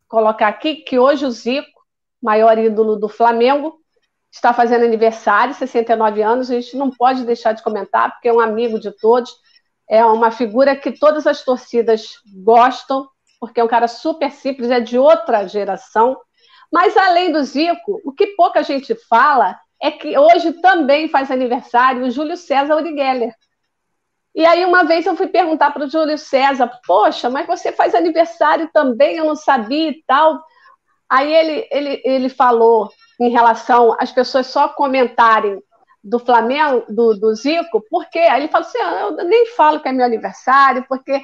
colocar 0.06 0.48
aqui 0.48 0.76
que 0.76 0.98
hoje 0.98 1.24
o 1.24 1.30
Zico, 1.30 1.80
maior 2.22 2.58
ídolo 2.58 2.96
do 2.96 3.08
Flamengo, 3.08 3.80
está 4.30 4.52
fazendo 4.52 4.84
aniversário, 4.84 5.54
69 5.54 6.22
anos, 6.22 6.50
a 6.50 6.54
gente 6.54 6.76
não 6.76 6.90
pode 6.90 7.24
deixar 7.24 7.52
de 7.52 7.62
comentar, 7.62 8.12
porque 8.12 8.28
é 8.28 8.32
um 8.32 8.40
amigo 8.40 8.78
de 8.78 8.92
todos, 8.92 9.34
é 9.88 10.04
uma 10.04 10.30
figura 10.30 10.76
que 10.76 10.92
todas 10.92 11.26
as 11.26 11.42
torcidas 11.42 12.20
gostam, 12.44 13.08
porque 13.40 13.60
é 13.60 13.64
um 13.64 13.68
cara 13.68 13.88
super 13.88 14.30
simples, 14.30 14.70
é 14.70 14.78
de 14.78 14.98
outra 14.98 15.48
geração. 15.48 16.16
Mas 16.70 16.96
além 16.96 17.32
do 17.32 17.42
Zico, 17.42 18.00
o 18.04 18.12
que 18.12 18.28
pouca 18.28 18.62
gente 18.62 18.94
fala 19.08 19.58
é 19.80 19.90
que 19.90 20.16
hoje 20.18 20.52
também 20.54 21.08
faz 21.08 21.30
aniversário 21.30 22.04
o 22.04 22.10
Júlio 22.10 22.36
César 22.36 22.76
Urigeller. 22.76 23.34
E 24.34 24.44
aí, 24.44 24.64
uma 24.64 24.84
vez 24.84 25.06
eu 25.06 25.16
fui 25.16 25.26
perguntar 25.26 25.72
para 25.72 25.84
o 25.84 25.90
Júlio 25.90 26.16
César: 26.16 26.70
Poxa, 26.86 27.28
mas 27.28 27.46
você 27.46 27.72
faz 27.72 27.94
aniversário 27.94 28.70
também? 28.72 29.16
Eu 29.16 29.24
não 29.24 29.36
sabia 29.36 29.90
e 29.90 30.02
tal. 30.06 30.40
Aí 31.08 31.32
ele, 31.32 31.68
ele, 31.70 32.02
ele 32.04 32.28
falou: 32.28 32.90
em 33.20 33.30
relação 33.30 33.96
às 33.98 34.12
pessoas 34.12 34.46
só 34.46 34.68
comentarem 34.68 35.60
do 36.02 36.18
Flamengo, 36.18 36.84
do, 36.88 37.14
do 37.14 37.34
Zico, 37.34 37.84
porque 37.90 38.18
aí 38.18 38.42
ele 38.42 38.52
falou 38.52 38.66
assim: 38.66 38.78
ah, 38.78 39.14
eu 39.18 39.24
nem 39.24 39.46
falo 39.46 39.80
que 39.80 39.88
é 39.88 39.92
meu 39.92 40.06
aniversário, 40.06 40.84
porque 40.88 41.20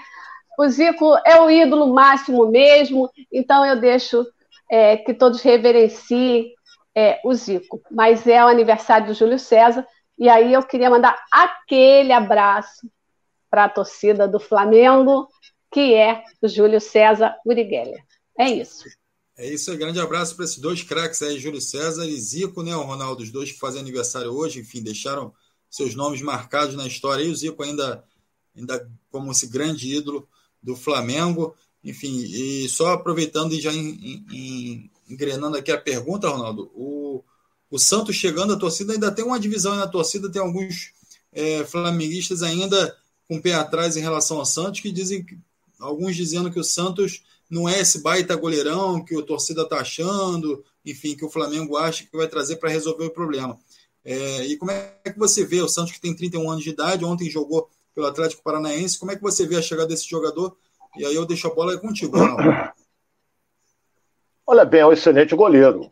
o 0.59 0.69
Zico 0.69 1.17
é 1.25 1.41
o 1.41 1.51
ídolo 1.51 1.95
máximo 1.95 2.47
mesmo, 2.51 3.11
então 3.33 3.65
eu 3.65 3.79
deixo 3.79 4.27
é, 4.71 4.97
que 4.97 5.15
todos 5.15 5.43
reverenciem 5.43 6.56
é, 6.97 7.21
o 7.23 7.35
Zico. 7.35 7.83
Mas 7.91 8.27
é 8.27 8.43
o 8.43 8.49
aniversário 8.49 9.09
do 9.09 9.15
Júlio 9.15 9.39
César, 9.39 9.87
e 10.19 10.31
aí 10.31 10.55
eu 10.55 10.63
queria 10.63 10.89
mandar 10.89 11.15
aquele 11.31 12.13
abraço 12.13 12.91
para 13.51 13.65
a 13.65 13.69
torcida 13.69 14.27
do 14.27 14.41
Flamengo, 14.41 15.29
que 15.71 15.95
é 15.95 16.25
o 16.41 16.49
Júlio 16.49 16.81
César 16.81 17.37
Urigeller. 17.45 18.03
É 18.39 18.49
isso. 18.49 18.85
É 19.37 19.47
isso 19.47 19.71
aí, 19.71 19.77
grande 19.77 20.01
abraço 20.01 20.35
para 20.35 20.47
esses 20.47 20.57
dois 20.57 20.83
craques 20.83 21.21
aí, 21.21 21.39
Júlio 21.39 21.61
César 21.61 22.07
e 22.07 22.19
Zico, 22.19 22.63
né? 22.63 22.75
O 22.75 22.83
Ronaldo, 22.83 23.23
os 23.23 23.31
dois 23.31 23.53
que 23.53 23.59
fazem 23.59 23.83
aniversário 23.83 24.33
hoje, 24.33 24.61
enfim, 24.61 24.83
deixaram 24.83 25.35
seus 25.69 25.95
nomes 25.95 26.23
marcados 26.23 26.75
na 26.75 26.87
história. 26.87 27.23
E 27.23 27.29
o 27.31 27.37
Zico 27.37 27.63
ainda, 27.63 28.03
ainda 28.57 28.91
como 29.11 29.31
esse 29.31 29.47
grande 29.47 29.95
ídolo 29.95 30.27
do 30.63 30.75
Flamengo. 30.75 31.55
Enfim, 31.85 32.17
e 32.17 32.67
só 32.71 32.95
aproveitando 32.95 33.53
e 33.53 33.61
já 33.61 33.73
em, 33.73 34.25
em, 34.33 34.91
engrenando 35.09 35.57
aqui 35.57 35.71
a 35.71 35.81
pergunta, 35.81 36.29
Ronaldo, 36.29 36.71
o, 36.75 37.23
o 37.71 37.79
Santos 37.79 38.17
chegando 38.17 38.53
à 38.55 38.57
torcida 38.57 38.93
ainda 38.93 39.11
tem 39.11 39.25
uma 39.25 39.41
divisão 39.41 39.77
na 39.77 39.87
torcida, 39.87 40.31
tem 40.31 40.41
alguns 40.41 40.93
é, 41.33 41.65
flamenguistas 41.65 42.43
ainda 42.43 42.97
com 43.29 43.37
o 43.37 43.43
pé 43.43 43.55
atrás 43.55 43.97
em 43.97 44.01
relação 44.01 44.39
ao 44.39 44.47
Santos, 44.47 44.81
que 44.81 44.93
dizem, 44.93 45.27
alguns 45.79 46.17
dizendo 46.17 46.51
que 46.51 46.61
o 46.61 46.65
Santos 46.65 47.23
não 47.51 47.69
é 47.69 47.81
esse 47.81 48.01
baita 48.01 48.35
goleirão 48.37 49.05
que 49.05 49.17
o 49.17 49.23
torcida 49.23 49.63
está 49.63 49.81
achando, 49.81 50.65
enfim, 50.85 51.17
que 51.17 51.25
o 51.25 51.31
Flamengo 51.31 51.77
acha 51.77 52.05
que 52.05 52.17
vai 52.17 52.29
trazer 52.29 52.57
para 52.57 52.71
resolver 52.71 53.05
o 53.05 53.11
problema. 53.11 53.59
É, 54.05 54.47
e 54.47 54.57
como 54.57 54.71
é 54.71 55.01
que 55.05 55.19
você 55.19 55.45
vê 55.45 55.61
o 55.61 55.69
Santos 55.69 55.93
que 55.93 56.01
tem 56.01 56.15
31 56.15 56.51
anos 56.51 56.65
de 56.65 56.71
idade, 56.71 57.05
ontem 57.05 57.29
jogou 57.29 57.69
pelo 57.95 58.07
Atlético 58.07 58.43
Paranaense, 58.43 58.99
como 58.99 59.11
é 59.11 59.17
que 59.17 59.23
você 59.23 59.47
vê 59.47 59.57
a 59.57 59.63
chegada 59.63 59.89
desse 59.89 60.09
jogador? 60.09 60.57
E 60.97 61.05
aí 61.05 61.15
eu 61.15 61.27
deixo 61.27 61.47
a 61.49 61.55
bola 61.55 61.77
contigo. 61.79 62.17
Olha 64.49 64.65
bem, 64.65 64.81
é 64.81 64.87
um 64.87 64.93
excelente 64.93 65.35
goleiro. 65.35 65.91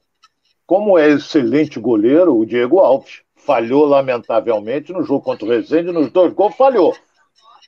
Como 0.65 0.97
é 0.97 1.09
excelente 1.09 1.81
goleiro, 1.81 2.37
o 2.37 2.47
Diego 2.47 2.79
Alves 2.79 3.23
falhou 3.35 3.85
lamentavelmente 3.85 4.93
no 4.93 5.03
jogo 5.03 5.25
contra 5.25 5.45
o 5.45 5.49
Rezende, 5.49 5.91
nos 5.91 6.11
dois 6.11 6.33
gols 6.33 6.55
falhou. 6.55 6.97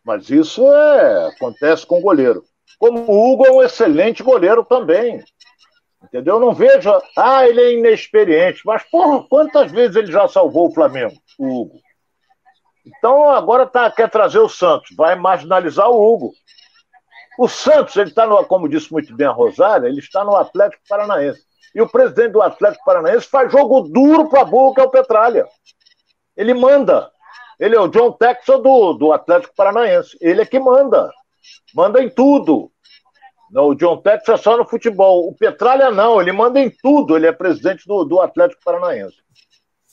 Mas 0.05 0.31
isso 0.31 0.63
é 0.73 1.29
acontece 1.29 1.85
com 1.85 1.99
o 1.99 2.03
goleiro. 2.03 2.45
Como 2.79 3.01
o 3.01 3.33
Hugo 3.33 3.47
é 3.47 3.51
um 3.51 3.63
excelente 3.63 4.23
goleiro 4.23 4.65
também. 4.65 5.25
Entendeu? 6.05 6.39
Não 6.39 6.55
vejo. 6.55 6.91
Ah, 7.17 7.47
ele 7.47 7.61
é 7.61 7.73
inexperiente. 7.73 8.61
Mas, 8.65 8.85
porra, 8.85 9.27
quantas 9.29 9.73
vezes 9.73 9.97
ele 9.97 10.13
já 10.13 10.29
salvou 10.29 10.69
o 10.69 10.73
Flamengo, 10.73 11.17
o 11.37 11.63
Hugo? 11.63 11.81
Então 12.87 13.29
agora 13.31 13.67
tá, 13.67 13.91
quer 13.91 14.09
trazer 14.09 14.39
o 14.39 14.49
Santos. 14.49 14.95
Vai 14.97 15.17
marginalizar 15.17 15.91
o 15.91 16.01
Hugo. 16.01 16.33
O 17.39 17.49
Santos, 17.49 17.97
ele 17.97 18.11
está, 18.11 18.27
como 18.45 18.69
disse 18.69 18.93
muito 18.93 19.15
bem 19.15 19.27
a 19.27 19.33
Rosária, 19.33 19.89
ele 19.89 20.01
está 20.01 20.25
no 20.25 20.37
Atlético 20.37 20.83
Paranaense. 20.89 21.45
E 21.75 21.81
o 21.81 21.89
presidente 21.89 22.33
do 22.33 22.43
Atlético 22.43 22.85
Paranaense 22.85 23.29
faz 23.29 23.53
jogo 23.53 23.83
duro 23.83 24.29
para 24.29 24.45
burro, 24.45 24.75
que 24.75 24.81
é 24.81 24.85
o 24.85 24.91
Petralha. 24.91 25.47
Ele 26.37 26.55
manda. 26.55 27.11
Ele 27.61 27.77
é 27.77 27.81
o 27.81 27.89
John 27.89 28.13
Texel 28.13 28.63
do, 28.63 28.95
do 28.95 29.13
Atlético 29.13 29.55
Paranaense. 29.55 30.17
Ele 30.21 30.41
é 30.41 30.47
que 30.47 30.59
manda 30.59 31.11
manda 31.75 32.03
em 32.03 32.09
tudo. 32.09 32.71
O 33.55 33.75
John 33.75 33.99
Tex 33.99 34.29
é 34.29 34.37
só 34.37 34.57
no 34.57 34.67
futebol. 34.67 35.29
O 35.29 35.35
Petralha 35.35 35.91
não, 35.91 36.21
ele 36.21 36.33
manda 36.33 36.61
em 36.61 36.71
tudo. 36.71 37.17
Ele 37.17 37.27
é 37.27 37.33
presidente 37.33 37.87
do, 37.87 38.05
do 38.05 38.21
Atlético 38.21 38.63
Paranaense. 38.65 39.17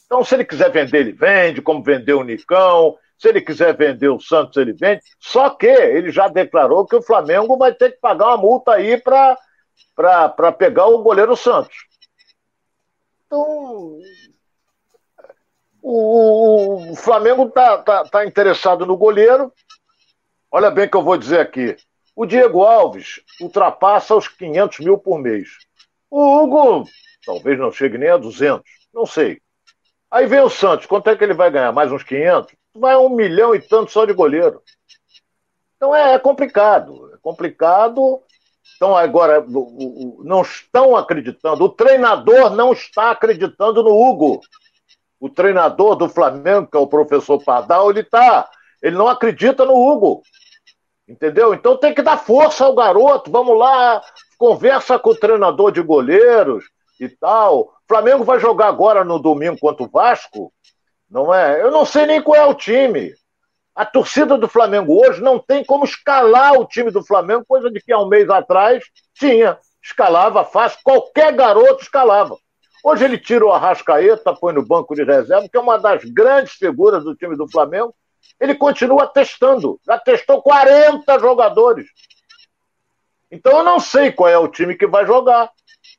Então, 0.05 0.23
se 0.23 0.35
ele 0.35 0.45
quiser 0.45 0.71
vender, 0.71 0.99
ele 0.99 1.11
vende, 1.11 1.61
como 1.61 1.83
vendeu 1.83 2.19
o 2.19 2.23
Nicão. 2.23 2.97
Se 3.23 3.29
ele 3.29 3.39
quiser 3.39 3.73
vender 3.73 4.09
o 4.09 4.19
Santos, 4.19 4.57
ele 4.57 4.73
vende. 4.73 5.01
Só 5.17 5.49
que 5.51 5.65
ele 5.65 6.11
já 6.11 6.27
declarou 6.27 6.85
que 6.85 6.97
o 6.97 7.01
Flamengo 7.01 7.57
vai 7.57 7.73
ter 7.73 7.91
que 7.93 8.01
pagar 8.01 8.27
uma 8.27 8.37
multa 8.37 8.73
aí 8.73 9.01
para 9.01 10.51
pegar 10.51 10.87
o 10.87 11.01
goleiro 11.01 11.33
Santos. 11.37 11.73
Então, 13.25 13.97
o, 15.81 16.91
o 16.91 16.95
Flamengo 16.97 17.45
está 17.45 17.77
tá, 17.77 18.03
tá 18.03 18.25
interessado 18.25 18.85
no 18.85 18.97
goleiro. 18.97 19.53
Olha 20.51 20.69
bem 20.69 20.89
que 20.89 20.97
eu 20.97 21.01
vou 21.01 21.15
dizer 21.15 21.39
aqui. 21.39 21.77
O 22.13 22.25
Diego 22.25 22.61
Alves 22.61 23.21
ultrapassa 23.39 24.17
os 24.17 24.27
500 24.27 24.79
mil 24.79 24.97
por 24.97 25.17
mês. 25.17 25.47
O 26.11 26.41
Hugo 26.41 26.83
talvez 27.25 27.57
não 27.57 27.71
chegue 27.71 27.97
nem 27.97 28.09
a 28.09 28.17
200, 28.17 28.69
não 28.93 29.05
sei. 29.05 29.41
Aí 30.11 30.27
vem 30.27 30.41
o 30.41 30.49
Santos, 30.49 30.87
quanto 30.87 31.09
é 31.09 31.15
que 31.15 31.23
ele 31.23 31.33
vai 31.33 31.49
ganhar? 31.49 31.71
Mais 31.71 31.89
uns 31.89 32.03
500? 32.03 32.53
Vai 32.75 32.95
um 32.95 33.09
milhão 33.09 33.53
e 33.53 33.61
tanto 33.61 33.91
só 33.91 34.05
de 34.05 34.13
goleiro. 34.13 34.61
Então 35.75 35.95
é, 35.95 36.13
é 36.13 36.19
complicado, 36.19 37.11
é 37.13 37.17
complicado. 37.21 38.21
Então 38.75 38.95
agora 38.95 39.45
não 40.23 40.41
estão 40.41 40.95
acreditando, 40.95 41.65
o 41.65 41.69
treinador 41.69 42.49
não 42.49 42.73
está 42.73 43.11
acreditando 43.11 43.83
no 43.83 43.91
Hugo. 43.91 44.41
O 45.19 45.29
treinador 45.29 45.95
do 45.95 46.09
Flamengo, 46.09 46.67
que 46.67 46.75
é 46.75 46.79
o 46.79 46.87
professor 46.87 47.41
Pardal, 47.43 47.89
ele 47.89 48.03
tá, 48.03 48.49
ele 48.81 48.97
não 48.97 49.07
acredita 49.07 49.63
no 49.63 49.73
Hugo. 49.75 50.21
Entendeu? 51.07 51.53
Então 51.53 51.77
tem 51.77 51.93
que 51.93 52.01
dar 52.01 52.17
força 52.17 52.65
ao 52.65 52.73
garoto. 52.73 53.31
Vamos 53.31 53.57
lá, 53.57 54.01
conversa 54.37 54.97
com 54.97 55.11
o 55.11 55.15
treinador 55.15 55.71
de 55.71 55.81
goleiros 55.81 56.65
e 56.99 57.07
tal. 57.07 57.73
Flamengo 57.87 58.23
vai 58.23 58.39
jogar 58.39 58.67
agora 58.67 59.03
no 59.03 59.19
domingo 59.19 59.59
contra 59.59 59.83
o 59.83 59.89
Vasco, 59.89 60.51
não 61.13 61.31
é? 61.31 61.61
Eu 61.61 61.69
não 61.69 61.85
sei 61.85 62.07
nem 62.07 62.21
qual 62.21 62.35
é 62.35 62.43
o 62.43 62.55
time. 62.55 63.13
A 63.75 63.85
torcida 63.85 64.35
do 64.35 64.47
Flamengo 64.47 64.99
hoje 64.99 65.21
não 65.21 65.37
tem 65.37 65.63
como 65.63 65.85
escalar 65.85 66.53
o 66.53 66.65
time 66.65 66.89
do 66.89 67.05
Flamengo, 67.05 67.45
coisa 67.47 67.69
de 67.69 67.79
que 67.79 67.93
há 67.93 67.99
um 67.99 68.07
mês 68.07 68.27
atrás 68.29 68.83
tinha. 69.13 69.57
Escalava 69.81 70.43
fácil, 70.43 70.79
qualquer 70.83 71.31
garoto 71.33 71.83
escalava. 71.83 72.35
Hoje 72.83 73.05
ele 73.05 73.17
tira 73.17 73.45
o 73.45 73.51
Arrascaeta, 73.51 74.33
põe 74.33 74.53
no 74.53 74.65
banco 74.65 74.95
de 74.95 75.03
reserva, 75.03 75.47
que 75.47 75.55
é 75.55 75.59
uma 75.59 75.77
das 75.77 76.03
grandes 76.03 76.53
figuras 76.53 77.03
do 77.03 77.15
time 77.15 77.37
do 77.37 77.49
Flamengo, 77.49 77.93
ele 78.39 78.55
continua 78.55 79.05
testando. 79.05 79.79
Já 79.85 79.99
testou 79.99 80.41
40 80.41 81.19
jogadores. 81.19 81.85
Então 83.31 83.59
eu 83.59 83.63
não 83.63 83.79
sei 83.79 84.11
qual 84.11 84.29
é 84.29 84.37
o 84.37 84.47
time 84.47 84.75
que 84.75 84.87
vai 84.87 85.05
jogar. 85.05 85.51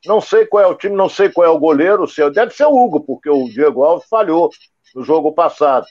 Não 0.05 0.19
sei 0.19 0.45
qual 0.45 0.63
é 0.63 0.67
o 0.67 0.75
time, 0.75 0.95
não 0.95 1.09
sei 1.09 1.29
qual 1.29 1.47
é 1.47 1.49
o 1.49 1.59
goleiro. 1.59 2.07
Seu. 2.07 2.29
Deve 2.29 2.53
ser 2.53 2.65
o 2.65 2.75
Hugo, 2.75 2.99
porque 3.01 3.29
o 3.29 3.45
Diego 3.45 3.83
Alves 3.83 4.07
falhou 4.09 4.49
no 4.95 5.03
jogo 5.03 5.33
passado. 5.33 5.85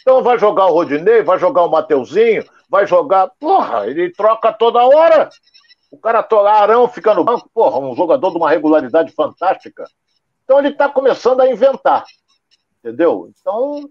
Então 0.00 0.22
vai 0.22 0.38
jogar 0.38 0.66
o 0.66 0.72
Rodinei, 0.72 1.22
vai 1.22 1.38
jogar 1.38 1.62
o 1.62 1.70
Mateuzinho, 1.70 2.44
vai 2.68 2.86
jogar. 2.86 3.30
Porra, 3.38 3.86
ele 3.86 4.10
troca 4.10 4.52
toda 4.52 4.84
hora. 4.84 5.30
O 5.90 5.98
cara 5.98 6.26
Arão 6.50 6.88
fica 6.88 7.14
no 7.14 7.24
banco, 7.24 7.48
porra, 7.54 7.78
um 7.78 7.96
jogador 7.96 8.30
de 8.30 8.36
uma 8.36 8.50
regularidade 8.50 9.12
fantástica. 9.12 9.84
Então 10.44 10.58
ele 10.58 10.68
está 10.68 10.88
começando 10.88 11.40
a 11.40 11.50
inventar. 11.50 12.04
Entendeu? 12.82 13.30
Então 13.40 13.88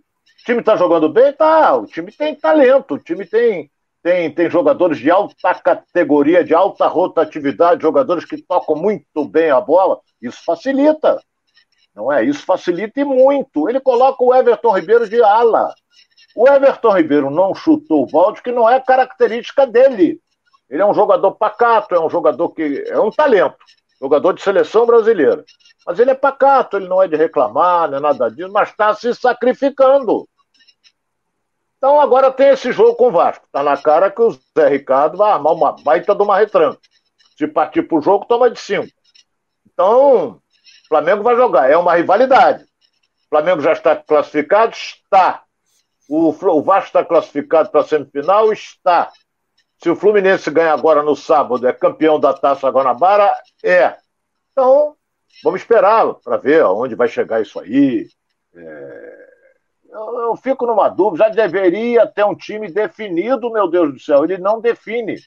time 0.47 0.61
está 0.61 0.77
jogando 0.77 1.09
bem? 1.09 1.33
Tá. 1.33 1.75
O 1.75 1.85
time 1.85 2.09
tem 2.09 2.33
talento, 2.33 2.93
o 2.93 2.99
time 2.99 3.25
tem, 3.25 3.69
tem, 4.01 4.33
tem 4.33 4.49
jogadores 4.49 4.97
de 4.97 5.11
alta 5.11 5.53
categoria, 5.55 6.41
de 6.41 6.53
alta 6.53 6.87
rotatividade, 6.87 7.81
jogadores 7.81 8.23
que 8.23 8.41
tocam 8.41 8.77
muito 8.77 9.25
bem 9.25 9.49
a 9.49 9.59
bola. 9.59 9.99
Isso 10.21 10.41
facilita. 10.45 11.21
Não 11.97 12.11
é? 12.11 12.23
Isso 12.23 12.45
facilita 12.45 13.01
e 13.01 13.03
muito. 13.03 13.67
Ele 13.67 13.79
coloca 13.79 14.23
o 14.23 14.33
Everton 14.33 14.71
Ribeiro 14.77 15.09
de 15.09 15.19
ala. 15.19 15.73
O 16.35 16.47
Everton 16.47 16.95
Ribeiro 16.95 17.31
não 17.31 17.55
chutou 17.55 18.03
o 18.03 18.05
balde, 18.05 18.43
que 18.43 18.51
não 18.51 18.69
é 18.69 18.79
característica 18.79 19.65
dele. 19.65 20.21
Ele 20.69 20.81
é 20.83 20.85
um 20.85 20.93
jogador 20.93 21.31
pacato, 21.31 21.95
é 21.95 21.99
um 21.99 22.07
jogador 22.07 22.49
que 22.49 22.85
é 22.87 22.99
um 22.99 23.09
talento, 23.09 23.57
jogador 23.99 24.33
de 24.33 24.43
seleção 24.43 24.85
brasileira. 24.85 25.43
Mas 25.87 25.97
ele 25.97 26.11
é 26.11 26.13
pacato, 26.13 26.77
ele 26.77 26.87
não 26.87 27.01
é 27.01 27.07
de 27.07 27.15
reclamar, 27.15 27.89
não 27.89 27.97
é 27.97 28.01
nada 28.01 28.29
disso, 28.29 28.51
mas 28.51 28.69
está 28.69 28.93
se 28.93 29.15
sacrificando. 29.15 30.29
Então 31.77 31.99
agora 31.99 32.31
tem 32.31 32.49
esse 32.49 32.71
jogo 32.71 32.93
com 32.93 33.07
o 33.07 33.11
Vasco. 33.11 33.47
Tá 33.51 33.63
na 33.63 33.75
cara 33.75 34.11
que 34.11 34.21
o 34.21 34.31
Zé 34.31 34.67
Ricardo 34.69 35.17
vai 35.17 35.31
armar 35.31 35.53
uma 35.53 35.71
baita 35.71 36.13
de 36.13 36.21
uma 36.21 36.37
retranca. 36.37 36.77
Se 37.35 37.47
partir 37.47 37.83
pro 37.83 38.01
jogo, 38.01 38.25
toma 38.25 38.51
de 38.51 38.59
cinco. 38.59 38.87
Então, 39.65 40.39
Flamengo 40.87 41.23
vai 41.23 41.35
jogar. 41.35 41.69
É 41.69 41.77
uma 41.77 41.95
rivalidade. 41.95 42.65
Flamengo 43.29 43.61
já 43.61 43.73
está 43.73 43.95
classificado? 43.95 44.73
Está. 44.73 45.43
O, 46.07 46.29
o 46.29 46.61
Vasco 46.61 46.87
está 46.87 47.03
classificado 47.03 47.69
para 47.69 47.81
a 47.81 47.83
semifinal? 47.83 48.51
Está. 48.51 49.11
Se 49.81 49.89
o 49.89 49.95
Fluminense 49.95 50.49
ganha 50.49 50.73
agora 50.73 51.03
no 51.03 51.15
sábado, 51.15 51.67
é 51.67 51.73
campeão 51.73 52.19
da 52.19 52.33
Taça 52.33 52.69
Guanabara? 52.69 53.31
É. 53.63 53.95
Então, 54.51 54.95
vamos 55.43 55.61
esperar 55.61 56.13
para 56.15 56.37
ver 56.37 56.61
aonde 56.61 56.95
vai 56.95 57.07
chegar 57.07 57.41
isso 57.41 57.59
aí. 57.59 58.07
É 58.55 59.27
eu, 59.97 60.19
eu, 60.19 60.35
fico 60.35 60.65
numa 60.65 60.89
dúvida, 60.89 61.25
já 61.25 61.29
deveria 61.29 62.05
ter 62.05 62.23
um 62.23 62.35
time 62.35 62.71
definido, 62.71 63.51
meu 63.51 63.67
Deus 63.69 63.93
do 63.93 63.99
céu. 63.99 64.23
Ele 64.23 64.37
não 64.37 64.61
define. 64.61 65.17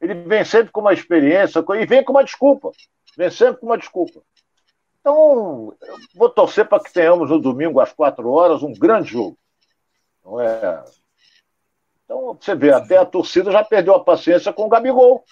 Ele 0.00 0.14
vem 0.14 0.44
sempre 0.44 0.70
com 0.70 0.80
uma 0.80 0.92
experiência 0.92 1.64
e 1.80 1.86
vem 1.86 2.04
com 2.04 2.12
uma 2.12 2.24
desculpa. 2.24 2.70
Vem 3.16 3.30
sempre 3.30 3.60
com 3.60 3.66
uma 3.66 3.78
desculpa. 3.78 4.20
Então, 5.08 5.74
vou 6.14 6.28
torcer 6.28 6.68
para 6.68 6.82
que 6.82 6.92
tenhamos 6.92 7.30
no 7.30 7.38
domingo 7.38 7.80
às 7.80 7.90
quatro 7.90 8.30
horas 8.30 8.62
um 8.62 8.74
grande 8.74 9.12
jogo. 9.12 9.38
Não 10.22 10.38
é? 10.38 10.84
Então, 12.04 12.36
você 12.38 12.54
vê, 12.54 12.70
até 12.70 12.98
a 12.98 13.06
torcida 13.06 13.50
já 13.50 13.64
perdeu 13.64 13.94
a 13.94 14.04
paciência 14.04 14.52
com 14.52 14.66
o 14.66 14.68
Gabigol. 14.68 15.24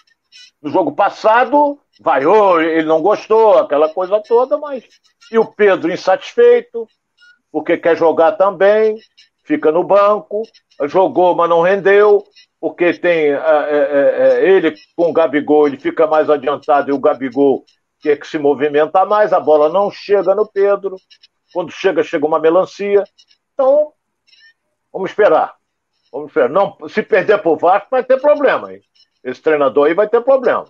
No 0.63 0.71
jogo 0.71 0.93
passado, 0.93 1.79
vaiou, 2.01 2.59
ele 2.63 2.87
não 2.87 3.03
gostou, 3.03 3.59
aquela 3.59 3.91
coisa 3.91 4.19
toda, 4.27 4.57
mas. 4.57 4.83
E 5.31 5.39
o 5.39 5.45
Pedro 5.45 5.93
insatisfeito, 5.93 6.89
porque 7.53 7.77
quer 7.77 7.97
jogar 7.97 8.33
também, 8.33 8.97
fica 9.45 9.71
no 9.71 9.85
banco, 9.85 10.43
jogou, 10.85 11.35
mas 11.35 11.51
não 11.51 11.61
rendeu, 11.61 12.25
porque 12.59 12.95
tem 12.95 13.31
é, 13.31 13.35
é, 13.35 14.17
é, 14.19 14.51
ele 14.51 14.75
com 14.97 15.11
o 15.11 15.13
Gabigol, 15.13 15.67
ele 15.67 15.79
fica 15.79 16.07
mais 16.07 16.31
adiantado 16.31 16.89
e 16.89 16.95
o 16.95 16.99
Gabigol 16.99 17.65
quer 18.07 18.17
que 18.19 18.27
se 18.27 18.39
movimenta 18.39 19.05
mais, 19.05 19.33
a 19.33 19.41
bola 19.41 19.69
não 19.69 19.91
chega 19.91 20.33
no 20.33 20.47
Pedro, 20.47 20.97
quando 21.53 21.73
chega, 21.73 22.05
chega 22.05 22.25
uma 22.25 22.39
melancia. 22.39 23.03
Então, 23.53 23.93
vamos 24.93 25.11
esperar. 25.11 25.57
Vamos 26.13 26.29
esperar. 26.29 26.49
Não, 26.49 26.77
se 26.89 27.03
perder 27.03 27.43
para 27.43 27.51
o 27.51 27.57
Vasco, 27.57 27.89
vai 27.91 28.05
ter 28.05 28.21
problema, 28.21 28.73
hein? 28.73 28.81
Esse 29.25 29.43
treinador 29.43 29.89
aí 29.89 29.95
vai 29.95 30.09
ter 30.09 30.21
problema. 30.21 30.69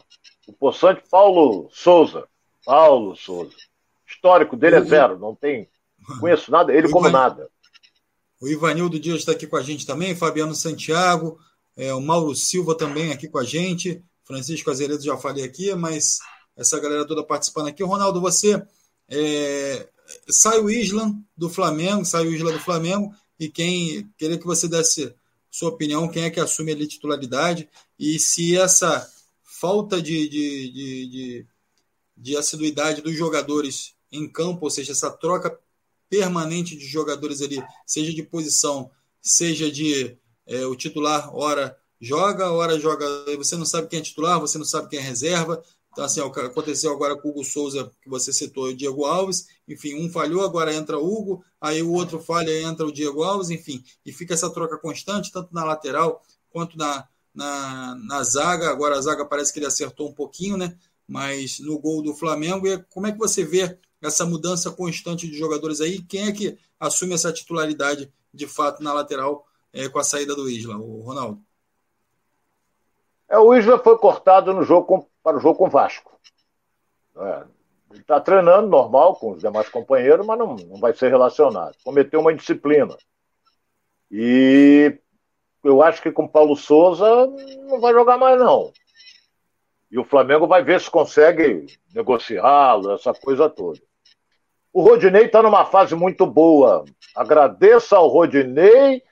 O 0.49 0.53
poçante 0.53 1.03
Paulo 1.11 1.69
Souza. 1.71 2.27
Paulo 2.65 3.15
Souza. 3.15 3.55
Histórico 4.07 4.57
dele 4.57 4.77
é 4.77 4.81
zero, 4.81 5.19
não 5.19 5.35
tem. 5.35 5.69
Conheço 6.21 6.51
nada, 6.51 6.73
ele 6.73 6.89
como 6.89 7.11
nada. 7.11 7.51
O 8.41 8.49
Ivanildo 8.49 8.99
Dias 8.99 9.19
está 9.19 9.33
aqui 9.33 9.47
com 9.47 9.57
a 9.57 9.63
gente 9.63 9.87
também, 9.87 10.15
Fabiano 10.15 10.55
Santiago, 10.55 11.39
é, 11.77 11.93
o 11.93 12.01
Mauro 12.01 12.35
Silva 12.35 12.77
também 12.77 13.13
aqui 13.13 13.29
com 13.29 13.39
a 13.39 13.45
gente, 13.45 14.03
Francisco 14.25 14.71
Azeredo 14.71 15.03
já 15.03 15.17
falei 15.17 15.45
aqui, 15.45 15.75
mas 15.75 16.19
essa 16.57 16.81
galera 16.81 17.07
toda 17.07 17.23
participando 17.23 17.69
aqui. 17.69 17.83
Ronaldo, 17.83 18.21
você 18.21 18.63
é, 19.09 19.89
sai 20.29 20.59
o 20.59 20.71
Isla 20.71 21.13
do 21.37 21.49
Flamengo, 21.49 22.05
sai 22.05 22.27
o 22.27 22.33
Isla 22.33 22.53
do 22.53 22.61
Flamengo, 22.61 23.15
e 23.39 23.49
quem 23.49 24.11
queria 24.17 24.39
que 24.39 24.47
você 24.47 24.67
desse 24.67 25.15
sua 25.51 25.71
opinião, 25.71 26.09
quem 26.09 26.25
é 26.25 26.31
que 26.31 26.41
assume 26.41 26.73
a 26.73 26.87
titularidade 26.87 27.69
e 27.99 28.19
se 28.19 28.57
essa 28.57 29.11
falta 29.43 30.03
de, 30.03 30.29
de, 30.29 30.71
de, 30.71 31.07
de, 31.09 31.47
de 32.17 32.37
assiduidade 32.37 33.01
dos 33.01 33.15
jogadores 33.15 33.95
em 34.13 34.29
campo, 34.29 34.67
ou 34.67 34.71
seja, 34.71 34.93
essa 34.93 35.11
troca 35.11 35.59
permanente 36.09 36.77
de 36.77 36.87
jogadores 36.87 37.41
ali, 37.41 37.63
seja 37.87 38.13
de 38.13 38.23
posição, 38.23 38.91
seja 39.21 39.71
de 39.71 40.17
é, 40.47 40.67
o 40.67 40.77
titular, 40.77 41.35
hora 41.35 41.77
joga, 42.01 42.53
hora 42.53 42.79
joga. 42.79 43.07
Você 43.37 43.57
não 43.57 43.67
sabe 43.67 43.89
quem 43.89 43.99
é 43.99 44.03
titular, 44.03 44.39
você 44.39 44.59
não 44.59 44.65
sabe 44.65 44.89
quem 44.89 44.99
é 44.99 45.03
reserva. 45.03 45.63
Então, 45.97 46.05
assim, 46.05 46.21
aconteceu 46.21 46.93
agora 46.93 47.17
com 47.17 47.29
o 47.29 47.31
Hugo 47.31 47.43
Souza, 47.43 47.91
que 48.03 48.11
você 48.11 48.31
citou, 48.31 48.69
e 48.69 48.75
o 48.75 48.77
Diego 48.77 49.07
Alves. 49.07 49.47
Enfim, 49.67 49.95
um 49.95 50.11
falhou, 50.11 50.45
agora 50.45 50.75
entra 50.75 50.99
o 50.99 51.07
Hugo, 51.07 51.43
aí 51.59 51.83
o 51.83 51.91
outro 51.91 52.21
falha, 52.21 52.51
entra 52.61 52.85
o 52.85 52.93
Diego 52.93 53.23
Alves, 53.23 53.49
enfim. 53.49 53.83
E 54.05 54.13
fica 54.13 54.35
essa 54.35 54.51
troca 54.51 54.77
constante, 54.77 55.33
tanto 55.33 55.55
na 55.55 55.65
lateral 55.65 56.23
quanto 56.51 56.77
na, 56.77 57.09
na, 57.35 57.95
na 57.95 58.23
zaga. 58.23 58.69
Agora 58.69 58.99
a 58.99 59.01
zaga 59.01 59.25
parece 59.25 59.51
que 59.51 59.59
ele 59.59 59.65
acertou 59.65 60.11
um 60.11 60.13
pouquinho, 60.13 60.59
né? 60.59 60.77
Mas 61.09 61.61
no 61.61 61.79
gol 61.79 62.03
do 62.03 62.13
Flamengo. 62.13 62.69
E 62.69 62.77
como 62.91 63.07
é 63.07 63.13
que 63.13 63.19
você 63.19 63.43
vê 63.43 63.79
essa 64.03 64.27
mudança 64.27 64.71
constante 64.71 65.27
de 65.27 65.39
jogadores 65.39 65.81
aí? 65.81 66.03
Quem 66.03 66.27
é 66.27 66.33
que 66.33 66.59
assume 66.79 67.15
essa 67.15 67.33
titularidade 67.33 68.13
de 68.35 68.47
fato 68.47 68.83
na 68.83 68.93
lateral 68.93 69.47
é, 69.73 69.89
com 69.89 69.99
a 69.99 70.05
saída 70.05 70.35
do 70.35 70.47
Isla, 70.47 70.77
o 70.77 71.01
Ronaldo? 71.01 71.41
É, 73.31 73.39
o 73.39 73.55
Isla 73.55 73.79
foi 73.79 73.97
cortado 73.97 74.53
no 74.53 74.63
jogo 74.63 75.09
para 75.27 75.39
o 75.39 75.41
jogo 75.41 75.59
com 75.59 75.67
o 75.67 75.71
Vasco. 75.71 76.17
É, 77.17 77.43
ele 77.91 78.01
está 78.01 78.21
treinando 78.21 78.69
normal 78.69 79.17
com 79.17 79.33
os 79.33 79.41
demais 79.41 79.69
companheiros, 79.69 80.25
mas 80.25 80.39
não, 80.39 80.55
não 80.55 80.77
vai 80.79 80.95
ser 80.95 81.09
relacionado. 81.09 81.75
Cometeu 81.83 82.21
uma 82.21 82.33
indisciplina. 82.33 82.97
E 84.09 84.97
eu 85.65 85.83
acho 85.83 86.01
que 86.01 86.13
com 86.13 86.29
Paulo 86.29 86.55
Souza 86.55 87.27
não 87.69 87.81
vai 87.81 87.93
jogar 87.93 88.17
mais, 88.17 88.39
não. 88.39 88.73
E 89.91 89.99
o 89.99 90.05
Flamengo 90.05 90.47
vai 90.47 90.63
ver 90.63 90.81
se 90.81 90.89
consegue 90.89 91.67
negociá-lo, 91.93 92.93
essa 92.93 93.13
coisa 93.13 93.51
toda. 93.51 93.81
O 94.73 94.81
Rodinei 94.81 95.25
está 95.25 95.43
numa 95.43 95.65
fase 95.65 95.97
muito 95.97 96.25
boa. 96.25 96.85
Agradeça 97.17 97.97
ao 97.97 98.07
Rodinei 98.07 99.03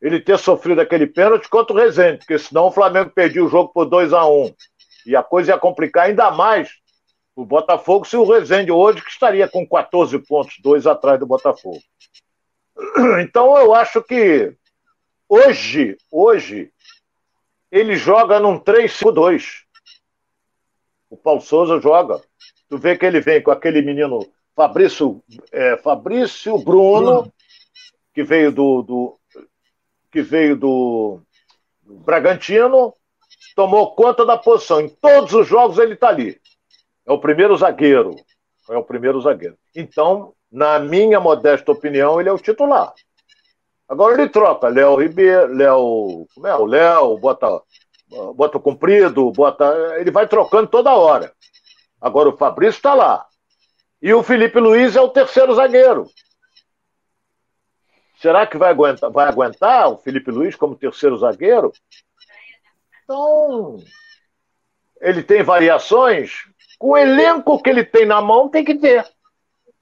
ele 0.00 0.18
ter 0.18 0.36
sofrido 0.40 0.80
aquele 0.80 1.06
pênalti 1.06 1.48
contra 1.48 1.72
o 1.72 1.78
Rezende, 1.78 2.18
porque 2.18 2.36
senão 2.36 2.66
o 2.66 2.72
Flamengo 2.72 3.10
perdia 3.10 3.44
o 3.44 3.48
jogo 3.48 3.72
por 3.72 3.84
2 3.84 4.12
a 4.12 4.26
1 4.26 4.42
um. 4.42 4.54
E 5.06 5.16
a 5.16 5.22
coisa 5.22 5.52
ia 5.52 5.58
complicar 5.58 6.06
ainda 6.06 6.30
mais 6.30 6.82
o 7.34 7.44
Botafogo 7.44 8.04
se 8.04 8.16
o 8.16 8.24
Rezende 8.24 8.70
hoje, 8.70 9.02
que 9.02 9.10
estaria 9.10 9.48
com 9.48 9.66
14 9.66 10.18
pontos, 10.20 10.56
dois 10.60 10.86
atrás 10.86 11.18
do 11.18 11.26
Botafogo. 11.26 11.80
Então 13.22 13.56
eu 13.58 13.74
acho 13.74 14.02
que 14.02 14.54
hoje, 15.28 15.96
hoje, 16.10 16.72
ele 17.70 17.96
joga 17.96 18.38
num 18.38 18.58
3-5-2. 18.58 19.62
O 21.08 21.16
Paulo 21.16 21.40
Souza 21.40 21.80
joga. 21.80 22.20
Tu 22.68 22.78
vê 22.78 22.96
que 22.96 23.06
ele 23.06 23.20
vem 23.20 23.42
com 23.42 23.50
aquele 23.50 23.82
menino 23.82 24.30
Fabrício, 24.54 25.22
é, 25.50 25.76
Fabrício 25.78 26.58
Bruno, 26.58 27.22
Bruno, 27.22 27.32
que 28.14 28.22
veio 28.22 28.52
do, 28.52 28.82
do, 28.82 29.18
que 30.10 30.20
veio 30.20 30.56
do 30.56 31.20
Bragantino, 31.82 32.94
tomou 33.54 33.94
conta 33.94 34.24
da 34.24 34.36
posição. 34.36 34.80
Em 34.80 34.88
todos 34.88 35.32
os 35.32 35.46
jogos 35.46 35.78
ele 35.78 35.94
está 35.94 36.08
ali. 36.08 36.40
É 37.06 37.12
o 37.12 37.18
primeiro 37.18 37.56
zagueiro. 37.56 38.16
É 38.70 38.76
o 38.76 38.84
primeiro 38.84 39.20
zagueiro. 39.20 39.56
Então, 39.74 40.34
na 40.50 40.78
minha 40.78 41.18
modesta 41.18 41.72
opinião, 41.72 42.20
ele 42.20 42.28
é 42.28 42.32
o 42.32 42.38
titular. 42.38 42.92
Agora 43.88 44.14
ele 44.14 44.28
troca 44.28 44.68
Léo 44.68 44.96
Ribeiro, 44.96 45.54
Léo. 45.54 46.26
Como 46.34 46.46
é? 46.46 46.54
O 46.54 46.64
Léo, 46.64 47.18
bota, 47.18 47.60
bota 48.34 48.56
o 48.56 48.60
comprido, 48.60 49.30
bota. 49.32 49.64
Ele 49.98 50.10
vai 50.10 50.26
trocando 50.26 50.68
toda 50.68 50.94
hora. 50.94 51.32
Agora 52.00 52.28
o 52.28 52.36
Fabrício 52.36 52.78
está 52.78 52.94
lá. 52.94 53.26
E 54.00 54.12
o 54.14 54.22
Felipe 54.22 54.58
Luiz 54.58 54.96
é 54.96 55.00
o 55.00 55.08
terceiro 55.08 55.54
zagueiro. 55.54 56.10
Será 58.20 58.46
que 58.46 58.56
vai 58.56 58.70
aguentar, 58.70 59.10
vai 59.10 59.28
aguentar 59.28 59.88
o 59.88 59.98
Felipe 59.98 60.30
Luiz 60.30 60.54
como 60.54 60.76
terceiro 60.76 61.18
zagueiro? 61.18 61.72
Então, 63.04 63.76
ele 65.00 65.22
tem 65.22 65.42
variações. 65.42 66.44
Com 66.78 66.90
o 66.90 66.96
elenco 66.96 67.62
que 67.62 67.70
ele 67.70 67.84
tem 67.84 68.06
na 68.06 68.20
mão, 68.20 68.48
tem 68.48 68.64
que 68.64 68.74
ter. 68.74 69.06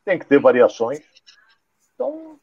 Tem 0.04 0.18
que 0.18 0.26
ter 0.26 0.38
variações. 0.38 1.00
Então, 1.94 2.38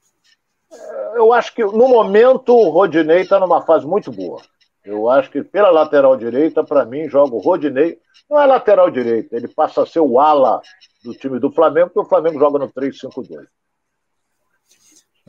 é, 0.72 1.18
eu 1.18 1.34
acho 1.34 1.54
que 1.54 1.64
no 1.64 1.88
momento 1.88 2.56
o 2.56 2.70
Rodinei 2.70 3.22
está 3.22 3.40
numa 3.40 3.62
fase 3.62 3.86
muito 3.86 4.12
boa. 4.12 4.42
Eu 4.84 5.10
acho 5.10 5.30
que 5.30 5.44
pela 5.44 5.70
lateral 5.70 6.16
direita, 6.16 6.64
para 6.64 6.86
mim, 6.86 7.10
joga 7.10 7.36
o 7.36 7.40
Rodinei. 7.40 8.00
Não 8.30 8.40
é 8.40 8.46
lateral 8.46 8.90
direita, 8.90 9.36
ele 9.36 9.48
passa 9.48 9.84
a 9.84 9.86
ser 9.86 10.00
o 10.00 10.20
ala 10.20 10.62
do 11.04 11.14
time 11.14 11.40
do 11.40 11.52
Flamengo, 11.52 11.88
porque 11.88 12.00
o 12.00 12.10
Flamengo 12.10 12.40
joga 12.40 12.60
no 12.60 12.70
3-5-2. 12.72 13.46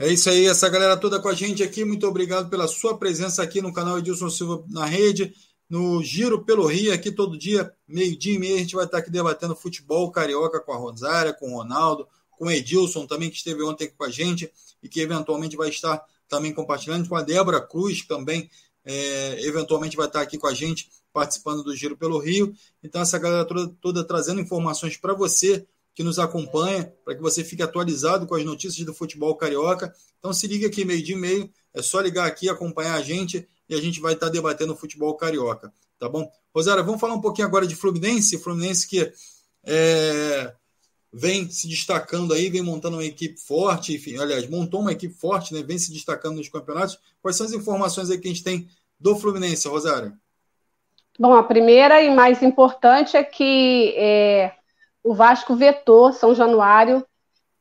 É 0.00 0.06
isso 0.12 0.30
aí, 0.30 0.46
essa 0.46 0.68
galera 0.68 0.96
toda 0.96 1.20
com 1.20 1.28
a 1.28 1.34
gente 1.34 1.60
aqui. 1.60 1.84
Muito 1.84 2.06
obrigado 2.06 2.48
pela 2.48 2.68
sua 2.68 2.96
presença 2.96 3.42
aqui 3.42 3.60
no 3.60 3.72
canal 3.72 3.98
Edilson 3.98 4.30
Silva 4.30 4.64
na 4.68 4.84
rede, 4.86 5.34
no 5.68 6.00
Giro 6.04 6.44
pelo 6.44 6.68
Rio, 6.68 6.94
aqui 6.94 7.10
todo 7.10 7.36
dia, 7.36 7.72
meio-dia 7.86 8.36
e 8.36 8.38
meia, 8.38 8.54
a 8.54 8.58
gente 8.58 8.76
vai 8.76 8.84
estar 8.84 8.98
aqui 8.98 9.10
debatendo 9.10 9.56
futebol 9.56 10.08
carioca 10.12 10.60
com 10.60 10.72
a 10.72 10.76
Rosária, 10.76 11.32
com 11.32 11.52
o 11.52 11.56
Ronaldo, 11.56 12.06
com 12.30 12.46
o 12.46 12.50
Edilson 12.50 13.06
também, 13.06 13.28
que 13.28 13.38
esteve 13.38 13.60
ontem 13.64 13.90
com 13.90 14.04
a 14.04 14.08
gente 14.08 14.48
e 14.80 14.88
que 14.88 15.00
eventualmente 15.00 15.56
vai 15.56 15.68
estar 15.68 16.00
também 16.28 16.54
compartilhando, 16.54 17.08
com 17.08 17.16
a 17.16 17.22
Débora 17.22 17.60
Cruz, 17.60 18.06
também 18.06 18.48
é, 18.84 19.44
eventualmente 19.44 19.96
vai 19.96 20.06
estar 20.06 20.20
aqui 20.20 20.38
com 20.38 20.46
a 20.46 20.54
gente, 20.54 20.88
participando 21.12 21.64
do 21.64 21.74
Giro 21.74 21.96
pelo 21.96 22.20
Rio. 22.20 22.54
Então, 22.84 23.02
essa 23.02 23.18
galera 23.18 23.44
toda, 23.44 23.66
toda 23.80 24.04
trazendo 24.04 24.40
informações 24.40 24.96
para 24.96 25.12
você 25.12 25.66
que 25.98 26.04
nos 26.04 26.20
acompanha, 26.20 26.94
para 27.04 27.16
que 27.16 27.20
você 27.20 27.42
fique 27.42 27.60
atualizado 27.60 28.24
com 28.24 28.36
as 28.36 28.44
notícias 28.44 28.86
do 28.86 28.94
futebol 28.94 29.34
carioca. 29.34 29.92
Então 30.20 30.32
se 30.32 30.46
liga 30.46 30.68
aqui 30.68 30.84
meio 30.84 31.02
de 31.02 31.16
meio, 31.16 31.50
é 31.74 31.82
só 31.82 32.00
ligar 32.00 32.24
aqui, 32.24 32.48
acompanhar 32.48 32.94
a 32.94 33.02
gente 33.02 33.48
e 33.68 33.74
a 33.74 33.80
gente 33.80 34.00
vai 34.00 34.12
estar 34.12 34.28
debatendo 34.28 34.74
o 34.74 34.76
futebol 34.76 35.12
carioca, 35.16 35.72
tá 35.98 36.08
bom? 36.08 36.30
Rosário, 36.54 36.84
vamos 36.84 37.00
falar 37.00 37.14
um 37.14 37.20
pouquinho 37.20 37.48
agora 37.48 37.66
de 37.66 37.74
Fluminense, 37.74 38.38
Fluminense 38.38 38.86
que 38.86 39.12
é, 39.64 40.54
vem 41.12 41.50
se 41.50 41.66
destacando 41.66 42.32
aí, 42.32 42.48
vem 42.48 42.62
montando 42.62 42.98
uma 42.98 43.04
equipe 43.04 43.36
forte, 43.36 43.92
enfim, 43.92 44.18
aliás, 44.18 44.48
montou 44.48 44.82
uma 44.82 44.92
equipe 44.92 45.14
forte, 45.14 45.52
né? 45.52 45.64
Vem 45.64 45.78
se 45.78 45.92
destacando 45.92 46.36
nos 46.36 46.48
campeonatos. 46.48 46.96
Quais 47.20 47.36
são 47.36 47.44
as 47.44 47.52
informações 47.52 48.08
aí 48.08 48.18
que 48.18 48.28
a 48.28 48.30
gente 48.30 48.44
tem 48.44 48.68
do 49.00 49.16
Fluminense, 49.16 49.66
Rosário? 49.66 50.16
Bom, 51.18 51.34
a 51.34 51.42
primeira 51.42 52.00
e 52.00 52.14
mais 52.14 52.40
importante 52.40 53.16
é 53.16 53.24
que 53.24 53.94
é, 53.96 54.52
o 55.02 55.14
Vasco 55.14 55.54
vetou 55.54 56.12
São 56.12 56.34
Januário 56.34 57.06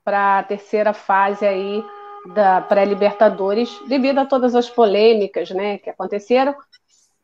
para 0.03 0.39
a 0.39 0.43
terceira 0.43 0.93
fase 0.93 1.45
aí 1.45 1.83
da 2.33 2.61
pré-Libertadores, 2.61 3.69
devido 3.87 4.19
a 4.19 4.25
todas 4.25 4.55
as 4.55 4.69
polêmicas 4.69 5.49
né, 5.51 5.77
que 5.77 5.89
aconteceram. 5.89 6.55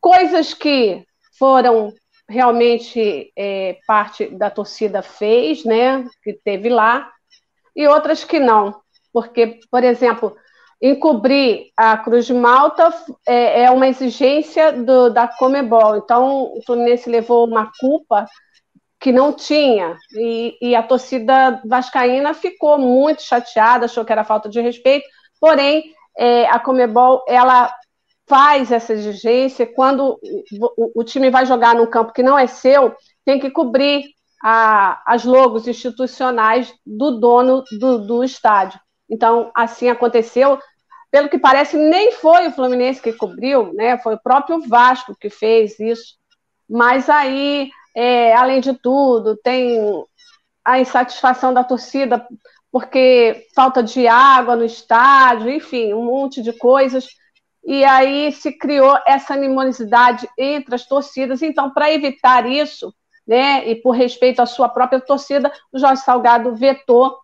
Coisas 0.00 0.54
que 0.54 1.04
foram 1.38 1.92
realmente 2.28 3.32
é, 3.36 3.78
parte 3.86 4.26
da 4.26 4.50
torcida 4.50 5.02
fez, 5.02 5.64
né, 5.64 6.06
que 6.22 6.32
teve 6.32 6.68
lá, 6.68 7.10
e 7.76 7.86
outras 7.86 8.24
que 8.24 8.38
não, 8.38 8.80
porque, 9.12 9.58
por 9.70 9.82
exemplo, 9.82 10.36
encobrir 10.80 11.70
a 11.76 11.96
Cruz 11.96 12.26
de 12.26 12.34
Malta 12.34 12.92
é, 13.26 13.64
é 13.64 13.70
uma 13.70 13.88
exigência 13.88 14.72
do, 14.72 15.10
da 15.10 15.26
Comebol, 15.26 15.96
então 15.96 16.52
o 16.54 16.60
Fluminense 16.64 17.10
levou 17.10 17.46
uma 17.46 17.70
culpa 17.78 18.26
que 19.04 19.12
não 19.12 19.34
tinha, 19.34 19.98
e, 20.16 20.56
e 20.62 20.74
a 20.74 20.82
torcida 20.82 21.60
vascaína 21.62 22.32
ficou 22.32 22.78
muito 22.78 23.20
chateada, 23.20 23.84
achou 23.84 24.02
que 24.02 24.10
era 24.10 24.24
falta 24.24 24.48
de 24.48 24.62
respeito, 24.62 25.06
porém, 25.38 25.92
é, 26.16 26.46
a 26.46 26.58
Comebol, 26.58 27.22
ela 27.28 27.70
faz 28.26 28.72
essa 28.72 28.94
exigência, 28.94 29.66
quando 29.66 30.18
o, 30.58 31.00
o, 31.00 31.04
time 31.04 31.28
vai 31.28 31.44
jogar 31.44 31.74
num 31.74 31.84
campo 31.84 32.14
que 32.14 32.22
não 32.22 32.38
é 32.38 32.46
seu, 32.46 32.94
tem 33.26 33.38
que 33.38 33.50
cobrir 33.50 34.06
a, 34.42 35.02
as 35.06 35.22
logos 35.22 35.68
institucionais 35.68 36.72
do 36.86 37.20
dono 37.20 37.62
do, 37.78 38.06
do 38.06 38.24
estádio. 38.24 38.80
Então, 39.10 39.52
assim 39.54 39.90
aconteceu. 39.90 40.58
Pelo 41.10 41.28
que 41.28 41.38
parece, 41.38 41.76
nem 41.76 42.12
foi 42.12 42.48
o 42.48 42.52
Fluminense 42.52 43.02
que 43.02 43.12
cobriu, 43.12 43.70
né? 43.74 43.98
Foi 43.98 44.14
o 44.14 44.22
próprio 44.22 44.66
Vasco 44.66 45.14
que 45.14 45.28
fez 45.28 45.78
isso. 45.78 46.14
Mas 46.66 47.10
aí, 47.10 47.68
é, 47.94 48.34
além 48.34 48.60
de 48.60 48.74
tudo, 48.74 49.36
tem 49.36 49.78
a 50.64 50.80
insatisfação 50.80 51.52
da 51.52 51.62
torcida 51.62 52.26
porque 52.72 53.46
falta 53.54 53.82
de 53.82 54.08
água 54.08 54.56
no 54.56 54.64
estádio, 54.64 55.50
enfim, 55.50 55.94
um 55.94 56.04
monte 56.04 56.42
de 56.42 56.52
coisas 56.52 57.06
e 57.64 57.82
aí 57.84 58.30
se 58.30 58.52
criou 58.52 58.98
essa 59.06 59.32
animosidade 59.34 60.28
entre 60.38 60.74
as 60.74 60.84
torcidas. 60.84 61.40
Então, 61.40 61.70
para 61.70 61.90
evitar 61.90 62.46
isso, 62.46 62.94
né, 63.26 63.66
e 63.66 63.74
por 63.76 63.92
respeito 63.92 64.42
à 64.42 64.46
sua 64.46 64.68
própria 64.68 65.00
torcida, 65.00 65.50
o 65.72 65.78
Jorge 65.78 66.02
Salgado 66.02 66.54
vetou. 66.54 67.16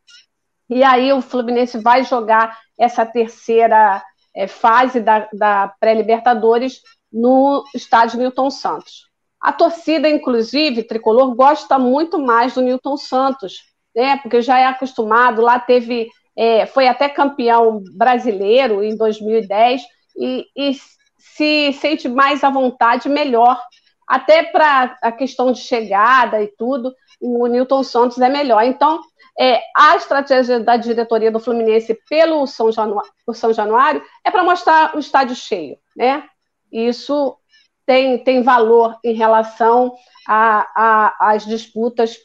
E 0.68 0.82
aí 0.82 1.12
o 1.12 1.20
Fluminense 1.20 1.78
vai 1.78 2.04
jogar 2.04 2.58
essa 2.78 3.04
terceira 3.04 4.02
é, 4.34 4.46
fase 4.46 5.00
da, 5.00 5.28
da 5.32 5.74
pré-Libertadores 5.78 6.80
no 7.12 7.62
estádio 7.74 8.18
Newton 8.18 8.50
Santos. 8.50 9.09
A 9.40 9.52
torcida, 9.52 10.08
inclusive, 10.08 10.82
tricolor, 10.82 11.34
gosta 11.34 11.78
muito 11.78 12.18
mais 12.18 12.54
do 12.54 12.60
Newton 12.60 12.96
Santos, 12.96 13.62
né? 13.94 14.18
Porque 14.18 14.42
já 14.42 14.58
é 14.58 14.66
acostumado, 14.66 15.40
lá 15.40 15.58
teve, 15.58 16.08
é, 16.36 16.66
foi 16.66 16.86
até 16.86 17.08
campeão 17.08 17.82
brasileiro 17.96 18.82
em 18.82 18.96
2010 18.96 19.82
e, 20.16 20.46
e 20.54 20.72
se 21.18 21.72
sente 21.72 22.08
mais 22.08 22.44
à 22.44 22.50
vontade, 22.50 23.08
melhor. 23.08 23.60
Até 24.06 24.42
para 24.42 24.98
a 25.00 25.12
questão 25.12 25.52
de 25.52 25.60
chegada 25.60 26.42
e 26.42 26.48
tudo, 26.48 26.92
o 27.20 27.46
Newton 27.46 27.82
Santos 27.82 28.18
é 28.18 28.28
melhor. 28.28 28.64
Então, 28.64 29.00
é, 29.38 29.62
a 29.74 29.96
estratégia 29.96 30.60
da 30.60 30.76
diretoria 30.76 31.30
do 31.30 31.40
Fluminense 31.40 31.98
pelo 32.08 32.46
São 32.46 32.70
Januário, 32.70 33.10
São 33.32 33.52
Januário 33.52 34.02
é 34.24 34.30
para 34.30 34.44
mostrar 34.44 34.94
o 34.94 34.98
estádio 34.98 35.36
cheio, 35.36 35.78
né? 35.96 36.24
Isso 36.70 37.36
tem, 37.86 38.18
tem 38.22 38.42
valor 38.42 38.96
em 39.04 39.14
relação 39.14 39.94
às 40.26 41.44
disputas 41.44 42.18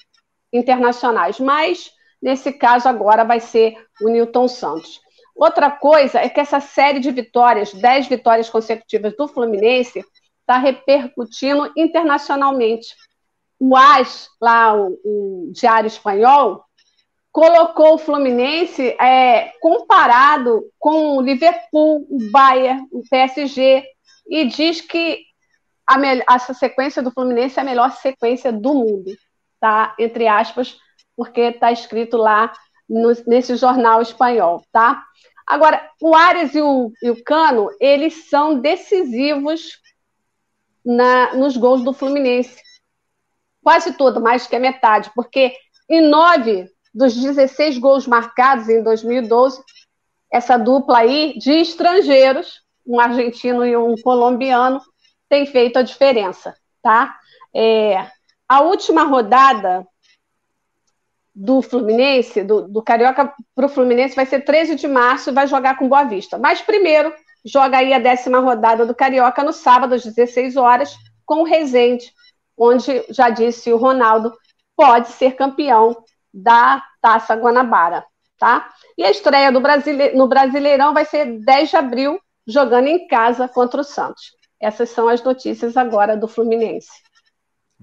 internacionais. 0.51 1.39
Mas, 1.39 1.91
nesse 2.21 2.53
caso, 2.53 2.87
agora 2.87 3.23
vai 3.23 3.39
ser 3.39 3.75
o 4.01 4.09
Newton 4.09 4.47
Santos. 4.47 4.99
Outra 5.35 5.69
coisa 5.69 6.19
é 6.19 6.29
que 6.29 6.39
essa 6.39 6.59
série 6.59 6.99
de 6.99 7.11
vitórias, 7.11 7.73
10 7.73 8.07
vitórias 8.07 8.49
consecutivas 8.49 9.15
do 9.17 9.27
Fluminense, 9.27 10.03
está 10.39 10.57
repercutindo 10.57 11.71
internacionalmente. 11.75 12.95
O 13.59 13.75
AS, 13.75 14.29
lá, 14.39 14.73
o, 14.73 14.97
o 15.03 15.51
Diário 15.51 15.87
Espanhol, 15.87 16.63
colocou 17.31 17.95
o 17.95 17.97
Fluminense 17.97 18.95
é, 18.97 19.51
comparado 19.59 20.63
com 20.79 21.17
o 21.17 21.21
Liverpool, 21.21 22.07
o 22.09 22.31
Bayern, 22.31 22.87
o 22.91 23.01
PSG, 23.09 23.83
e 24.29 24.45
diz 24.45 24.79
que 24.79 25.19
a, 25.88 26.36
essa 26.36 26.53
sequência 26.53 27.01
do 27.01 27.11
Fluminense 27.11 27.59
é 27.59 27.61
a 27.61 27.65
melhor 27.65 27.91
sequência 27.91 28.51
do 28.51 28.73
mundo, 28.73 29.15
tá? 29.59 29.95
Entre 29.99 30.27
aspas, 30.27 30.77
porque 31.15 31.41
está 31.41 31.71
escrito 31.71 32.17
lá 32.17 32.51
no, 32.89 33.11
nesse 33.27 33.55
jornal 33.55 34.01
espanhol, 34.01 34.63
tá? 34.71 35.03
Agora, 35.45 35.89
o 36.01 36.15
Ares 36.15 36.55
e 36.55 36.61
o, 36.61 36.91
e 37.01 37.09
o 37.09 37.23
Cano, 37.23 37.69
eles 37.79 38.29
são 38.29 38.59
decisivos 38.59 39.79
na, 40.83 41.36
nos 41.36 41.55
gols 41.55 41.83
do 41.83 41.93
Fluminense. 41.93 42.61
Quase 43.63 43.93
todo, 43.93 44.21
mais 44.21 44.47
que 44.47 44.55
a 44.55 44.59
metade, 44.59 45.11
porque 45.15 45.55
em 45.89 46.01
nove 46.01 46.69
dos 46.93 47.15
16 47.15 47.77
gols 47.77 48.07
marcados 48.07 48.69
em 48.69 48.81
2012, 48.81 49.61
essa 50.31 50.57
dupla 50.57 50.99
aí 50.99 51.38
de 51.38 51.51
estrangeiros, 51.51 52.61
um 52.86 52.99
argentino 52.99 53.65
e 53.65 53.75
um 53.75 53.95
colombiano, 53.95 54.81
tem 55.30 55.45
feito 55.45 55.78
a 55.78 55.82
diferença, 55.82 56.55
tá? 56.82 57.17
É, 57.53 58.07
a 58.47 58.61
última 58.61 59.03
rodada 59.03 59.86
do 61.34 61.61
Fluminense, 61.61 62.43
do, 62.43 62.67
do 62.67 62.82
Carioca 62.82 63.34
para 63.53 63.65
o 63.65 63.69
Fluminense, 63.69 64.15
vai 64.15 64.26
ser 64.26 64.41
13 64.41 64.76
de 64.76 64.88
março 64.88 65.30
e 65.30 65.34
vai 65.34 65.47
jogar 65.47 65.78
com 65.78 65.89
Boa 65.89 66.03
Vista. 66.03 66.38
Mas 66.38 66.61
primeiro, 66.61 67.13
joga 67.43 67.78
aí 67.80 67.93
a 67.93 67.99
décima 67.99 68.39
rodada 68.39 68.86
do 68.86 68.95
Carioca 68.95 69.43
no 69.43 69.51
sábado, 69.51 69.95
às 69.95 70.03
16 70.03 70.55
horas, 70.55 70.95
com 71.26 71.41
o 71.41 71.43
Rezende, 71.43 72.11
onde, 72.57 73.05
já 73.09 73.30
disse 73.30 73.73
o 73.73 73.78
Ronaldo, 73.78 74.34
pode 74.78 75.09
ser 75.09 75.36
campeão 75.36 75.95
da 76.34 76.82
Taça 77.01 77.36
Guanabara. 77.36 78.05
Tá? 78.38 78.69
E 78.97 79.03
a 79.03 79.11
estreia 79.11 79.51
do 79.51 79.61
Brasile... 79.61 80.13
no 80.13 80.28
Brasileirão 80.28 80.93
vai 80.93 81.05
ser 81.05 81.39
10 81.39 81.69
de 81.69 81.78
abril, 81.78 82.19
jogando 82.45 82.88
em 82.88 83.07
casa 83.07 83.47
contra 83.47 83.82
o 83.82 83.84
Santos. 83.84 84.34
Essas 84.59 84.89
são 84.89 85.07
as 85.07 85.23
notícias 85.23 85.75
agora 85.77 86.15
do 86.15 86.27
Fluminense. 86.27 86.89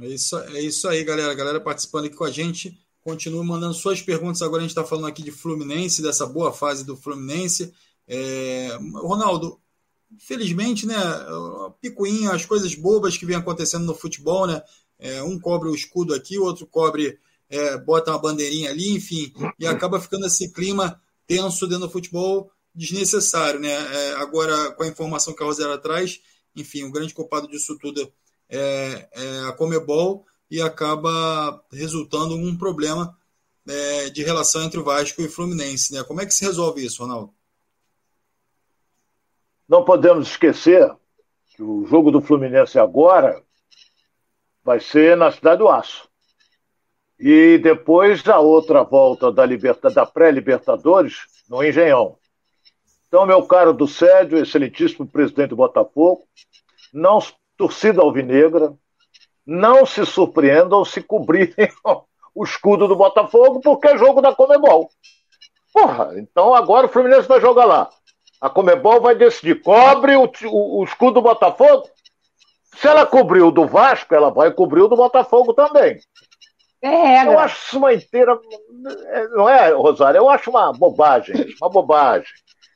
É 0.01 0.07
isso, 0.07 0.39
é 0.39 0.61
isso 0.61 0.89
aí, 0.89 1.05
galera. 1.05 1.35
Galera 1.35 1.61
participando 1.61 2.07
aqui 2.07 2.17
com 2.17 2.25
a 2.25 2.31
gente. 2.31 2.79
Continue 3.03 3.47
mandando 3.47 3.75
suas 3.75 4.01
perguntas. 4.01 4.43
Agora 4.43 4.59
a 4.59 4.63
gente 4.63 4.71
está 4.71 4.85
falando 4.85 5.07
aqui 5.07 5.23
de 5.23 5.31
Fluminense, 5.31 6.03
dessa 6.03 6.27
boa 6.27 6.53
fase 6.53 6.85
do 6.85 6.97
Fluminense. 6.97 7.73
É... 8.09 8.69
Ronaldo, 8.95 9.61
felizmente, 10.19 10.87
né? 10.87 10.97
Picuinha, 11.81 12.33
as 12.33 12.45
coisas 12.45 12.75
bobas 12.75 13.17
que 13.17 13.27
vem 13.27 13.37
acontecendo 13.37 13.85
no 13.85 13.95
futebol, 13.95 14.47
né? 14.47 14.63
É, 14.99 15.23
um 15.23 15.39
cobre 15.39 15.69
o 15.69 15.75
escudo 15.75 16.15
aqui, 16.15 16.39
o 16.39 16.45
outro 16.45 16.67
cobre, 16.67 17.19
é, 17.51 17.77
bota 17.77 18.13
uma 18.13 18.19
bandeirinha 18.19 18.71
ali, 18.71 18.93
enfim, 18.95 19.33
e 19.59 19.67
acaba 19.67 20.01
ficando 20.01 20.27
esse 20.27 20.53
clima 20.53 21.01
tenso 21.27 21.67
dentro 21.67 21.87
do 21.87 21.93
futebol 21.93 22.51
desnecessário, 22.75 23.59
né? 23.59 23.73
É, 23.73 24.13
agora, 24.15 24.71
com 24.73 24.85
a 24.85 24.89
informação 24.89 25.35
que 25.35 25.43
a 25.43 25.47
Rosera 25.47 25.77
traz, 25.77 26.21
enfim, 26.55 26.85
o 26.85 26.93
grande 26.93 27.15
culpado 27.15 27.49
disso 27.49 27.79
tudo 27.79 28.13
é, 28.49 29.09
é 29.13 29.49
a 29.49 29.53
Comebol 29.53 30.27
e 30.51 30.61
acaba 30.61 31.65
resultando 31.73 32.35
um 32.35 32.57
problema 32.57 33.17
é, 33.67 34.11
de 34.11 34.23
relação 34.23 34.63
entre 34.63 34.79
o 34.79 34.85
Vasco 34.85 35.23
e 35.23 35.27
o 35.27 35.31
Fluminense. 35.31 35.93
Né? 35.93 36.05
Como 36.05 36.21
é 36.21 36.27
que 36.27 36.35
se 36.35 36.45
resolve 36.45 36.85
isso, 36.85 37.03
Ronaldo? 37.03 37.33
Não 39.69 39.85
podemos 39.85 40.29
esquecer 40.29 40.95
que 41.47 41.63
o 41.63 41.87
jogo 41.87 42.11
do 42.11 42.21
Fluminense 42.21 42.79
agora 42.79 43.43
vai 44.63 44.81
ser 44.81 45.17
na 45.17 45.33
Cidade 45.33 45.59
do 45.59 45.69
Aço. 45.69 46.09
E 47.19 47.59
depois 47.59 48.27
a 48.29 48.39
outra 48.41 48.83
volta 48.83 49.31
da, 49.31 49.45
da 49.95 50.07
pré-Libertadores 50.07 51.27
no 51.49 51.63
Engenhão. 51.63 52.19
Então, 53.13 53.27
meu 53.27 53.43
caro 53.43 53.75
do 53.75 53.87
Sédio, 53.87 54.39
excelentíssimo 54.39 55.07
presidente 55.07 55.51
do 55.51 55.57
Botafogo, 55.57 56.27
não 56.95 57.19
torcida 57.59 58.01
alvinegra, 58.01 58.73
não 59.47 59.85
se 59.85 60.07
surpreendam 60.07 60.83
se 60.83 61.03
cobrirem 61.03 61.69
o 62.35 62.43
escudo 62.43 62.89
do 62.89 62.97
Botafogo, 62.97 63.61
porque 63.61 63.89
é 63.89 63.99
jogo 63.99 64.23
da 64.23 64.35
Comebol. 64.35 64.89
Porra, 65.75 66.15
então 66.17 66.55
agora 66.55 66.87
o 66.87 66.89
Fluminense 66.89 67.29
vai 67.29 67.39
jogar 67.39 67.67
lá. 67.67 67.91
A 68.41 68.49
Comebol 68.49 69.03
vai 69.03 69.15
decidir, 69.15 69.61
cobre 69.61 70.17
o, 70.17 70.25
o, 70.47 70.81
o 70.81 70.85
escudo 70.85 71.21
do 71.21 71.23
Botafogo? 71.23 71.87
Se 72.77 72.89
ela 72.89 73.05
cobriu 73.05 73.49
o 73.49 73.53
do 73.53 73.67
Vasco, 73.67 74.15
ela 74.15 74.31
vai 74.31 74.53
cobrir 74.53 74.81
o 74.81 74.89
do 74.89 74.97
Botafogo 74.97 75.53
também. 75.53 75.99
É, 76.81 77.27
eu 77.27 77.39
acho 77.39 77.63
isso 77.67 77.77
uma 77.77 77.93
inteira. 77.93 78.41
Não 79.37 79.47
é, 79.47 79.71
Rosário? 79.71 80.17
Eu 80.17 80.31
acho 80.31 80.49
uma 80.49 80.73
bobagem, 80.73 81.55
uma 81.61 81.69
bobagem. 81.69 82.33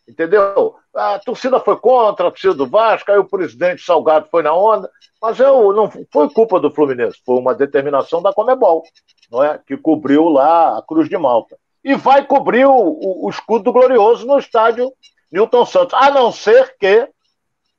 Entendeu? 0.09 0.77
A 0.95 1.19
torcida 1.19 1.59
foi 1.59 1.77
contra, 1.79 2.29
a 2.29 2.31
torcida 2.31 2.55
do 2.55 2.67
Vasco, 2.67 3.11
aí 3.11 3.19
o 3.19 3.29
presidente 3.29 3.83
Salgado 3.83 4.29
foi 4.31 4.43
na 4.43 4.55
onda, 4.55 4.89
mas 5.21 5.41
eu, 5.41 5.73
não 5.73 5.91
foi 6.13 6.31
culpa 6.31 6.61
do 6.61 6.71
Fluminense, 6.71 7.21
foi 7.25 7.39
uma 7.39 7.55
determinação 7.55 8.23
da 8.23 8.33
Comebol, 8.33 8.85
não 9.31 9.43
é? 9.43 9.59
que 9.67 9.77
cobriu 9.77 10.29
lá 10.29 10.79
a 10.79 10.83
Cruz 10.83 11.09
de 11.09 11.19
Malta. 11.19 11.57
E 11.83 11.95
vai 11.95 12.25
cobrir 12.25 12.67
o, 12.67 12.73
o, 12.73 13.27
o 13.27 13.31
escudo 13.31 13.73
glorioso 13.73 14.27
no 14.27 14.39
estádio 14.39 14.93
Newton 15.31 15.67
Santos, 15.67 15.95
a 15.95 16.11
não 16.11 16.31
ser 16.31 16.77
que 16.79 17.09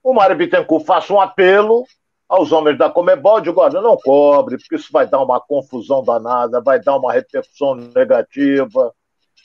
o 0.04 0.14
Mário 0.14 0.36
Bittencourt 0.36 0.86
faça 0.86 1.14
um 1.14 1.22
apelo 1.22 1.86
aos 2.28 2.52
homens 2.52 2.78
da 2.78 2.90
Comebol, 2.90 3.40
digo, 3.40 3.62
olha, 3.62 3.82
não 3.82 3.96
cobre, 3.98 4.58
porque 4.58 4.76
isso 4.76 4.92
vai 4.92 5.08
dar 5.08 5.24
uma 5.24 5.40
confusão 5.40 6.04
danada, 6.04 6.62
vai 6.62 6.80
dar 6.80 6.98
uma 6.98 7.14
repercussão 7.14 7.76
negativa, 7.76 8.94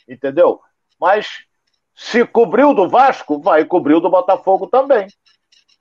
entendeu? 0.09 0.61
Mas 1.01 1.45
se 1.95 2.26
cobriu 2.26 2.74
do 2.74 2.88
Vasco, 2.88 3.40
vai 3.40 3.64
cobrir 3.64 4.01
do 4.01 4.11
Botafogo 4.11 4.66
também. 4.66 5.07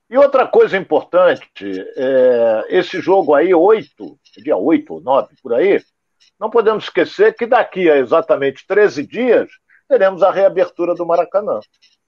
E 0.09 0.17
outra 0.17 0.45
coisa 0.45 0.77
importante, 0.77 1.65
é, 1.95 2.65
esse 2.69 2.99
jogo 2.99 3.33
aí, 3.33 3.53
8, 3.53 4.19
dia 4.43 4.57
8 4.57 4.93
ou 4.93 5.01
9, 5.01 5.35
por 5.41 5.53
aí, 5.53 5.81
não 6.39 6.49
podemos 6.49 6.83
esquecer 6.83 7.33
que 7.33 7.45
daqui 7.45 7.89
a 7.89 7.97
exatamente 7.97 8.65
13 8.67 9.07
dias 9.07 9.49
teremos 9.87 10.21
a 10.21 10.31
reabertura 10.31 10.93
do 10.95 11.05
Maracanã. 11.05 11.59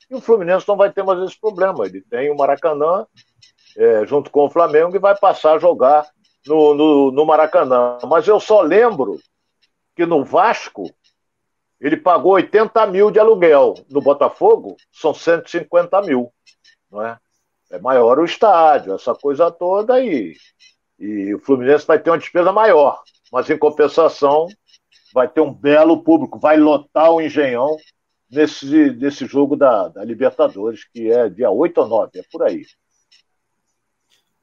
E 0.10 0.16
o 0.16 0.22
Fluminense 0.22 0.68
não 0.68 0.76
vai 0.76 0.92
ter 0.92 1.04
mais 1.04 1.20
esse 1.22 1.40
problema. 1.40 1.86
Ele 1.86 2.02
tem 2.02 2.30
o 2.30 2.36
Maracanã 2.36 3.06
é, 3.78 4.06
junto 4.06 4.30
com 4.30 4.46
o 4.46 4.50
Flamengo 4.50 4.96
e 4.96 5.00
vai 5.00 5.18
passar 5.18 5.54
a 5.54 5.60
jogar 5.60 6.06
no, 6.46 6.74
no, 6.74 7.12
no 7.12 7.26
Maracanã. 7.26 7.98
Mas 8.08 8.28
eu 8.28 8.40
só 8.40 8.62
lembro 8.62 9.18
que 9.96 10.06
no 10.06 10.24
Vasco 10.24 10.84
ele 11.86 11.98
pagou 11.98 12.34
80 12.34 12.88
mil 12.88 13.12
de 13.12 13.20
aluguel. 13.20 13.76
No 13.90 14.02
Botafogo 14.02 14.78
são 14.92 15.14
150 15.14 16.02
mil. 16.02 16.32
Não 16.90 17.06
é? 17.06 17.18
é 17.72 17.80
maior 17.80 18.20
o 18.20 18.26
estádio, 18.26 18.94
essa 18.94 19.14
coisa 19.14 19.52
toda 19.52 19.96
aí. 19.96 20.36
E 21.00 21.34
o 21.36 21.40
Fluminense 21.40 21.86
vai 21.86 22.00
ter 22.00 22.10
uma 22.10 22.18
despesa 22.18 22.52
maior. 22.52 23.02
Mas 23.32 23.50
em 23.50 23.58
compensação, 23.58 24.48
vai 25.14 25.28
ter 25.28 25.42
um 25.42 25.54
belo 25.54 26.04
público, 26.04 26.40
vai 26.40 26.58
lotar 26.58 27.12
o 27.12 27.22
Engenhão 27.22 27.76
nesse, 28.30 28.92
nesse 28.92 29.26
jogo 29.26 29.56
da, 29.56 29.90
da 29.90 30.04
Libertadores, 30.04 30.86
que 30.86 31.12
é 31.12 31.30
dia 31.30 31.50
8 31.50 31.78
ou 31.80 31.88
9, 31.88 32.20
é 32.20 32.24
por 32.32 32.44
aí. 32.44 32.66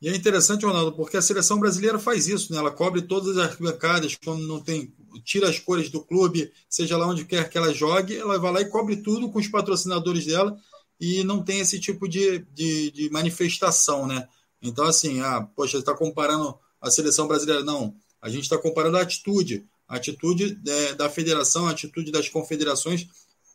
E 0.02 0.08
é 0.08 0.16
interessante, 0.16 0.64
Ronaldo, 0.64 0.92
porque 0.92 1.16
a 1.16 1.22
seleção 1.22 1.60
brasileira 1.60 1.98
faz 1.98 2.26
isso, 2.26 2.52
né? 2.52 2.58
Ela 2.58 2.70
cobre 2.70 3.02
todas 3.02 3.36
as 3.36 3.50
arquibancadas 3.50 4.16
quando 4.16 4.46
não 4.46 4.58
tem. 4.58 4.94
Tira 5.24 5.48
as 5.48 5.58
cores 5.58 5.90
do 5.90 6.02
clube, 6.02 6.52
seja 6.68 6.96
lá 6.96 7.06
onde 7.06 7.24
quer 7.24 7.48
que 7.48 7.58
ela 7.58 7.72
jogue, 7.72 8.16
ela 8.16 8.38
vai 8.38 8.52
lá 8.52 8.60
e 8.60 8.68
cobre 8.68 8.96
tudo 8.96 9.30
com 9.30 9.38
os 9.38 9.48
patrocinadores 9.48 10.26
dela 10.26 10.56
e 11.00 11.24
não 11.24 11.42
tem 11.42 11.60
esse 11.60 11.80
tipo 11.80 12.08
de, 12.08 12.40
de, 12.52 12.90
de 12.90 13.10
manifestação, 13.10 14.06
né? 14.06 14.28
Então, 14.62 14.84
assim, 14.84 15.20
ah, 15.20 15.48
poxa, 15.56 15.78
está 15.78 15.94
comparando 15.94 16.54
a 16.80 16.90
seleção 16.90 17.26
brasileira. 17.26 17.64
Não, 17.64 17.94
a 18.20 18.28
gente 18.28 18.42
está 18.42 18.58
comparando 18.58 18.98
a 18.98 19.02
atitude, 19.02 19.66
a 19.88 19.96
atitude 19.96 20.60
é, 20.66 20.94
da 20.94 21.08
federação, 21.08 21.66
a 21.66 21.70
atitude 21.70 22.12
das 22.12 22.28
confederações, 22.28 23.06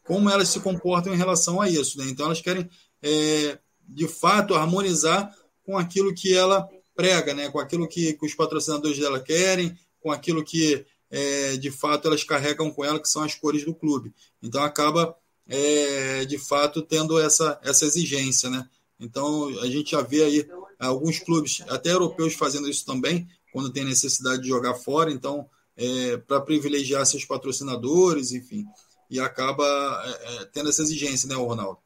como 0.03 0.29
elas 0.29 0.49
se 0.49 0.59
comportam 0.59 1.13
em 1.13 1.17
relação 1.17 1.61
a 1.61 1.69
isso, 1.69 1.97
né? 1.97 2.05
Então, 2.09 2.25
elas 2.25 2.41
querem, 2.41 2.69
é, 3.01 3.59
de 3.87 4.07
fato, 4.07 4.55
harmonizar 4.55 5.31
com 5.63 5.77
aquilo 5.77 6.13
que 6.13 6.33
ela 6.33 6.67
prega, 6.95 7.33
né? 7.33 7.49
com 7.49 7.59
aquilo 7.59 7.87
que, 7.87 8.13
que 8.13 8.25
os 8.25 8.33
patrocinadores 8.33 8.97
dela 8.97 9.19
querem, 9.19 9.77
com 9.99 10.11
aquilo 10.11 10.43
que 10.43 10.85
é, 11.15 11.55
de 11.55 11.71
fato 11.71 12.09
elas 12.09 12.25
carregam 12.25 12.69
com 12.69 12.83
ela, 12.83 12.99
que 12.99 13.07
são 13.07 13.23
as 13.23 13.33
cores 13.33 13.63
do 13.63 13.73
clube. 13.73 14.13
Então 14.43 14.61
acaba 14.61 15.15
é, 15.47 16.25
de 16.25 16.37
fato 16.37 16.81
tendo 16.81 17.17
essa, 17.17 17.57
essa 17.63 17.85
exigência. 17.85 18.49
Né? 18.49 18.67
Então 18.99 19.47
a 19.61 19.67
gente 19.67 19.91
já 19.91 20.01
vê 20.01 20.23
aí 20.23 20.49
alguns 20.77 21.19
clubes, 21.19 21.63
até 21.69 21.91
europeus, 21.91 22.33
fazendo 22.33 22.69
isso 22.69 22.85
também, 22.85 23.25
quando 23.53 23.71
tem 23.71 23.85
necessidade 23.85 24.41
de 24.41 24.49
jogar 24.49 24.73
fora, 24.73 25.09
então 25.09 25.49
é, 25.77 26.17
para 26.17 26.41
privilegiar 26.41 27.05
seus 27.05 27.23
patrocinadores, 27.23 28.33
enfim, 28.33 28.65
e 29.09 29.17
acaba 29.17 29.63
é, 29.63 30.41
é, 30.41 30.45
tendo 30.51 30.67
essa 30.67 30.81
exigência, 30.81 31.29
né, 31.29 31.35
Ronaldo? 31.35 31.79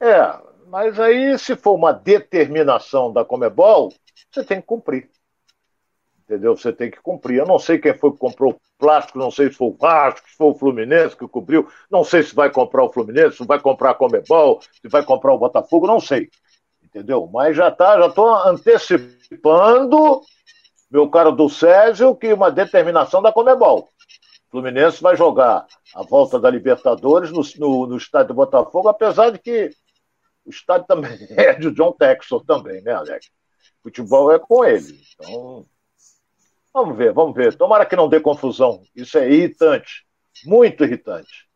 É, 0.00 0.38
mas 0.68 1.00
aí, 1.00 1.36
se 1.40 1.56
for 1.56 1.74
uma 1.74 1.92
determinação 1.92 3.12
da 3.12 3.24
Comebol, 3.24 3.92
você 4.30 4.44
tem 4.44 4.60
que 4.60 4.66
cumprir. 4.68 5.10
Entendeu? 6.30 6.56
Você 6.56 6.72
tem 6.72 6.88
que 6.88 7.02
cumprir. 7.02 7.38
Eu 7.38 7.46
não 7.46 7.58
sei 7.58 7.76
quem 7.76 7.92
foi 7.92 8.12
que 8.12 8.18
comprou 8.18 8.52
o 8.52 8.60
plástico, 8.78 9.18
não 9.18 9.32
sei 9.32 9.48
se 9.50 9.56
foi 9.56 9.66
o 9.66 9.76
Vasco, 9.76 10.28
se 10.28 10.36
foi 10.36 10.46
o 10.46 10.54
Fluminense 10.54 11.16
que 11.16 11.26
cobriu, 11.26 11.68
não 11.90 12.04
sei 12.04 12.22
se 12.22 12.32
vai 12.32 12.48
comprar 12.48 12.84
o 12.84 12.92
Fluminense, 12.92 13.38
se 13.38 13.44
vai 13.44 13.58
comprar 13.58 13.90
a 13.90 13.94
Comebol, 13.94 14.60
se 14.60 14.88
vai 14.88 15.04
comprar 15.04 15.34
o 15.34 15.38
Botafogo, 15.38 15.88
não 15.88 15.98
sei. 15.98 16.30
Entendeu? 16.84 17.28
Mas 17.32 17.56
já 17.56 17.68
tá, 17.68 17.98
já 17.98 18.06
estou 18.06 18.32
antecipando, 18.32 20.20
meu 20.88 21.10
caro 21.10 21.32
do 21.32 21.48
Césio, 21.48 22.14
que 22.14 22.32
uma 22.32 22.48
determinação 22.48 23.20
da 23.20 23.32
Comebol. 23.32 23.80
O 23.80 24.50
Fluminense 24.52 25.02
vai 25.02 25.16
jogar 25.16 25.66
a 25.96 26.02
volta 26.04 26.38
da 26.38 26.48
Libertadores 26.48 27.32
no, 27.32 27.42
no, 27.58 27.86
no 27.88 27.96
estádio 27.96 28.28
do 28.28 28.34
Botafogo, 28.34 28.88
apesar 28.88 29.30
de 29.30 29.40
que 29.40 29.70
o 30.46 30.50
estádio 30.50 30.86
também 30.86 31.10
é 31.36 31.54
de 31.54 31.72
John 31.72 31.90
Texel 31.90 32.38
também, 32.46 32.80
né, 32.82 32.92
Alex? 32.92 33.28
Futebol 33.82 34.30
é 34.30 34.38
com 34.38 34.64
ele. 34.64 35.00
Então, 35.14 35.66
vamos 36.72 36.96
ver, 36.96 37.12
vamos 37.12 37.34
ver. 37.34 37.56
Tomara 37.56 37.86
que 37.86 37.96
não 37.96 38.08
dê 38.08 38.20
confusão. 38.20 38.82
Isso 38.94 39.18
é 39.18 39.30
irritante, 39.30 40.04
muito 40.44 40.84
irritante. 40.84 41.48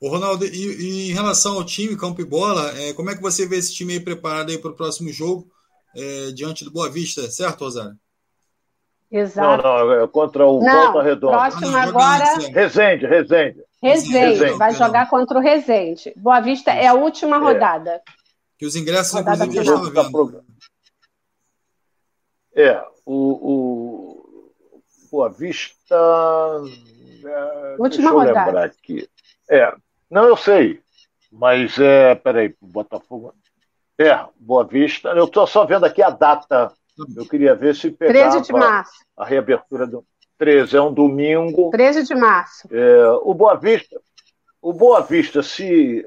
O 0.00 0.08
Ronaldo, 0.08 0.44
e, 0.44 0.48
e, 0.48 1.10
em 1.10 1.14
relação 1.14 1.54
ao 1.54 1.64
time, 1.64 1.96
campo 1.96 2.20
e 2.20 2.24
bola, 2.24 2.76
é, 2.76 2.92
como 2.92 3.10
é 3.10 3.14
que 3.14 3.22
você 3.22 3.46
vê 3.46 3.56
esse 3.56 3.72
time 3.72 3.92
aí 3.92 4.00
preparado 4.00 4.50
aí 4.50 4.58
para 4.58 4.72
o 4.72 4.76
próximo 4.76 5.12
jogo 5.12 5.46
é, 5.94 6.32
diante 6.32 6.64
do 6.64 6.72
Boa 6.72 6.90
Vista, 6.90 7.30
certo, 7.30 7.62
Rosário? 7.64 7.96
Exato. 9.12 9.62
Não, 9.62 9.86
não, 9.86 10.02
é 10.02 10.08
contra 10.08 10.46
o 10.46 10.60
não, 10.60 10.92
Volta 10.92 11.02
Redonda. 11.02 11.36
Próximo 11.36 11.76
agora. 11.76 12.24
Resende, 12.52 13.06
Resende. 13.06 13.62
Resende, 13.82 14.52
vai 14.54 14.72
jogar 14.74 15.08
contra 15.10 15.38
o 15.38 15.42
Resende. 15.42 16.12
Boa 16.16 16.40
Vista 16.40 16.72
é 16.72 16.86
a 16.86 16.94
última 16.94 17.38
rodada. 17.38 18.00
Que 18.58 18.64
os 18.64 18.74
ingressos, 18.74 19.12
rodada 19.12 19.44
inclusive, 19.44 19.64
já 19.66 20.02
estão 20.02 20.26
vendo. 20.26 20.44
É, 22.56 22.82
o, 23.04 23.14
o 23.14 23.81
Boa 25.12 25.28
Vista. 25.28 25.96
É, 27.24 27.76
última 27.78 28.10
rodada. 28.10 28.46
lembrar 28.46 28.64
aqui. 28.64 29.08
É, 29.48 29.72
não, 30.10 30.24
eu 30.24 30.36
sei. 30.36 30.80
Mas 31.30 31.78
é. 31.78 32.16
Peraí, 32.16 32.56
Botafogo. 32.60 33.34
É, 33.98 34.18
Boa 34.40 34.64
Vista. 34.64 35.10
Eu 35.10 35.26
estou 35.26 35.46
só 35.46 35.64
vendo 35.64 35.84
aqui 35.84 36.02
a 36.02 36.10
data 36.10 36.72
eu 37.16 37.26
queria 37.26 37.54
ver 37.54 37.74
se 37.74 37.90
pegava 37.90 38.30
13 38.32 38.46
de 38.46 38.52
março. 38.52 38.92
a 39.16 39.24
reabertura 39.24 39.86
do 39.86 40.04
13, 40.38 40.76
é 40.76 40.82
um 40.82 40.92
domingo. 40.92 41.70
13 41.70 42.04
de 42.04 42.14
março. 42.14 42.68
É, 42.70 43.10
o 43.22 43.32
Boa 43.32 43.54
Vista, 43.54 44.00
o 44.60 44.72
Boa 44.72 45.00
Vista, 45.00 45.42
se. 45.42 46.04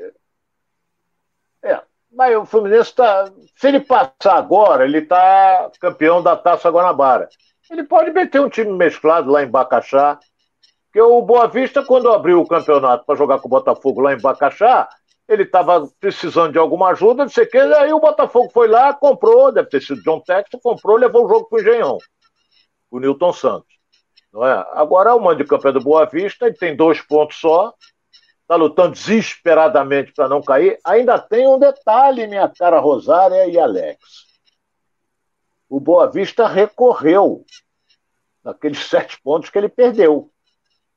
É, 1.63 1.81
mas 2.11 2.35
o 2.35 2.45
Fluminense 2.45 2.89
está. 2.89 3.31
Se 3.55 3.67
ele 3.67 3.79
passar 3.79 4.35
agora, 4.35 4.85
ele 4.85 4.99
está 4.99 5.71
campeão 5.79 6.21
da 6.21 6.35
Taça 6.35 6.69
Guanabara. 6.69 7.29
Ele 7.69 7.83
pode 7.83 8.11
meter 8.11 8.41
um 8.41 8.49
time 8.49 8.71
mesclado 8.71 9.31
lá 9.31 9.43
em 9.43 9.49
Bacaxá. 9.49 10.19
Porque 10.85 11.01
o 11.01 11.21
Boa 11.21 11.47
Vista, 11.47 11.83
quando 11.83 12.11
abriu 12.11 12.39
o 12.39 12.47
campeonato 12.47 13.05
para 13.05 13.15
jogar 13.15 13.39
com 13.39 13.47
o 13.47 13.51
Botafogo 13.51 14.01
lá 14.01 14.13
em 14.13 14.21
Bacaxá, 14.21 14.87
ele 15.27 15.43
estava 15.43 15.87
precisando 15.99 16.53
de 16.53 16.57
alguma 16.57 16.89
ajuda, 16.89 17.23
não 17.23 17.29
sei 17.29 17.45
o 17.45 17.49
que, 17.49 17.57
aí 17.57 17.91
o 17.91 17.99
Botafogo 17.99 18.49
foi 18.53 18.67
lá, 18.67 18.93
comprou, 18.93 19.51
deve 19.51 19.69
ter 19.69 19.81
sido 19.81 20.01
John 20.03 20.21
Texton, 20.21 20.59
comprou, 20.59 20.97
levou 20.97 21.25
o 21.25 21.27
jogo 21.27 21.49
para 21.49 21.57
o 21.57 21.61
Engenhão, 21.61 21.97
o 22.91 22.99
Newton 22.99 23.33
Santos. 23.33 23.75
Não 24.31 24.45
é? 24.45 24.65
Agora 24.73 25.15
o 25.15 25.47
campo 25.47 25.67
é 25.67 25.71
do 25.71 25.79
Boa 25.79 26.05
Vista, 26.05 26.45
ele 26.45 26.55
tem 26.55 26.75
dois 26.75 27.01
pontos 27.01 27.37
só, 27.39 27.73
está 28.41 28.55
lutando 28.55 28.91
desesperadamente 28.91 30.13
para 30.13 30.29
não 30.29 30.41
cair. 30.41 30.77
Ainda 30.85 31.17
tem 31.17 31.47
um 31.47 31.57
detalhe, 31.57 32.27
minha 32.27 32.47
cara 32.47 32.79
Rosária 32.79 33.47
e 33.47 33.57
Alex. 33.57 34.24
O 35.75 35.79
Boa 35.81 36.09
Vista 36.09 36.47
recorreu 36.47 37.43
naqueles 38.41 38.79
sete 38.87 39.21
pontos 39.21 39.49
que 39.49 39.57
ele 39.57 39.67
perdeu. 39.67 40.31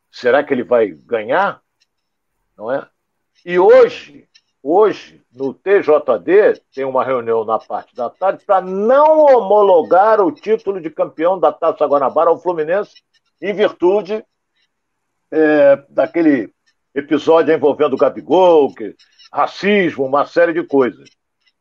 Será 0.08 0.44
que 0.44 0.54
ele 0.54 0.62
vai 0.62 0.86
ganhar? 0.86 1.60
Não 2.56 2.70
é? 2.70 2.88
E 3.44 3.58
hoje, 3.58 4.28
hoje, 4.62 5.20
no 5.34 5.52
TJD, 5.52 6.62
tem 6.72 6.84
uma 6.84 7.02
reunião 7.02 7.44
na 7.44 7.58
parte 7.58 7.92
da 7.92 8.08
tarde 8.08 8.44
para 8.44 8.60
não 8.60 9.18
homologar 9.18 10.20
o 10.20 10.30
título 10.30 10.80
de 10.80 10.90
campeão 10.90 11.40
da 11.40 11.50
Taça 11.52 11.84
Guanabara 11.84 12.30
ao 12.30 12.40
Fluminense, 12.40 13.02
em 13.42 13.52
virtude 13.52 14.24
é, 15.32 15.74
daquele 15.88 16.54
episódio 16.94 17.52
envolvendo 17.52 17.94
o 17.94 17.98
Gabigol, 17.98 18.72
que, 18.72 18.94
racismo, 19.32 20.06
uma 20.06 20.24
série 20.24 20.52
de 20.52 20.62
coisas. 20.62 21.10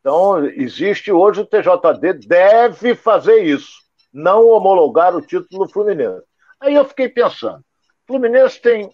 Então, 0.00 0.44
existe 0.46 1.10
hoje 1.10 1.40
o 1.40 1.46
TJD 1.46 2.26
deve 2.26 2.94
fazer 2.94 3.42
isso, 3.42 3.72
não 4.12 4.48
homologar 4.48 5.14
o 5.14 5.20
título 5.20 5.66
do 5.66 5.72
Fluminense. 5.72 6.24
Aí 6.60 6.74
eu 6.74 6.84
fiquei 6.84 7.08
pensando, 7.08 7.58
o 7.58 8.06
Fluminense 8.06 8.60
tem 8.60 8.90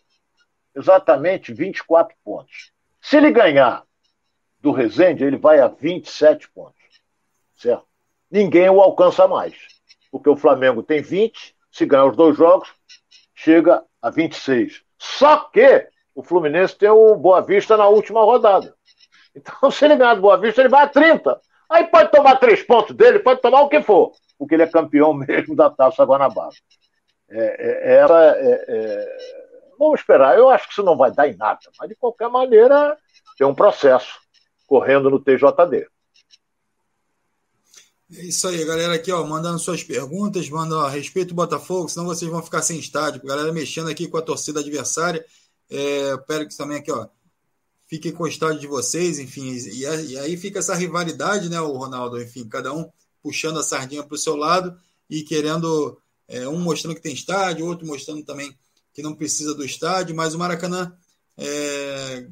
exatamente 0.75 1.53
24 1.53 2.15
pontos. 2.25 2.73
Se 3.01 3.17
ele 3.17 3.31
ganhar 3.31 3.85
do 4.59 4.73
Rezende, 4.73 5.25
ele 5.25 5.37
vai 5.37 5.61
a 5.61 5.69
27 5.69 6.51
pontos. 6.51 6.75
Certo? 7.57 7.85
Ninguém 8.31 8.69
o 8.71 8.81
alcança 8.81 9.29
mais. 9.29 9.55
Porque 10.11 10.29
o 10.29 10.37
Flamengo 10.37 10.83
tem 10.83 11.03
20, 11.03 11.55
se 11.71 11.87
ganhar 11.87 12.07
os 12.07 12.17
dois 12.17 12.37
jogos, 12.37 12.73
chega 13.35 13.85
a 14.01 14.11
26. 14.11 14.83
Só 14.99 15.37
que 15.51 15.87
o 16.15 16.23
Fluminense 16.23 16.77
tem 16.77 16.89
o 16.89 17.15
Boa 17.17 17.43
Vista 17.43 17.77
na 17.77 17.89
última 17.89 18.23
rodada. 18.23 18.75
Então, 19.35 19.71
se 19.71 19.85
ele 19.85 19.97
ganhar 19.97 20.15
do 20.15 20.23
Boa 20.23 20.39
Vista, 20.39 20.61
ele 20.61 20.69
vai 20.69 20.85
a 20.85 20.89
30. 20.89 21.41
Aí 21.71 21.87
pode 21.87 22.11
tomar 22.11 22.37
três 22.37 22.63
pontos 22.63 22.95
dele, 22.95 23.19
pode 23.19 23.41
tomar 23.41 23.63
o 23.63 23.69
que 23.69 23.83
for, 23.83 24.13
porque 24.39 24.55
ele 24.55 24.63
é 24.63 24.67
campeão 24.67 25.13
mesmo 25.15 25.57
da 25.57 25.71
Taça 25.71 26.05
Guanabara. 26.05 26.55
É, 27.29 27.39
é, 27.39 27.95
era, 27.95 28.37
é, 28.37 28.65
é, 28.69 29.17
vamos 29.79 30.01
esperar. 30.01 30.37
Eu 30.37 30.51
acho 30.51 30.67
que 30.67 30.73
isso 30.73 30.83
não 30.83 30.97
vai 30.97 31.11
dar 31.11 31.29
em 31.29 31.37
nada, 31.37 31.61
mas 31.79 31.89
de 31.89 31.95
qualquer 31.97 32.29
maneira 32.29 32.97
tem 33.37 33.47
um 33.47 33.55
processo 33.55 34.21
correndo 34.67 35.11
no 35.11 35.19
TJD. 35.19 35.89
É 38.17 38.21
isso 38.27 38.47
aí, 38.47 38.65
galera 38.65 38.95
aqui, 38.95 39.11
ó, 39.11 39.25
mandando 39.25 39.59
suas 39.59 39.83
perguntas, 39.83 40.49
mandando 40.49 40.83
a 40.83 40.91
respeito 40.91 41.29
do 41.29 41.35
Botafogo, 41.35 41.89
senão 41.89 42.07
vocês 42.07 42.31
vão 42.31 42.43
ficar 42.43 42.63
sem 42.63 42.79
estádio. 42.79 43.23
Galera 43.25 43.51
mexendo 43.53 43.89
aqui 43.89 44.07
com 44.07 44.19
a 44.19 44.23
torcida 44.23 44.61
adversária. 44.61 45.25
É, 45.71 46.17
Pérez 46.19 46.57
também 46.57 46.79
aqui, 46.79 46.93
ó, 46.93 47.09
fiquem 47.87 48.13
com 48.13 48.25
o 48.25 48.29
estádio 48.29 48.61
de 48.61 48.67
vocês, 48.67 49.19
enfim, 49.19 49.53
e, 49.53 49.81
e, 49.81 50.19
aí 50.19 50.37
fica 50.37 50.59
essa 50.59 50.75
rivalidade, 50.75 51.49
né, 51.49 51.61
o 51.61 51.77
Ronaldo, 51.77 52.21
enfim, 52.21 52.49
cada 52.49 52.73
um 52.73 52.91
puxando 53.23 53.59
a 53.59 53.63
sardinha 53.63 54.03
para 54.03 54.15
o 54.15 54.19
seu 54.19 54.37
lado 54.37 54.77
e 55.09 55.23
querendo, 55.23 55.99
é, 56.29 56.49
um 56.49 56.59
mostrando 56.59 56.95
que 56.95 57.03
tem 57.03 57.15
estádio, 57.15 57.67
outro 57.67 57.87
mostrando 57.87 58.23
também 58.23 58.57
que 58.93 59.03
não 59.03 59.15
precisa 59.15 59.55
do 59.55 59.65
estádio, 59.65 60.15
mas 60.15 60.35
o 60.35 60.39
Maracanã, 60.39 60.97
é, 61.37 62.27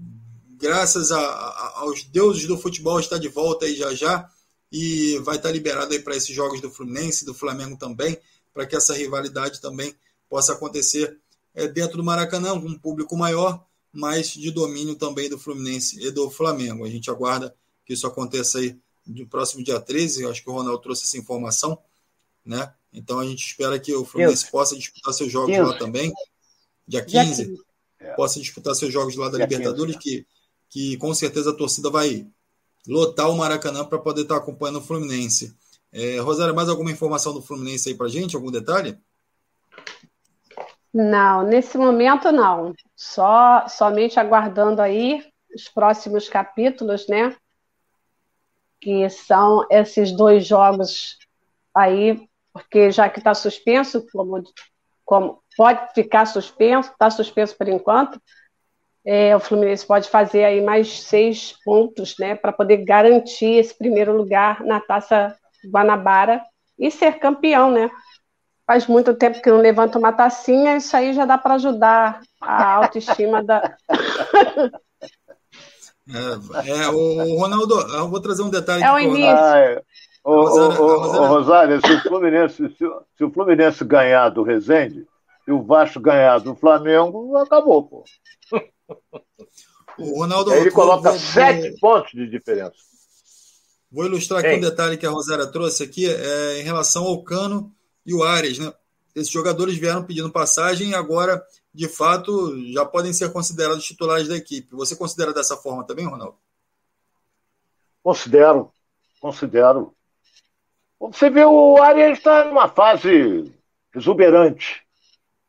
graças 0.56 1.10
a, 1.10 1.18
a, 1.18 1.80
aos 1.80 2.04
deuses 2.04 2.46
do 2.46 2.56
futebol, 2.56 3.00
está 3.00 3.18
de 3.18 3.28
volta 3.28 3.66
aí 3.66 3.74
já 3.74 3.92
já 3.94 4.28
e 4.70 5.18
vai 5.18 5.36
estar 5.36 5.50
liberado 5.50 5.92
aí 5.92 6.00
para 6.00 6.16
esses 6.16 6.34
jogos 6.34 6.60
do 6.60 6.70
Fluminense, 6.70 7.26
do 7.26 7.34
Flamengo 7.34 7.76
também, 7.76 8.18
para 8.54 8.66
que 8.66 8.76
essa 8.76 8.94
rivalidade 8.94 9.60
também 9.60 9.94
possa 10.28 10.52
acontecer 10.54 11.18
é, 11.54 11.68
dentro 11.68 11.98
do 11.98 12.04
Maracanã, 12.04 12.58
com 12.58 12.68
um 12.68 12.78
público 12.78 13.16
maior, 13.16 13.62
mas 13.92 14.30
de 14.30 14.50
domínio 14.50 14.94
também 14.94 15.28
do 15.28 15.38
Fluminense 15.38 16.00
e 16.00 16.10
do 16.10 16.30
Flamengo. 16.30 16.84
A 16.84 16.88
gente 16.88 17.10
aguarda 17.10 17.54
que 17.84 17.92
isso 17.92 18.06
aconteça 18.06 18.58
aí 18.58 18.76
no 19.06 19.26
próximo 19.26 19.62
dia 19.62 19.80
13, 19.80 20.22
eu 20.22 20.30
acho 20.30 20.42
que 20.42 20.48
o 20.48 20.52
Ronaldo 20.52 20.80
trouxe 20.80 21.04
essa 21.04 21.18
informação, 21.18 21.76
né? 22.44 22.72
Então 22.92 23.18
a 23.18 23.24
gente 23.24 23.44
espera 23.44 23.78
que 23.78 23.92
o 23.94 24.04
Fluminense 24.04 24.44
15. 24.44 24.52
possa 24.52 24.76
disputar 24.76 25.12
seus 25.12 25.30
jogos 25.30 25.54
15. 25.56 25.60
lá 25.60 25.78
também, 25.78 26.12
dia 26.86 27.04
15, 27.04 27.44
dia 27.44 27.56
15. 27.98 28.16
possa 28.16 28.40
disputar 28.40 28.74
seus 28.74 28.92
jogos 28.92 29.16
lá 29.16 29.28
da 29.28 29.38
dia 29.38 29.46
Libertadores, 29.46 29.96
15, 29.96 29.98
que, 29.98 30.26
que 30.68 30.96
com 30.98 31.12
certeza 31.14 31.50
a 31.50 31.54
torcida 31.54 31.90
vai 31.90 32.26
lotar 32.86 33.30
o 33.30 33.36
Maracanã 33.36 33.84
para 33.84 33.98
poder 33.98 34.22
estar 34.22 34.36
acompanhando 34.36 34.78
o 34.78 34.82
Fluminense. 34.82 35.54
É, 35.92 36.18
Rosário, 36.20 36.54
mais 36.54 36.68
alguma 36.68 36.90
informação 36.90 37.34
do 37.34 37.42
Fluminense 37.42 37.88
aí 37.88 37.94
para 37.94 38.08
gente? 38.08 38.34
Algum 38.34 38.50
detalhe? 38.50 38.96
Não, 40.92 41.42
nesse 41.42 41.78
momento 41.78 42.30
não. 42.30 42.74
Só 42.94 43.66
somente 43.68 44.20
aguardando 44.20 44.82
aí 44.82 45.24
os 45.54 45.68
próximos 45.68 46.28
capítulos, 46.28 47.08
né? 47.08 47.34
Que 48.80 49.08
são 49.08 49.66
esses 49.70 50.12
dois 50.12 50.46
jogos 50.46 51.18
aí, 51.74 52.28
porque 52.52 52.90
já 52.90 53.08
que 53.08 53.18
está 53.18 53.32
suspenso, 53.32 54.06
como, 54.12 54.42
como 55.04 55.42
pode 55.56 55.94
ficar 55.94 56.26
suspenso, 56.26 56.90
está 56.90 57.10
suspenso 57.10 57.56
por 57.56 57.68
enquanto, 57.68 58.20
é, 59.04 59.34
o 59.34 59.40
Fluminense 59.40 59.86
pode 59.86 60.08
fazer 60.08 60.44
aí 60.44 60.60
mais 60.60 61.02
seis 61.02 61.56
pontos, 61.64 62.16
né, 62.18 62.34
para 62.34 62.52
poder 62.52 62.78
garantir 62.78 63.58
esse 63.58 63.76
primeiro 63.76 64.16
lugar 64.16 64.62
na 64.64 64.80
Taça 64.80 65.36
Guanabara 65.66 66.42
e 66.78 66.90
ser 66.90 67.18
campeão, 67.18 67.70
né? 67.70 67.90
Faz 68.66 68.86
muito 68.86 69.14
tempo 69.14 69.42
que 69.42 69.50
não 69.50 69.58
levanta 69.58 69.98
uma 69.98 70.12
tacinha, 70.12 70.76
isso 70.76 70.96
aí 70.96 71.12
já 71.12 71.24
dá 71.24 71.36
para 71.36 71.54
ajudar 71.54 72.20
a 72.40 72.74
autoestima 72.74 73.42
da. 73.42 73.76
é, 76.08 76.70
é, 76.70 76.88
o 76.88 77.38
Ronaldo, 77.38 77.74
eu 77.74 78.08
vou 78.08 78.20
trazer 78.20 78.42
um 78.42 78.50
detalhe. 78.50 78.84
É 78.84 78.92
o 78.92 78.98
início. 78.98 79.36
Ah, 79.36 79.58
é. 79.58 79.82
Ô, 80.24 81.26
Rosário, 81.26 81.80
se 81.84 81.92
o, 81.92 82.00
Fluminense, 82.02 82.68
se, 82.68 82.86
se, 83.18 83.24
o 83.24 83.32
Fluminense 83.32 83.84
ganhar 83.84 84.28
do 84.28 84.44
Resende 84.44 85.04
e 85.48 85.50
o 85.50 85.64
Vasco 85.64 85.98
ganhar 85.98 86.38
do 86.38 86.54
Flamengo, 86.54 87.36
acabou, 87.38 87.82
pô. 87.82 88.04
O 89.98 90.20
Ronaldo. 90.20 90.52
Ele 90.54 90.70
coloca 90.70 91.10
vou, 91.10 91.18
sete 91.18 91.70
vou, 91.70 91.78
pontos 91.80 92.12
de 92.12 92.28
diferença. 92.28 92.76
Vou 93.90 94.06
ilustrar 94.06 94.38
aqui 94.40 94.50
Ei. 94.50 94.58
um 94.58 94.60
detalhe 94.60 94.96
que 94.96 95.06
a 95.06 95.10
Rosária 95.10 95.46
trouxe 95.48 95.82
aqui 95.82 96.08
é, 96.08 96.60
em 96.60 96.62
relação 96.62 97.04
ao 97.04 97.22
Cano 97.24 97.74
e 98.04 98.14
o 98.14 98.22
Ares, 98.22 98.58
né? 98.58 98.72
Esses 99.14 99.30
jogadores 99.30 99.76
vieram 99.76 100.04
pedindo 100.04 100.32
passagem 100.32 100.90
e 100.90 100.94
agora, 100.94 101.44
de 101.72 101.86
fato, 101.86 102.58
já 102.72 102.84
podem 102.84 103.12
ser 103.12 103.30
considerados 103.32 103.84
titulares 103.84 104.26
da 104.26 104.36
equipe. 104.36 104.74
Você 104.74 104.96
considera 104.96 105.34
dessa 105.34 105.56
forma 105.56 105.84
também, 105.84 106.06
Ronaldo? 106.06 106.36
Considero, 108.02 108.72
considero. 109.20 109.94
Você 110.98 111.28
vê, 111.28 111.44
o 111.44 111.76
Arias 111.82 112.18
está 112.18 112.44
numa 112.44 112.68
fase 112.68 113.52
exuberante. 113.94 114.82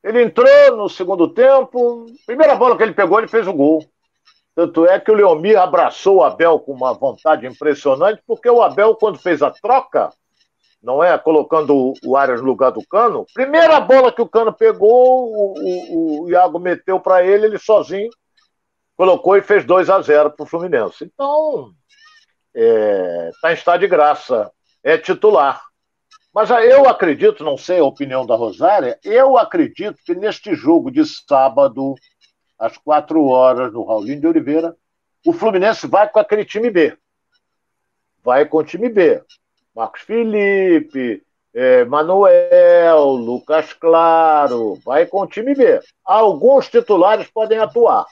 Ele 0.04 0.24
entrou 0.24 0.76
no 0.76 0.90
segundo 0.90 1.30
tempo, 1.30 2.06
primeira 2.26 2.56
bola 2.56 2.76
que 2.76 2.84
ele 2.84 2.94
pegou, 2.94 3.20
ele 3.20 3.30
fez 3.30 3.48
o 3.48 3.54
gol. 3.54 3.88
Tanto 4.56 4.86
é 4.86 5.00
que 5.00 5.10
o 5.10 5.16
Leomir 5.16 5.58
abraçou 5.58 6.18
o 6.18 6.24
Abel 6.24 6.60
com 6.60 6.74
uma 6.74 6.94
vontade 6.94 7.48
impressionante, 7.48 8.22
porque 8.28 8.50
o 8.50 8.62
Abel, 8.62 8.96
quando 8.96 9.18
fez 9.18 9.42
a 9.42 9.50
troca, 9.50 10.12
não 10.84 11.02
é? 11.02 11.18
Colocando 11.18 11.94
o 12.06 12.18
Arias 12.18 12.42
no 12.42 12.48
lugar 12.48 12.72
do 12.72 12.86
Cano, 12.86 13.26
primeira 13.34 13.80
bola 13.80 14.12
que 14.12 14.22
o 14.22 14.28
Cano 14.28 14.52
pegou, 14.52 15.32
o, 15.32 15.54
o, 15.58 16.24
o 16.24 16.30
Iago 16.30 16.60
meteu 16.60 17.00
para 17.00 17.26
ele, 17.26 17.46
ele 17.46 17.58
sozinho 17.58 18.10
colocou 18.96 19.36
e 19.36 19.42
fez 19.42 19.66
2 19.66 19.90
a 19.90 20.02
0 20.02 20.32
para 20.32 20.44
o 20.44 20.48
Fluminense. 20.48 21.06
Então, 21.06 21.74
está 22.54 23.50
é, 23.50 23.52
em 23.52 23.54
estado 23.56 23.80
de 23.80 23.88
graça, 23.88 24.52
é 24.84 24.98
titular. 24.98 25.64
Mas 26.34 26.50
eu 26.50 26.88
acredito, 26.88 27.44
não 27.44 27.58
sei 27.58 27.80
a 27.80 27.84
opinião 27.84 28.26
da 28.26 28.36
Rosária, 28.36 29.00
eu 29.04 29.38
acredito 29.38 29.98
que 30.04 30.16
neste 30.16 30.56
jogo 30.56 30.90
de 30.90 31.06
sábado, 31.06 31.96
às 32.58 32.78
quatro 32.78 33.26
horas, 33.26 33.72
no 33.72 33.86
Raulinho 33.86 34.20
de 34.20 34.28
Oliveira, 34.28 34.76
o 35.26 35.32
Fluminense 35.32 35.88
vai 35.88 36.10
com 36.10 36.20
aquele 36.20 36.44
time 36.44 36.70
B. 36.70 36.98
Vai 38.24 38.46
com 38.46 38.58
o 38.58 38.64
time 38.64 38.90
B. 38.90 39.22
Marcos 39.76 40.02
Felipe, 40.02 41.24
é, 41.54 41.86
Manuel, 41.86 43.06
Lucas 43.16 43.74
Claro, 43.74 44.76
vai 44.84 45.06
com 45.06 45.22
o 45.22 45.28
time 45.28 45.54
B. 45.54 45.80
Alguns 46.04 46.70
titulares 46.70 47.30
podem 47.30 47.60
atuar, 47.60 48.06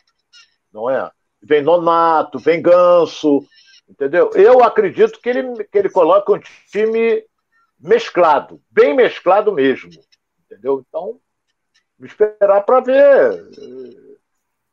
não 0.73 0.89
é? 0.89 1.09
Vem 1.41 1.61
Nonato, 1.61 2.37
vem 2.37 2.61
Ganso, 2.61 3.43
entendeu? 3.89 4.29
Eu 4.35 4.63
acredito 4.63 5.19
que 5.19 5.29
ele, 5.29 5.63
que 5.65 5.77
ele 5.77 5.89
coloca 5.89 6.33
um 6.33 6.39
time 6.71 7.23
mesclado, 7.79 8.61
bem 8.69 8.95
mesclado 8.95 9.51
mesmo. 9.51 9.91
Entendeu? 10.45 10.83
Então, 10.87 11.19
esperar 12.05 12.61
para 12.61 12.79
ver. 12.81 13.47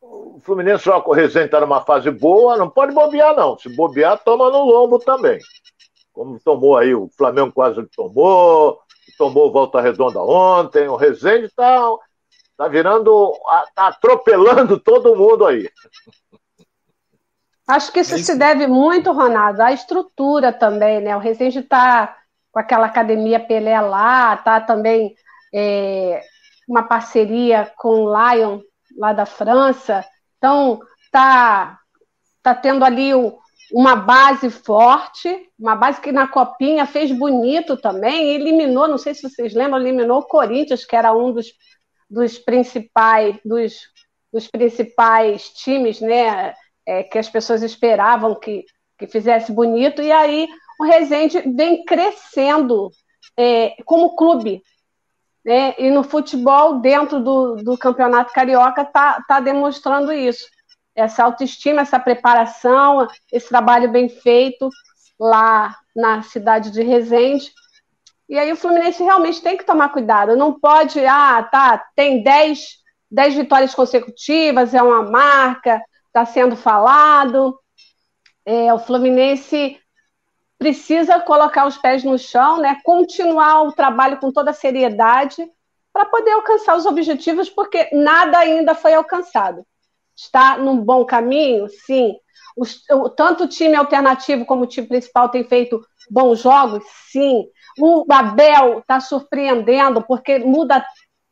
O 0.00 0.40
Fluminense 0.40 0.88
o 0.88 1.12
Resende 1.12 1.46
está 1.46 1.60
numa 1.60 1.84
fase 1.84 2.10
boa, 2.10 2.56
não 2.56 2.68
pode 2.68 2.92
bobear, 2.92 3.34
não. 3.34 3.58
Se 3.58 3.68
bobear, 3.74 4.22
toma 4.24 4.50
no 4.50 4.64
lombo 4.64 4.98
também. 4.98 5.38
Como 6.18 6.40
tomou 6.40 6.76
aí, 6.76 6.92
o 6.92 7.08
Flamengo 7.16 7.52
quase 7.52 7.80
tomou, 7.94 8.80
tomou 9.16 9.52
volta 9.52 9.80
redonda 9.80 10.20
ontem, 10.20 10.88
o 10.88 10.96
Resende 10.96 11.44
está 11.44 11.94
tá 12.56 12.66
virando, 12.66 13.32
tá 13.72 13.86
atropelando 13.86 14.80
todo 14.80 15.14
mundo 15.14 15.46
aí. 15.46 15.70
Acho 17.68 17.92
que 17.92 18.00
isso, 18.00 18.14
é 18.14 18.16
isso, 18.16 18.32
se 18.32 18.36
deve 18.36 18.66
muito, 18.66 19.12
Ronaldo, 19.12 19.62
à 19.62 19.70
estrutura 19.70 20.52
também, 20.52 21.00
né? 21.00 21.16
O 21.16 21.20
Resende 21.20 21.60
está 21.60 22.16
com 22.50 22.58
aquela 22.58 22.86
academia 22.86 23.38
Pelé 23.38 23.80
lá, 23.80 24.36
tá 24.38 24.60
também 24.60 25.14
é, 25.54 26.20
uma 26.68 26.82
parceria 26.82 27.72
com 27.76 27.90
o 27.90 28.12
Lion 28.12 28.60
lá 28.96 29.12
da 29.12 29.24
França. 29.24 30.04
Então, 30.36 30.80
tá, 31.12 31.78
tá 32.42 32.56
tendo 32.56 32.84
ali 32.84 33.14
o, 33.14 33.38
uma 33.72 33.94
base 33.94 34.50
forte, 34.50 35.28
uma 35.58 35.74
base 35.74 36.00
que 36.00 36.10
na 36.10 36.26
Copinha 36.26 36.86
fez 36.86 37.12
bonito 37.12 37.76
também, 37.76 38.34
eliminou, 38.34 38.88
não 38.88 38.98
sei 38.98 39.14
se 39.14 39.22
vocês 39.22 39.54
lembram, 39.54 39.80
eliminou 39.80 40.20
o 40.20 40.26
Corinthians, 40.26 40.84
que 40.84 40.96
era 40.96 41.12
um 41.12 41.32
dos, 41.32 41.52
dos 42.08 42.38
principais 42.38 43.36
dos, 43.44 43.80
dos 44.32 44.48
principais 44.48 45.50
times, 45.50 46.00
né, 46.00 46.54
é, 46.86 47.02
que 47.02 47.18
as 47.18 47.28
pessoas 47.28 47.62
esperavam 47.62 48.34
que, 48.34 48.64
que 48.98 49.06
fizesse 49.06 49.52
bonito, 49.52 50.00
e 50.00 50.10
aí 50.10 50.48
o 50.80 50.84
Resende 50.84 51.40
vem 51.54 51.84
crescendo 51.84 52.90
é, 53.36 53.74
como 53.84 54.16
clube. 54.16 54.62
Né? 55.44 55.74
E 55.78 55.90
no 55.90 56.02
futebol, 56.02 56.80
dentro 56.80 57.20
do, 57.20 57.56
do 57.56 57.78
Campeonato 57.78 58.32
Carioca, 58.32 58.82
está 58.82 59.22
tá 59.26 59.40
demonstrando 59.40 60.12
isso. 60.12 60.46
Essa 60.98 61.22
autoestima, 61.22 61.82
essa 61.82 62.00
preparação, 62.00 63.06
esse 63.32 63.48
trabalho 63.48 63.88
bem 63.90 64.08
feito 64.08 64.68
lá 65.18 65.76
na 65.94 66.22
cidade 66.22 66.72
de 66.72 66.82
Resende. 66.82 67.52
E 68.28 68.36
aí 68.36 68.52
o 68.52 68.56
Fluminense 68.56 69.02
realmente 69.02 69.40
tem 69.40 69.56
que 69.56 69.64
tomar 69.64 69.90
cuidado. 69.90 70.36
Não 70.36 70.58
pode, 70.58 71.04
ah, 71.06 71.42
tá, 71.44 71.78
tem 71.94 72.22
10, 72.22 72.78
10 73.10 73.34
vitórias 73.34 73.74
consecutivas, 73.74 74.74
é 74.74 74.82
uma 74.82 75.02
marca, 75.02 75.80
está 76.06 76.24
sendo 76.24 76.56
falado. 76.56 77.58
É, 78.44 78.74
o 78.74 78.78
Fluminense 78.78 79.80
precisa 80.58 81.20
colocar 81.20 81.66
os 81.66 81.78
pés 81.78 82.02
no 82.02 82.18
chão, 82.18 82.58
né? 82.58 82.78
continuar 82.82 83.62
o 83.62 83.72
trabalho 83.72 84.18
com 84.18 84.32
toda 84.32 84.50
a 84.50 84.54
seriedade 84.54 85.48
para 85.92 86.04
poder 86.06 86.32
alcançar 86.32 86.76
os 86.76 86.86
objetivos, 86.86 87.48
porque 87.48 87.88
nada 87.92 88.38
ainda 88.38 88.74
foi 88.74 88.94
alcançado. 88.94 89.64
Está 90.18 90.58
num 90.58 90.76
bom 90.78 91.04
caminho? 91.04 91.68
Sim. 91.68 92.16
Os, 92.56 92.82
tanto 93.16 93.44
o 93.44 93.48
time 93.48 93.76
alternativo 93.76 94.44
como 94.44 94.64
o 94.64 94.66
time 94.66 94.88
principal 94.88 95.28
tem 95.28 95.44
feito 95.44 95.80
bons 96.10 96.40
jogos? 96.40 96.82
Sim. 97.12 97.46
O 97.78 98.04
Abel 98.10 98.80
está 98.80 98.98
surpreendendo, 98.98 100.02
porque 100.02 100.40
muda 100.40 100.84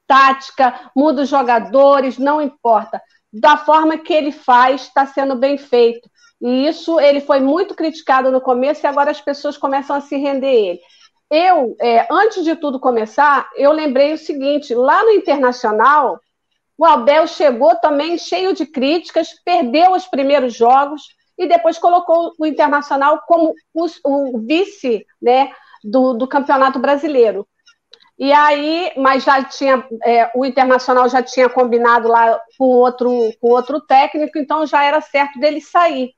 tática, 0.06 0.88
muda 0.94 1.22
os 1.22 1.28
jogadores, 1.28 2.16
não 2.16 2.40
importa. 2.40 3.02
Da 3.32 3.56
forma 3.56 3.98
que 3.98 4.12
ele 4.12 4.30
faz, 4.30 4.82
está 4.82 5.04
sendo 5.04 5.34
bem 5.34 5.58
feito. 5.58 6.08
E 6.40 6.68
isso 6.68 7.00
ele 7.00 7.20
foi 7.20 7.40
muito 7.40 7.74
criticado 7.74 8.30
no 8.30 8.40
começo 8.40 8.84
e 8.84 8.86
agora 8.86 9.10
as 9.10 9.20
pessoas 9.20 9.58
começam 9.58 9.96
a 9.96 10.00
se 10.00 10.16
render 10.16 10.46
a 10.46 10.54
ele. 10.54 10.80
Eu, 11.28 11.76
é, 11.80 12.06
antes 12.08 12.44
de 12.44 12.54
tudo 12.54 12.78
começar, 12.78 13.50
eu 13.56 13.72
lembrei 13.72 14.12
o 14.12 14.18
seguinte: 14.18 14.72
lá 14.74 15.02
no 15.02 15.10
Internacional, 15.10 16.20
o 16.78 16.84
Abel 16.84 17.26
chegou 17.26 17.74
também 17.76 18.18
cheio 18.18 18.54
de 18.54 18.66
críticas, 18.66 19.34
perdeu 19.44 19.92
os 19.92 20.06
primeiros 20.06 20.54
jogos 20.54 21.02
e 21.38 21.46
depois 21.46 21.78
colocou 21.78 22.34
o 22.38 22.46
Internacional 22.46 23.22
como 23.26 23.54
o, 23.74 23.86
o 24.04 24.38
vice 24.40 25.06
né, 25.20 25.50
do, 25.82 26.12
do 26.14 26.26
Campeonato 26.26 26.78
Brasileiro. 26.78 27.46
E 28.18 28.32
aí, 28.32 28.92
mas 28.96 29.24
já 29.24 29.44
tinha, 29.44 29.86
é, 30.02 30.30
o 30.34 30.44
Internacional 30.44 31.08
já 31.08 31.22
tinha 31.22 31.50
combinado 31.50 32.08
lá 32.08 32.40
com 32.58 32.64
outro, 32.64 33.10
com 33.40 33.48
outro 33.48 33.80
técnico, 33.80 34.38
então 34.38 34.66
já 34.66 34.82
era 34.82 35.00
certo 35.02 35.38
dele 35.38 35.60
sair. 35.60 36.12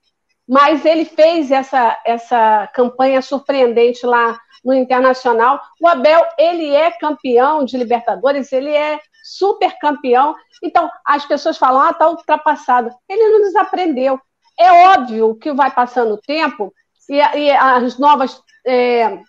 Mas 0.48 0.84
ele 0.84 1.04
fez 1.04 1.50
essa, 1.50 1.98
essa 2.06 2.68
campanha 2.72 3.20
surpreendente 3.20 4.06
lá 4.06 4.38
no 4.64 4.72
Internacional. 4.72 5.61
O 5.80 5.88
Abel, 5.88 6.24
ele 6.38 6.74
é 6.74 6.90
campeão 6.92 7.64
de 7.64 7.76
Libertadores, 7.76 8.52
ele 8.52 8.70
é 8.70 8.98
super 9.37 9.76
campeão. 9.79 10.35
Então, 10.62 10.91
as 11.05 11.24
pessoas 11.24 11.59
falam, 11.59 11.83
ah, 11.83 11.91
está 11.91 12.09
ultrapassado. 12.09 12.91
Ele 13.09 13.29
não 13.29 13.41
desaprendeu. 13.43 14.20
É 14.59 14.89
óbvio 14.89 15.37
que 15.37 15.53
vai 15.53 15.70
passando 15.70 16.14
o 16.14 16.20
tempo 16.20 16.72
e, 17.09 17.16
e 17.16 17.51
as 17.51 17.99
novas 17.99 18.41
é, 18.66 19.20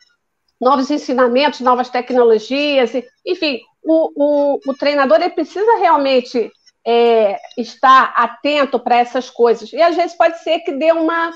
novos 0.60 0.92
ensinamentos, 0.92 1.62
novas 1.62 1.90
tecnologias, 1.90 2.92
enfim, 3.26 3.62
o, 3.82 4.12
o, 4.16 4.60
o 4.68 4.74
treinador 4.74 5.22
ele 5.22 5.30
precisa 5.30 5.78
realmente 5.78 6.52
é, 6.86 7.40
estar 7.58 8.14
atento 8.16 8.80
para 8.80 8.98
essas 8.98 9.30
coisas. 9.30 9.72
E 9.72 9.82
às 9.82 9.96
vezes 9.96 10.18
pode 10.18 10.40
ser 10.40 10.60
que 10.60 10.74
dê 10.74 10.92
uma 10.92 11.32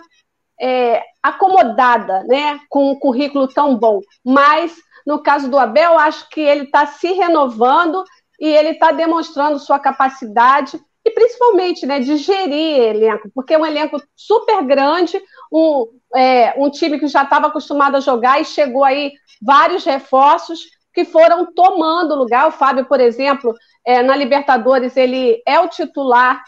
é, 0.59 1.01
acomodada 1.21 2.23
né, 2.23 2.59
com 2.69 2.91
um 2.91 2.99
currículo 2.99 3.47
tão 3.47 3.77
bom. 3.77 4.01
Mas, 4.23 4.75
no 5.05 5.21
caso 5.21 5.49
do 5.49 5.57
Abel, 5.57 5.97
acho 5.97 6.29
que 6.29 6.41
ele 6.41 6.63
está 6.63 6.85
se 6.85 7.11
renovando 7.13 8.03
e 8.43 8.47
ele 8.47 8.71
está 8.71 8.91
demonstrando 8.91 9.57
sua 9.57 9.79
capacidade 9.79 10.77
e 11.05 11.11
principalmente 11.11 11.85
né, 11.85 12.01
de 12.01 12.17
gerir 12.17 12.77
elenco, 12.77 13.31
porque 13.33 13.53
é 13.53 13.57
um 13.57 13.65
elenco 13.65 14.03
super 14.17 14.61
grande, 14.65 15.17
um, 15.49 15.87
é, 16.13 16.53
um 16.57 16.69
time 16.69 16.99
que 16.99 17.07
já 17.07 17.23
estava 17.23 17.47
acostumado 17.47 17.95
a 17.95 18.01
jogar 18.01 18.41
e 18.41 18.45
chegou 18.45 18.83
aí 18.83 19.13
vários 19.41 19.85
reforços 19.85 20.59
que 20.93 21.05
foram 21.05 21.53
tomando 21.53 22.15
lugar. 22.15 22.49
O 22.49 22.51
Fábio, 22.51 22.83
por 22.83 22.99
exemplo, 22.99 23.55
é, 23.85 24.03
na 24.03 24.13
Libertadores, 24.13 24.97
ele 24.97 25.41
é 25.47 25.57
o 25.61 25.69
titular 25.69 26.43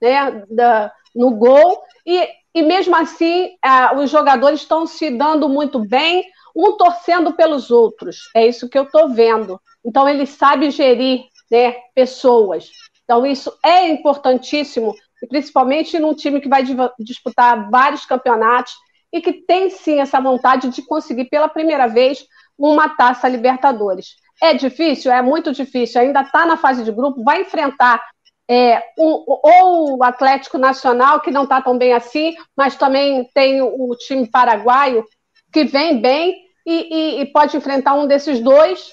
né, 0.00 0.44
da, 0.48 0.92
no 1.12 1.32
gol, 1.32 1.82
e, 2.06 2.28
e 2.54 2.62
mesmo 2.62 2.94
assim 2.94 3.50
é, 3.64 3.96
os 3.96 4.08
jogadores 4.08 4.60
estão 4.60 4.86
se 4.86 5.10
dando 5.10 5.48
muito 5.48 5.80
bem, 5.80 6.24
um 6.54 6.76
torcendo 6.76 7.32
pelos 7.32 7.72
outros. 7.72 8.30
É 8.32 8.46
isso 8.46 8.68
que 8.68 8.78
eu 8.78 8.84
estou 8.84 9.08
vendo. 9.08 9.60
Então, 9.84 10.08
ele 10.08 10.26
sabe 10.26 10.70
gerir 10.70 11.24
né, 11.52 11.74
pessoas. 11.94 12.70
Então, 13.04 13.26
isso 13.26 13.52
é 13.62 13.86
importantíssimo, 13.88 14.94
principalmente 15.28 15.98
num 15.98 16.14
time 16.14 16.40
que 16.40 16.48
vai 16.48 16.64
disputar 16.98 17.70
vários 17.70 18.06
campeonatos 18.06 18.72
e 19.12 19.20
que 19.20 19.34
tem 19.34 19.68
sim 19.68 20.00
essa 20.00 20.18
vontade 20.18 20.70
de 20.70 20.80
conseguir 20.80 21.26
pela 21.26 21.48
primeira 21.48 21.86
vez 21.86 22.24
uma 22.56 22.88
taça 22.88 23.28
Libertadores. 23.28 24.16
É 24.42 24.54
difícil? 24.54 25.12
É 25.12 25.20
muito 25.20 25.52
difícil. 25.52 26.00
Ainda 26.00 26.22
está 26.22 26.46
na 26.46 26.56
fase 26.56 26.82
de 26.82 26.90
grupo, 26.90 27.22
vai 27.22 27.42
enfrentar 27.42 28.02
é, 28.48 28.82
um, 28.98 29.22
ou 29.26 29.98
o 29.98 30.04
Atlético 30.04 30.56
Nacional, 30.56 31.20
que 31.20 31.30
não 31.30 31.44
está 31.44 31.60
tão 31.60 31.76
bem 31.76 31.92
assim, 31.92 32.34
mas 32.56 32.76
também 32.76 33.28
tem 33.34 33.60
o 33.60 33.94
time 33.96 34.26
paraguaio, 34.26 35.04
que 35.52 35.64
vem 35.64 36.00
bem 36.00 36.34
e, 36.66 36.72
e, 36.72 37.20
e 37.20 37.26
pode 37.26 37.56
enfrentar 37.56 37.94
um 37.94 38.06
desses 38.06 38.40
dois 38.40 38.90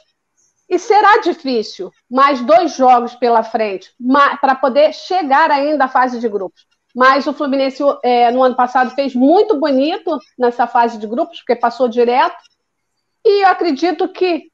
e 0.70 0.78
será 0.78 1.18
difícil, 1.18 1.92
mais 2.10 2.42
dois 2.42 2.76
jogos 2.76 3.16
pela 3.16 3.44
frente, 3.44 3.92
para 4.40 4.54
poder 4.54 4.94
chegar 4.94 5.50
ainda 5.50 5.86
à 5.86 5.88
fase 5.88 6.20
de 6.20 6.30
grupos. 6.30 6.68
Mas 6.96 7.26
o 7.26 7.34
Fluminense, 7.34 7.82
é, 8.04 8.30
no 8.32 8.44
ano 8.44 8.56
passado, 8.56 8.92
fez 8.92 9.16
muito 9.16 9.60
bonito 9.60 10.20
nessa 10.38 10.68
fase 10.68 10.98
de 10.98 11.08
grupos, 11.08 11.40
porque 11.40 11.56
passou 11.56 11.88
direto. 11.88 12.38
E 13.26 13.44
eu 13.44 13.48
acredito 13.48 14.08
que, 14.08 14.52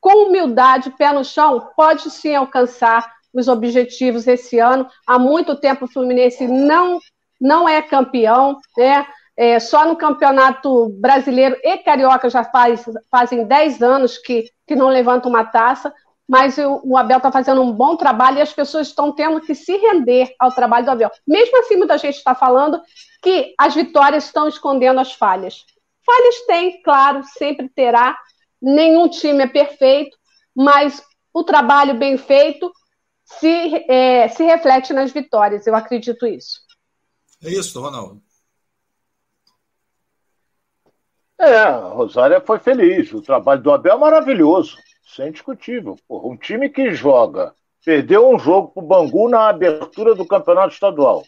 com 0.00 0.28
humildade, 0.28 0.90
pé 0.98 1.12
no 1.12 1.24
chão, 1.24 1.70
pode 1.74 2.10
sim 2.10 2.34
alcançar 2.34 3.10
os 3.32 3.48
objetivos 3.48 4.26
esse 4.26 4.58
ano. 4.58 4.86
Há 5.06 5.18
muito 5.18 5.56
tempo 5.56 5.84
o 5.86 5.88
Fluminense 5.88 6.46
não, 6.46 6.98
não 7.40 7.68
é 7.68 7.80
campeão, 7.82 8.58
né? 8.76 9.06
É, 9.36 9.58
só 9.58 9.84
no 9.84 9.96
Campeonato 9.96 10.90
Brasileiro 11.00 11.56
e 11.62 11.78
Carioca 11.78 12.30
já 12.30 12.44
faz, 12.44 12.84
fazem 13.10 13.44
10 13.44 13.82
anos 13.82 14.16
que, 14.18 14.48
que 14.66 14.76
não 14.76 14.88
levanta 14.88 15.28
uma 15.28 15.44
taça, 15.44 15.92
mas 16.26 16.56
o, 16.56 16.96
Abel 16.96 17.18
está 17.18 17.30
fazendo 17.30 17.60
um 17.60 17.72
bom 17.72 17.96
trabalho 17.96 18.38
e 18.38 18.42
as 18.42 18.52
pessoas 18.52 18.88
estão 18.88 19.12
tendo 19.12 19.40
que 19.40 19.54
se 19.54 19.76
render 19.76 20.34
ao 20.38 20.52
trabalho 20.52 20.84
do 20.86 20.90
Abel. 20.90 21.10
Mesmo 21.26 21.58
assim, 21.58 21.76
muita 21.76 21.98
gente 21.98 22.16
está 22.16 22.34
falando 22.34 22.80
que 23.22 23.54
as 23.58 23.74
vitórias 23.74 24.24
estão 24.24 24.48
escondendo 24.48 25.00
as 25.00 25.12
falhas. 25.12 25.64
Falhas 26.04 26.46
tem, 26.46 26.82
claro, 26.82 27.22
sempre 27.24 27.68
terá. 27.68 28.16
Nenhum 28.60 29.08
time 29.08 29.44
é 29.44 29.46
perfeito, 29.46 30.16
mas 30.54 31.02
o 31.32 31.42
trabalho 31.44 31.94
bem 31.94 32.16
feito 32.16 32.72
se, 33.24 33.84
é, 33.88 34.28
se 34.28 34.44
reflete 34.44 34.92
nas 34.92 35.10
vitórias. 35.12 35.66
Eu 35.66 35.74
acredito 35.74 36.26
isso. 36.26 36.60
É 37.42 37.50
isso, 37.50 37.80
Ronaldo. 37.80 38.22
É, 41.40 41.56
a 41.56 41.78
Rosária 41.88 42.40
foi 42.40 42.58
feliz. 42.58 43.12
O 43.12 43.20
trabalho 43.20 43.62
do 43.62 43.72
Abel 43.72 43.96
é 43.96 43.98
maravilhoso, 43.98 44.76
sem 45.04 45.32
discutível. 45.32 45.96
Porra, 46.06 46.28
um 46.28 46.36
time 46.36 46.68
que 46.68 46.92
joga, 46.92 47.54
perdeu 47.84 48.28
um 48.28 48.38
jogo 48.38 48.68
para 48.68 48.82
o 48.82 48.86
Bangu 48.86 49.28
na 49.28 49.48
abertura 49.48 50.14
do 50.14 50.26
campeonato 50.26 50.74
estadual. 50.74 51.24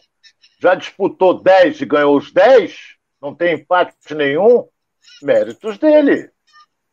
Já 0.59 0.75
disputou 0.75 1.41
10 1.41 1.81
e 1.81 1.85
ganhou 1.85 2.17
os 2.17 2.31
10, 2.31 2.75
não 3.21 3.35
tem 3.35 3.55
empate 3.55 4.15
nenhum, 4.15 4.67
méritos 5.21 5.77
dele. 5.77 6.31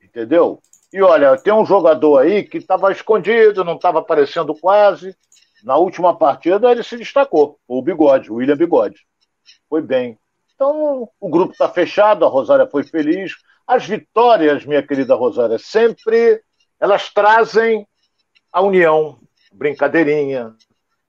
Entendeu? 0.02 0.60
E 0.92 1.02
olha, 1.02 1.36
tem 1.36 1.52
um 1.52 1.64
jogador 1.64 2.18
aí 2.18 2.44
que 2.44 2.58
estava 2.58 2.92
escondido, 2.92 3.64
não 3.64 3.76
estava 3.76 4.00
aparecendo 4.00 4.54
quase. 4.54 5.16
Na 5.64 5.76
última 5.76 6.16
partida 6.16 6.70
ele 6.70 6.82
se 6.82 6.96
destacou, 6.96 7.58
o 7.66 7.82
Bigode, 7.82 8.30
o 8.30 8.36
William 8.36 8.56
Bigode. 8.56 9.00
Foi 9.68 9.80
bem. 9.80 10.18
Então, 10.54 11.08
o 11.20 11.28
grupo 11.28 11.52
está 11.52 11.68
fechado, 11.68 12.24
a 12.24 12.28
Rosária 12.28 12.66
foi 12.66 12.84
feliz. 12.84 13.32
As 13.66 13.86
vitórias, 13.86 14.64
minha 14.64 14.82
querida 14.82 15.14
Rosária, 15.14 15.58
sempre 15.58 16.40
elas 16.80 17.08
trazem 17.10 17.86
a 18.52 18.60
união, 18.60 19.18
brincadeirinha, 19.52 20.54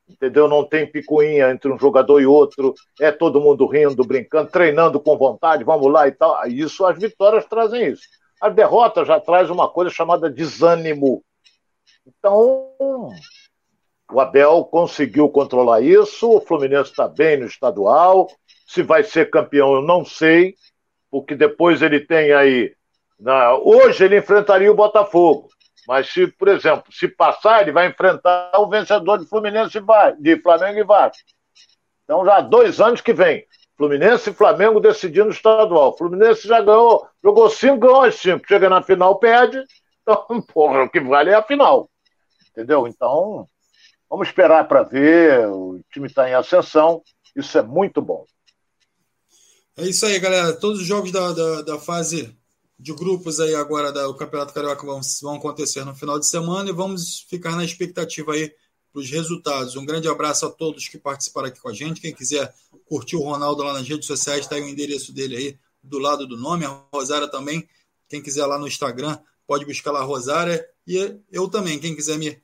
entendeu? 0.07 0.47
Não 0.47 0.63
tem 0.63 0.89
picuinha 0.89 1.51
entre 1.51 1.72
um 1.72 1.77
jogador 1.77 2.22
e 2.22 2.26
outro, 2.26 2.73
é 2.99 3.11
todo 3.11 3.41
mundo 3.41 3.65
rindo, 3.65 4.03
brincando, 4.03 4.49
treinando 4.49 4.99
com 4.99 5.17
vontade, 5.17 5.63
vamos 5.63 5.91
lá 5.91 6.07
e 6.07 6.11
tal. 6.11 6.47
Isso, 6.47 6.85
as 6.85 6.97
vitórias 6.97 7.45
trazem 7.45 7.91
isso. 7.91 8.03
A 8.41 8.49
derrota 8.49 9.05
já 9.05 9.19
traz 9.19 9.49
uma 9.49 9.69
coisa 9.69 9.91
chamada 9.91 10.30
desânimo. 10.30 11.23
Então, 12.07 12.72
o 14.11 14.19
Abel 14.19 14.63
conseguiu 14.65 15.27
controlar 15.30 15.81
isso, 15.81 16.30
o 16.30 16.41
Fluminense 16.41 16.91
está 16.91 17.07
bem 17.07 17.38
no 17.38 17.45
estadual, 17.45 18.27
se 18.66 18.82
vai 18.82 19.04
ser 19.04 19.30
campeão, 19.30 19.76
eu 19.76 19.82
não 19.82 20.04
sei, 20.04 20.56
porque 21.12 21.36
depois 21.36 21.82
ele 21.82 22.00
tem 22.00 22.34
aí. 22.34 22.74
Na... 23.20 23.56
Hoje 23.56 24.04
ele 24.04 24.18
enfrentaria 24.18 24.72
o 24.72 24.76
Botafogo. 24.76 25.50
Mas 25.88 26.12
se, 26.12 26.28
por 26.28 26.48
exemplo, 26.48 26.92
se 26.92 27.08
passar, 27.08 27.62
ele 27.62 27.72
vai 27.72 27.88
enfrentar 27.88 28.52
o 28.56 28.68
vencedor 28.68 29.20
de 29.20 29.28
Fluminense 29.28 29.80
de 30.20 30.42
Flamengo 30.42 30.80
e 30.80 30.84
Vasco. 30.84 31.24
Então 32.04 32.26
já 32.26 32.38
há 32.38 32.42
dois 32.42 32.82
anos 32.82 33.02
que 33.02 33.14
vem. 33.14 33.46
Fluminense 33.78 34.30
e 34.30 34.34
Flamengo 34.34 34.80
decidindo 34.80 35.28
o 35.28 35.32
estadual. 35.32 35.96
Fluminense 35.98 36.48
já 36.48 36.62
ganhou, 36.62 37.08
jogou 37.24 37.50
cinco, 37.50 37.80
ganhou 37.80 38.02
as 38.02 38.16
cinco. 38.16 38.48
Chega 38.48 38.70
na 38.70 38.82
final, 38.82 39.20
perde. 39.20 39.64
Então, 40.02 40.42
porra, 40.54 40.84
o 40.84 40.90
que 40.90 41.00
vale 41.00 41.32
é 41.32 41.36
a 41.36 41.44
final. 41.44 41.90
Entendeu? 42.52 42.88
Então, 42.88 43.48
vamos 44.10 44.28
esperar 44.28 44.68
para 44.68 44.84
ver. 44.84 45.48
O 45.50 45.82
time 45.92 46.08
está 46.08 46.30
em 46.30 46.34
ascensão. 46.34 47.04
Isso 47.36 47.58
é 47.58 47.62
muito 47.62 48.02
bom. 48.02 48.26
É 49.77 49.85
isso 49.85 50.06
aí, 50.06 50.18
galera. 50.19 50.53
Todos 50.53 50.80
os 50.80 50.88
jogos 50.88 51.11
da, 51.11 51.34
da, 51.34 51.61
da 51.61 51.80
fase 51.80 52.34
de 52.80 52.93
grupos 52.93 53.41
aí 53.41 53.53
agora 53.56 53.91
do 53.91 54.15
Campeonato 54.15 54.53
Carioca 54.53 54.85
vão, 54.85 55.02
vão 55.22 55.35
acontecer 55.35 55.84
no 55.84 55.93
final 55.93 56.18
de 56.18 56.27
semana 56.27 56.69
e 56.69 56.73
vamos 56.73 57.26
ficar 57.30 57.57
na 57.57 57.65
expectativa 57.65 58.34
aí 58.34 58.53
os 58.93 59.10
resultados. 59.10 59.76
Um 59.76 59.85
grande 59.85 60.07
abraço 60.07 60.45
a 60.45 60.49
todos 60.49 60.88
que 60.88 60.97
participaram 60.97 61.49
aqui 61.49 61.60
com 61.60 61.68
a 61.68 61.73
gente. 61.73 61.99
Quem 61.99 62.14
quiser 62.14 62.53
curtir 62.85 63.18
o 63.18 63.22
Ronaldo 63.22 63.64
lá 63.64 63.73
nas 63.73 63.88
redes 63.88 64.07
sociais, 64.07 64.41
está 64.41 64.56
aí 64.56 64.61
o 64.61 64.69
endereço 64.69 65.11
dele 65.11 65.35
aí 65.35 65.60
do 65.84 65.99
lado 65.99 66.26
do 66.26 66.38
nome. 66.38 66.64
A 66.64 66.85
Rosária 66.93 67.27
também. 67.27 67.68
Quem 68.07 68.22
quiser 68.22 68.45
lá 68.45 68.57
no 68.57 68.68
Instagram, 68.68 69.18
pode 69.45 69.65
buscar 69.65 69.91
lá 69.91 69.99
a 69.99 70.06
Rosária. 70.06 70.65
E 70.88 71.19
eu 71.30 71.49
também. 71.49 71.80
Quem 71.80 71.93
quiser 71.93 72.18
me 72.18 72.41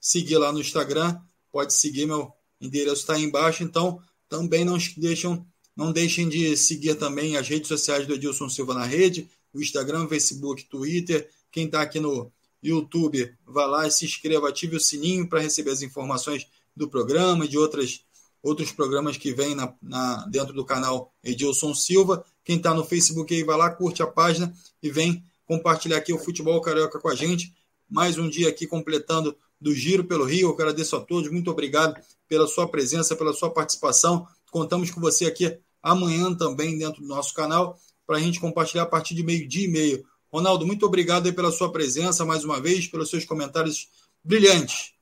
seguir 0.00 0.38
lá 0.38 0.52
no 0.52 0.60
Instagram, 0.60 1.20
pode 1.52 1.72
seguir. 1.72 2.06
Meu 2.06 2.32
endereço 2.60 3.02
está 3.02 3.14
aí 3.14 3.22
embaixo. 3.22 3.62
Então, 3.62 4.02
também 4.28 4.64
não 4.64 4.76
deixem, 4.96 5.46
não 5.76 5.92
deixem 5.92 6.28
de 6.28 6.56
seguir 6.56 6.94
também 6.94 7.36
as 7.36 7.48
redes 7.48 7.68
sociais 7.68 8.06
do 8.06 8.14
Edilson 8.14 8.48
Silva 8.48 8.74
na 8.74 8.84
rede, 8.84 9.28
o 9.52 9.60
Instagram, 9.60 10.08
Facebook, 10.08 10.64
Twitter. 10.64 11.28
Quem 11.50 11.66
está 11.66 11.82
aqui 11.82 12.00
no 12.00 12.30
YouTube, 12.62 13.32
vá 13.46 13.66
lá 13.66 13.86
e 13.86 13.90
se 13.90 14.04
inscreva, 14.04 14.48
ative 14.48 14.76
o 14.76 14.80
sininho 14.80 15.28
para 15.28 15.40
receber 15.40 15.70
as 15.70 15.82
informações 15.82 16.46
do 16.76 16.88
programa 16.88 17.44
e 17.44 17.48
de 17.48 17.58
outras, 17.58 18.04
outros 18.42 18.72
programas 18.72 19.16
que 19.16 19.32
vêm 19.32 19.54
na, 19.54 19.72
na, 19.82 20.26
dentro 20.26 20.52
do 20.52 20.64
canal 20.64 21.12
Edilson 21.22 21.74
Silva. 21.74 22.24
Quem 22.44 22.56
está 22.56 22.72
no 22.72 22.84
Facebook 22.84 23.34
aí, 23.34 23.42
vai 23.42 23.56
lá, 23.56 23.70
curte 23.70 24.02
a 24.02 24.06
página 24.06 24.54
e 24.82 24.90
vem 24.90 25.22
compartilhar 25.44 25.98
aqui 25.98 26.12
o 26.12 26.18
Futebol 26.18 26.60
Carioca 26.60 26.98
com 26.98 27.08
a 27.08 27.14
gente. 27.14 27.52
Mais 27.88 28.16
um 28.16 28.28
dia 28.28 28.48
aqui 28.48 28.66
completando 28.66 29.36
do 29.60 29.74
Giro 29.74 30.04
pelo 30.04 30.24
Rio. 30.24 30.48
Eu 30.48 30.54
agradeço 30.54 30.96
a 30.96 31.00
todos, 31.00 31.30
muito 31.30 31.50
obrigado 31.50 32.00
pela 32.28 32.46
sua 32.46 32.66
presença, 32.66 33.14
pela 33.14 33.32
sua 33.32 33.50
participação. 33.50 34.26
Contamos 34.54 34.88
com 34.88 35.00
você 35.00 35.26
aqui 35.26 35.58
amanhã 35.82 36.32
também 36.32 36.78
dentro 36.78 37.02
do 37.02 37.08
nosso 37.08 37.34
canal 37.34 37.76
para 38.06 38.18
a 38.18 38.20
gente 38.20 38.38
compartilhar 38.38 38.84
a 38.84 38.86
partir 38.86 39.12
de 39.12 39.24
meio-dia 39.24 39.64
e 39.64 39.68
meio. 39.68 40.06
Ronaldo, 40.32 40.64
muito 40.64 40.86
obrigado 40.86 41.34
pela 41.34 41.50
sua 41.50 41.72
presença 41.72 42.24
mais 42.24 42.44
uma 42.44 42.60
vez, 42.60 42.86
pelos 42.86 43.10
seus 43.10 43.24
comentários 43.24 43.88
brilhantes. 44.22 44.94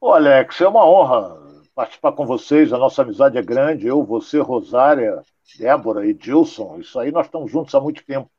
Ô, 0.00 0.12
Alex, 0.14 0.58
é 0.62 0.66
uma 0.66 0.86
honra 0.86 1.38
participar 1.74 2.12
com 2.12 2.24
vocês. 2.24 2.72
A 2.72 2.78
nossa 2.78 3.02
amizade 3.02 3.36
é 3.36 3.42
grande. 3.42 3.86
Eu, 3.86 4.02
você, 4.02 4.38
Rosária, 4.38 5.22
Débora 5.58 6.06
e 6.06 6.14
Dilson. 6.14 6.78
Isso 6.80 6.98
aí 6.98 7.12
nós 7.12 7.26
estamos 7.26 7.52
juntos 7.52 7.74
há 7.74 7.80
muito 7.80 8.02
tempo. 8.06 8.30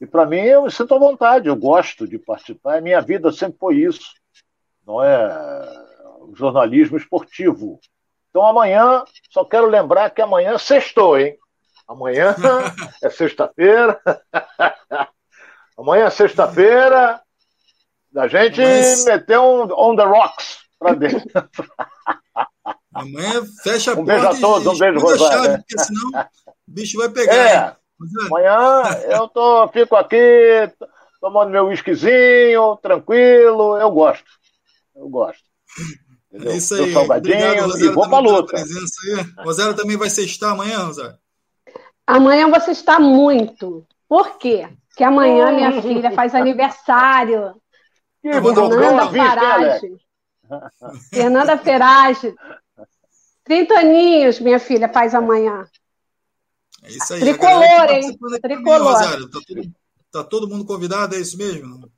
E 0.00 0.08
para 0.08 0.26
mim, 0.26 0.40
eu 0.40 0.64
me 0.64 0.72
sinto 0.72 0.92
à 0.92 0.98
vontade, 0.98 1.46
eu 1.46 1.54
gosto 1.54 2.08
de 2.08 2.18
participar. 2.18 2.78
A 2.78 2.80
minha 2.80 3.00
vida 3.00 3.30
sempre 3.30 3.58
foi 3.60 3.76
isso. 3.76 4.12
Não 4.84 5.00
é 5.00 5.91
jornalismo 6.34 6.96
esportivo. 6.96 7.80
Então 8.30 8.46
amanhã, 8.46 9.04
só 9.30 9.44
quero 9.44 9.66
lembrar 9.66 10.10
que 10.10 10.22
amanhã 10.22 10.56
sextou, 10.58 11.18
hein? 11.18 11.36
Amanhã 11.86 12.34
é 13.02 13.10
sexta-feira. 13.10 14.00
amanhã 15.76 16.06
é 16.06 16.10
sexta-feira. 16.10 17.20
Da 18.10 18.28
gente 18.28 18.60
Mas... 18.60 19.04
meter 19.04 19.38
um 19.38 19.62
on 19.72 19.96
the 19.96 20.04
rocks 20.04 20.58
pra 20.78 20.94
dentro. 20.94 21.30
Amanhã 22.94 23.42
fecha 23.62 23.92
a 23.92 23.98
um 23.98 24.04
beijo 24.04 24.28
a 24.28 24.38
todos, 24.38 24.66
um 24.66 24.78
beijo, 24.78 24.98
Rosário. 24.98 25.44
Chave, 25.44 25.58
porque 25.58 25.78
senão 25.78 26.10
o 26.10 26.54
bicho 26.66 26.98
vai 26.98 27.08
pegar. 27.08 27.34
É, 27.34 27.76
amanhã 28.26 28.82
eu 29.10 29.28
tô, 29.28 29.66
fico 29.68 29.96
aqui 29.96 30.70
tomando 31.18 31.50
meu 31.50 31.66
whiskyzinho, 31.66 32.76
tranquilo, 32.82 33.78
eu 33.78 33.90
gosto. 33.90 34.26
Eu 34.94 35.08
gosto. 35.08 35.42
Entendeu? 36.32 36.52
É 36.52 36.56
isso 36.56 36.74
aí. 36.74 36.96
Obrigado, 36.96 37.78
e 37.78 37.88
vou 37.90 38.08
pra 38.08 38.18
luta. 38.18 38.56
Rosário 39.38 39.76
também 39.76 39.98
vai 39.98 40.08
sextar 40.08 40.52
amanhã, 40.52 40.84
Rosário? 40.84 41.18
Amanhã 42.06 42.48
você 42.50 42.70
está 42.70 42.98
muito. 42.98 43.86
Por 44.08 44.38
quê? 44.38 44.66
Porque 44.88 45.04
amanhã 45.04 45.52
minha 45.52 45.80
filha 45.82 46.10
faz 46.12 46.34
aniversário. 46.34 47.54
Que 48.22 48.32
Fernanda 48.32 49.08
Farage. 49.10 49.96
Fernanda 51.10 51.58
Ferage. 51.58 52.34
30 53.44 53.74
aninhos, 53.74 54.40
minha 54.40 54.58
filha, 54.58 54.88
faz 54.88 55.14
amanhã. 55.14 55.66
É 56.82 56.90
isso 56.90 57.12
aí. 57.12 57.20
Tricolor, 57.20 57.90
hein? 57.90 58.18
Tricolor. 58.40 58.94
Também, 58.94 59.28
tá, 59.28 59.28
todo, 59.30 59.72
tá 60.12 60.24
todo 60.24 60.48
mundo 60.48 60.64
convidado, 60.64 61.14
é 61.14 61.20
isso 61.20 61.36
mesmo? 61.36 61.90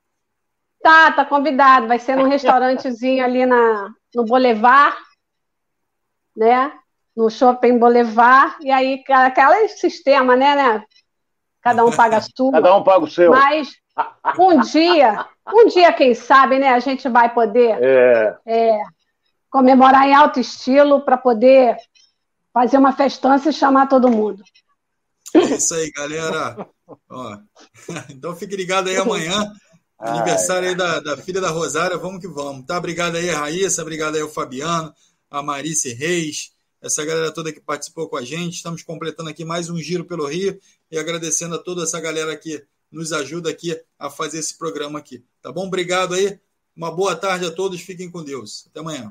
Tá, 0.84 1.10
tá 1.12 1.24
convidado. 1.24 1.88
Vai 1.88 1.98
ser 1.98 2.14
num 2.14 2.28
restaurantezinho 2.28 3.24
ali 3.24 3.46
na, 3.46 3.90
no 4.14 4.22
Boulevard, 4.22 4.94
né? 6.36 6.74
No 7.16 7.30
Shopping 7.30 7.78
Boulevard. 7.78 8.56
E 8.60 8.70
aí, 8.70 9.02
aquele 9.08 9.68
sistema, 9.68 10.36
né, 10.36 10.54
né? 10.54 10.84
Cada 11.62 11.86
um 11.86 11.90
paga 11.90 12.18
a 12.18 12.20
sua. 12.20 12.52
Cada 12.52 12.76
um 12.76 12.84
paga 12.84 13.02
o 13.02 13.10
seu. 13.10 13.30
Mas 13.30 13.70
um 14.38 14.60
dia, 14.60 15.26
um 15.48 15.68
dia, 15.68 15.90
quem 15.94 16.14
sabe, 16.14 16.58
né, 16.58 16.68
a 16.68 16.80
gente 16.80 17.08
vai 17.08 17.32
poder 17.32 17.78
é. 17.82 18.36
É, 18.44 18.82
comemorar 19.48 20.06
em 20.06 20.14
alto 20.14 20.38
estilo 20.38 21.00
para 21.00 21.16
poder 21.16 21.78
fazer 22.52 22.76
uma 22.76 22.92
festança 22.92 23.48
e 23.48 23.54
chamar 23.54 23.86
todo 23.86 24.10
mundo. 24.10 24.44
É 25.34 25.38
isso 25.38 25.74
aí, 25.74 25.90
galera. 25.92 26.68
Ó, 27.08 27.38
então 28.10 28.36
fique 28.36 28.54
ligado 28.54 28.88
aí 28.88 28.98
amanhã. 28.98 29.50
Aniversário 30.04 30.68
aí 30.68 30.74
da, 30.74 31.00
da 31.00 31.16
filha 31.16 31.40
da 31.40 31.48
Rosária, 31.48 31.96
vamos 31.96 32.20
que 32.20 32.28
vamos. 32.28 32.66
Tá? 32.66 32.76
Obrigado 32.76 33.16
aí, 33.16 33.30
Raíssa, 33.30 33.80
obrigado 33.80 34.16
aí 34.16 34.20
ao 34.20 34.28
Fabiano, 34.28 34.92
a 35.30 35.42
Marice 35.42 35.94
Reis, 35.94 36.52
essa 36.82 37.02
galera 37.06 37.32
toda 37.32 37.50
que 37.50 37.60
participou 37.60 38.06
com 38.06 38.16
a 38.18 38.22
gente. 38.22 38.56
Estamos 38.56 38.82
completando 38.82 39.30
aqui 39.30 39.46
mais 39.46 39.70
um 39.70 39.78
giro 39.78 40.04
pelo 40.04 40.26
Rio 40.26 40.60
e 40.90 40.98
agradecendo 40.98 41.54
a 41.54 41.58
toda 41.58 41.84
essa 41.84 41.98
galera 41.98 42.36
que 42.36 42.62
nos 42.92 43.14
ajuda 43.14 43.48
aqui 43.48 43.80
a 43.98 44.10
fazer 44.10 44.40
esse 44.40 44.58
programa 44.58 44.98
aqui. 44.98 45.24
Tá 45.40 45.50
bom? 45.50 45.66
Obrigado 45.66 46.12
aí. 46.12 46.38
Uma 46.76 46.90
boa 46.90 47.16
tarde 47.16 47.46
a 47.46 47.50
todos. 47.50 47.80
Fiquem 47.80 48.10
com 48.10 48.22
Deus. 48.22 48.66
Até 48.70 48.80
amanhã. 48.80 49.10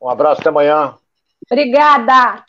Um 0.00 0.08
abraço, 0.08 0.40
até 0.40 0.48
amanhã. 0.48 0.96
Obrigada. 1.50 2.42